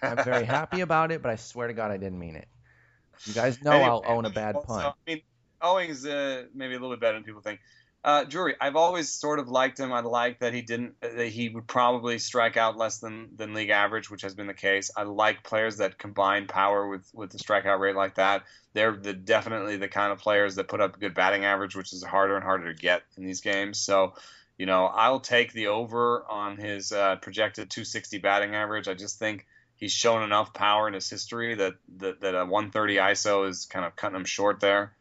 [0.03, 2.49] I'm very happy about it, but I swear to God, I didn't mean it.
[3.27, 4.85] You guys know anyway, I'll own a bad pun.
[4.87, 5.23] I mean,
[5.61, 7.61] Owings uh, maybe a little bit better than people think.
[8.05, 9.93] Uh, Drury, I've always sort of liked him.
[9.93, 11.01] I like that he didn't.
[11.01, 14.55] That he would probably strike out less than, than league average, which has been the
[14.55, 14.91] case.
[14.97, 18.43] I like players that combine power with with the strikeout rate like that.
[18.73, 21.93] They're the, definitely the kind of players that put up a good batting average, which
[21.93, 23.79] is harder and harder to get in these games.
[23.79, 24.15] So,
[24.59, 28.89] you know, I'll take the over on his uh, projected 260 batting average.
[28.89, 29.47] I just think
[29.77, 33.85] he's shown enough power in his history that that, that a 130 ISO is kind
[33.85, 34.97] of cutting him short there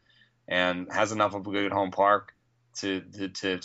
[0.46, 2.34] and has enough of a good home park
[2.76, 3.60] to to, to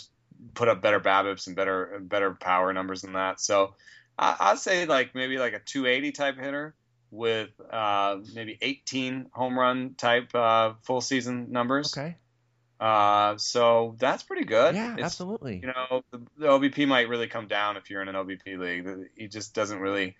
[0.54, 3.40] put up better BABIPs and better better power numbers than that.
[3.40, 3.74] So
[4.18, 6.74] I, would say like maybe like a 280 type hitter
[7.10, 11.96] with uh, maybe 18 home run type uh, full season numbers.
[11.96, 12.16] Okay.
[12.80, 14.74] Uh, so that's pretty good.
[14.74, 15.60] Yeah, it's, absolutely.
[15.62, 19.08] You know, the, the, OBP might really come down if you're in an OBP league.
[19.16, 20.16] He just doesn't really.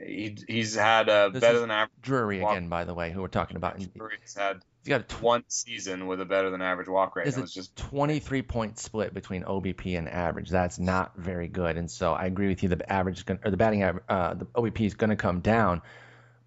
[0.00, 1.92] He, he's had a this better than average.
[2.00, 2.56] Drury walk.
[2.56, 3.78] again, by the way, who we're talking about.
[3.94, 7.28] Drury's had He's got a tw- one season with a better than average walk rate.
[7.28, 10.50] It's it was just 23 point split between OBP and average.
[10.50, 11.76] That's not very good.
[11.76, 12.68] And so I agree with you.
[12.68, 15.82] The average is gonna, or the batting uh, the OBP is going to come down.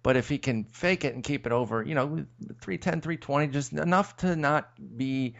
[0.02, 2.26] But if he can fake it and keep it over, you know,
[2.60, 5.34] 310, 320, just enough to not be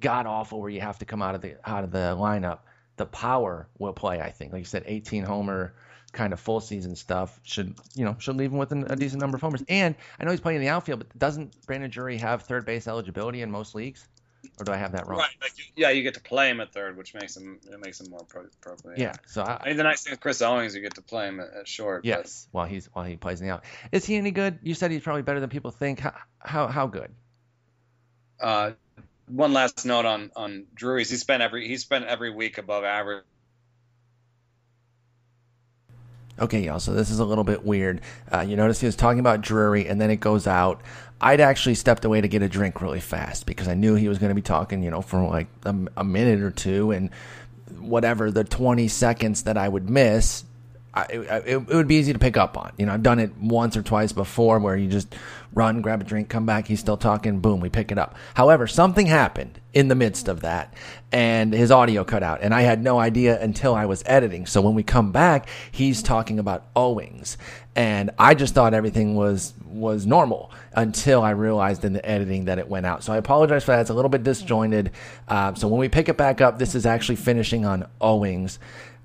[0.00, 2.60] god awful where you have to come out of the out of the lineup,
[2.96, 4.20] the power will play.
[4.20, 5.74] I think, like you said, 18 homer
[6.18, 9.36] kind of full season stuff should you know should leave him with a decent number
[9.36, 9.62] of homers.
[9.68, 12.88] And I know he's playing in the outfield, but doesn't Brandon Drury have third base
[12.88, 14.06] eligibility in most leagues?
[14.58, 15.18] Or do I have that wrong?
[15.18, 15.30] Right.
[15.40, 18.10] Like, yeah, you get to play him at third, which makes him it makes him
[18.10, 18.98] more appropriate.
[18.98, 19.14] Yeah.
[19.26, 21.38] So I, I mean, the nice thing with Chris Owings, you get to play him
[21.38, 22.04] at, at short.
[22.04, 22.58] Yes, but...
[22.58, 23.64] while he's while he plays in the out.
[23.92, 24.58] Is he any good?
[24.62, 26.00] You said he's probably better than people think.
[26.00, 27.12] How how, how good?
[28.40, 28.72] Uh,
[29.28, 31.10] one last note on on Drury's.
[31.10, 33.24] He spent every he spent every week above average
[36.40, 38.00] Okay, y'all, so this is a little bit weird.
[38.32, 40.82] Uh, you notice he was talking about Drury, and then it goes out.
[41.20, 44.18] I'd actually stepped away to get a drink really fast because I knew he was
[44.18, 47.10] going to be talking, you know, for like a, a minute or two, and
[47.80, 50.44] whatever the 20 seconds that I would miss,
[50.98, 52.72] I, it, it, would be easy to pick up on.
[52.76, 55.14] You know, I've done it once or twice before where you just
[55.52, 58.16] run, grab a drink, come back, he's still talking, boom, we pick it up.
[58.34, 60.74] However, something happened in the midst of that
[61.12, 62.40] and his audio cut out.
[62.42, 64.46] And I had no idea until I was editing.
[64.46, 67.38] So when we come back, he's talking about Owings.
[67.76, 72.58] And I just thought everything was was normal until I realized in the editing that
[72.58, 73.04] it went out.
[73.04, 73.82] So I apologize for that.
[73.82, 74.90] It's a little bit disjointed.
[75.28, 78.58] Uh, so when we pick it back up, this is actually finishing on Owings.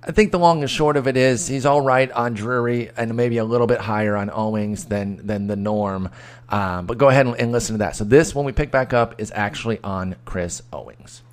[0.06, 3.16] I think the long and short of it is he's all right on Drury and
[3.16, 6.10] maybe a little bit higher on Owings than than the norm.
[6.50, 7.96] Um, but go ahead and, and, listen to that.
[7.96, 11.24] So this, when we pick back up, is actually on Chris Owings.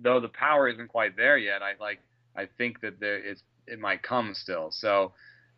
[0.00, 2.00] Though the power isn't quite there yet, I like
[2.36, 4.70] I think that there is it might come still.
[4.70, 5.12] So,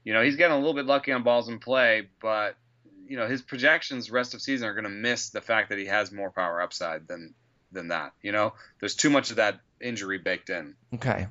[0.05, 2.57] you know, he's getting a little bit lucky on balls in play, but
[3.07, 5.87] you know his projections rest of season are going to miss the fact that he
[5.87, 7.35] has more power upside than
[7.73, 8.13] than that.
[8.23, 10.75] You know, there's too much of that injury baked in.
[10.95, 11.27] Okay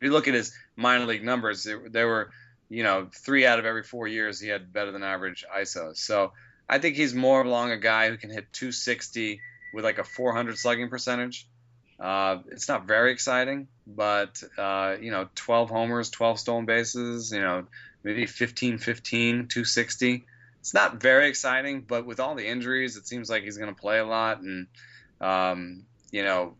[0.00, 2.30] if you look at his minor league numbers, there, were,
[2.68, 5.96] you know, three out of every four years he had better than average ISOs.
[5.96, 6.32] So
[6.68, 9.40] I think he's more along a guy who can hit 260
[9.74, 11.48] with like a 400 slugging percentage.
[11.98, 17.40] Uh, it's not very exciting, but uh, you know, 12 homers, 12 stolen bases, you
[17.40, 17.66] know,
[18.04, 20.24] maybe 15, 15, 260.
[20.60, 23.80] It's not very exciting, but with all the injuries, it seems like he's going to
[23.80, 24.66] play a lot, and
[25.20, 26.54] um, you know,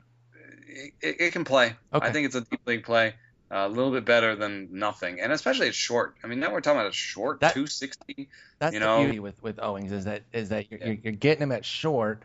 [1.00, 1.74] it, it can play.
[1.92, 2.06] Okay.
[2.06, 3.14] I think it's a deep league play.
[3.50, 6.16] Uh, a little bit better than nothing, and especially at short.
[6.22, 8.28] I mean, now we're talking about a short that, 260.
[8.58, 8.98] That's you know?
[8.98, 10.94] the beauty with with Owings is that is that you're, yeah.
[11.02, 12.24] you're getting him at short,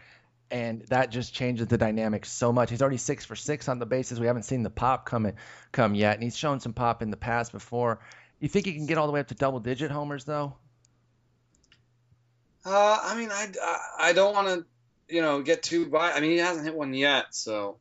[0.51, 2.69] and that just changes the dynamic so much.
[2.69, 4.19] He's already six for six on the bases.
[4.19, 5.35] We haven't seen the pop come in,
[5.71, 8.01] come yet, and he's shown some pop in the past before.
[8.41, 10.55] You think he can get all the way up to double digit homers though?
[12.65, 13.47] Uh, I mean, I,
[13.97, 14.65] I don't want to,
[15.13, 16.11] you know, get too by.
[16.11, 17.77] I mean, he hasn't hit one yet, so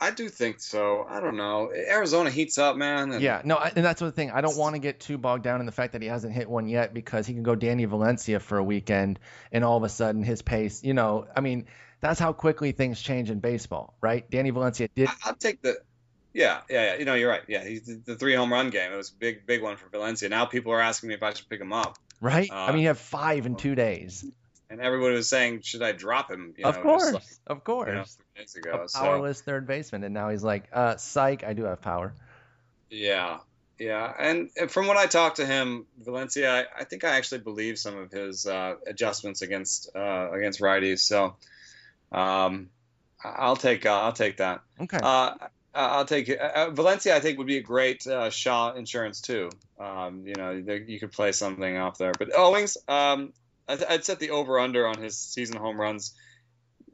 [0.00, 1.06] I do think so.
[1.08, 1.70] I don't know.
[1.72, 3.12] Arizona heats up, man.
[3.12, 3.22] And...
[3.22, 4.30] Yeah, no, and that's the thing.
[4.30, 6.48] I don't want to get too bogged down in the fact that he hasn't hit
[6.48, 9.18] one yet because he can go Danny Valencia for a weekend,
[9.52, 10.84] and all of a sudden his pace.
[10.84, 11.66] You know, I mean,
[12.00, 14.28] that's how quickly things change in baseball, right?
[14.30, 15.08] Danny Valencia did.
[15.24, 15.76] I'll take the.
[16.34, 16.98] Yeah, yeah, yeah.
[16.98, 17.42] You know, you're right.
[17.48, 18.92] Yeah, he's the three home run game.
[18.92, 20.28] It was a big, big one for Valencia.
[20.28, 21.96] Now people are asking me if I should pick him up.
[22.20, 22.50] Right.
[22.50, 24.26] Uh, I mean, you have five in two days
[24.68, 27.88] and everybody was saying, "Should I drop him?" You of course, like, of course.
[27.88, 28.04] You know,
[28.36, 29.44] days ago, a powerless so.
[29.44, 32.12] third baseman, and now he's like, uh, "Psych, I do have power."
[32.90, 33.38] Yeah,
[33.78, 37.78] yeah, and from what I talked to him, Valencia, I, I think I actually believe
[37.78, 41.00] some of his uh, adjustments against uh, against righties.
[41.00, 41.36] So,
[42.12, 42.70] um,
[43.24, 44.60] I'll take uh, I'll take that.
[44.80, 44.98] Okay.
[45.02, 45.34] Uh,
[45.76, 46.38] I'll take it.
[46.38, 49.50] Uh, Valencia, I think, would be a great uh, Shaw insurance too.
[49.78, 52.12] Um, you know, you could play something off there.
[52.18, 53.34] But Owings, um,
[53.68, 56.14] I'd set the over under on his season home runs.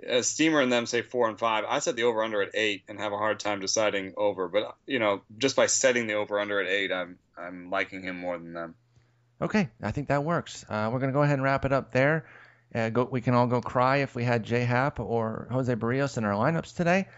[0.09, 1.65] Uh, Steamer and them say four and five.
[1.69, 4.49] I set the over under at eight and have a hard time deciding over.
[4.49, 8.19] But you know, just by setting the over under at eight, I'm I'm liking him
[8.19, 8.75] more than them.
[9.41, 10.65] Okay, I think that works.
[10.69, 12.27] Uh, we're gonna go ahead and wrap it up there.
[12.75, 16.17] Uh, go, we can all go cry if we had J Happ or Jose Berrios
[16.17, 17.09] in our lineups today.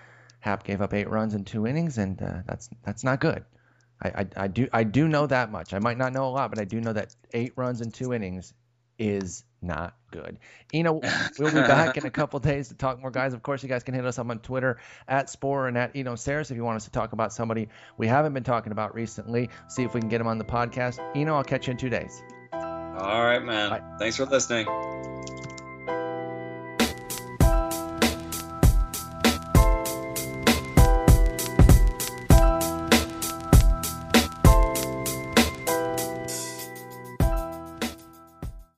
[0.41, 3.45] Happ gave up eight runs in two innings, and uh, that's that's not good.
[4.03, 5.73] I, I, I do I do know that much.
[5.73, 8.13] I might not know a lot, but I do know that eight runs in two
[8.13, 8.53] innings
[8.99, 10.39] is not good.
[10.73, 11.01] Eno,
[11.39, 13.35] we'll be back in a couple days to talk more, guys.
[13.35, 14.79] Of course, you guys can hit us up on Twitter
[15.09, 18.07] at Sporer and at Eno Sarris if you want us to talk about somebody we
[18.07, 19.51] haven't been talking about recently.
[19.69, 20.99] See if we can get him on the podcast.
[21.17, 22.23] Eno, I'll catch you in two days.
[22.53, 23.71] All right, man.
[23.71, 23.83] Bye.
[23.99, 24.67] Thanks for listening.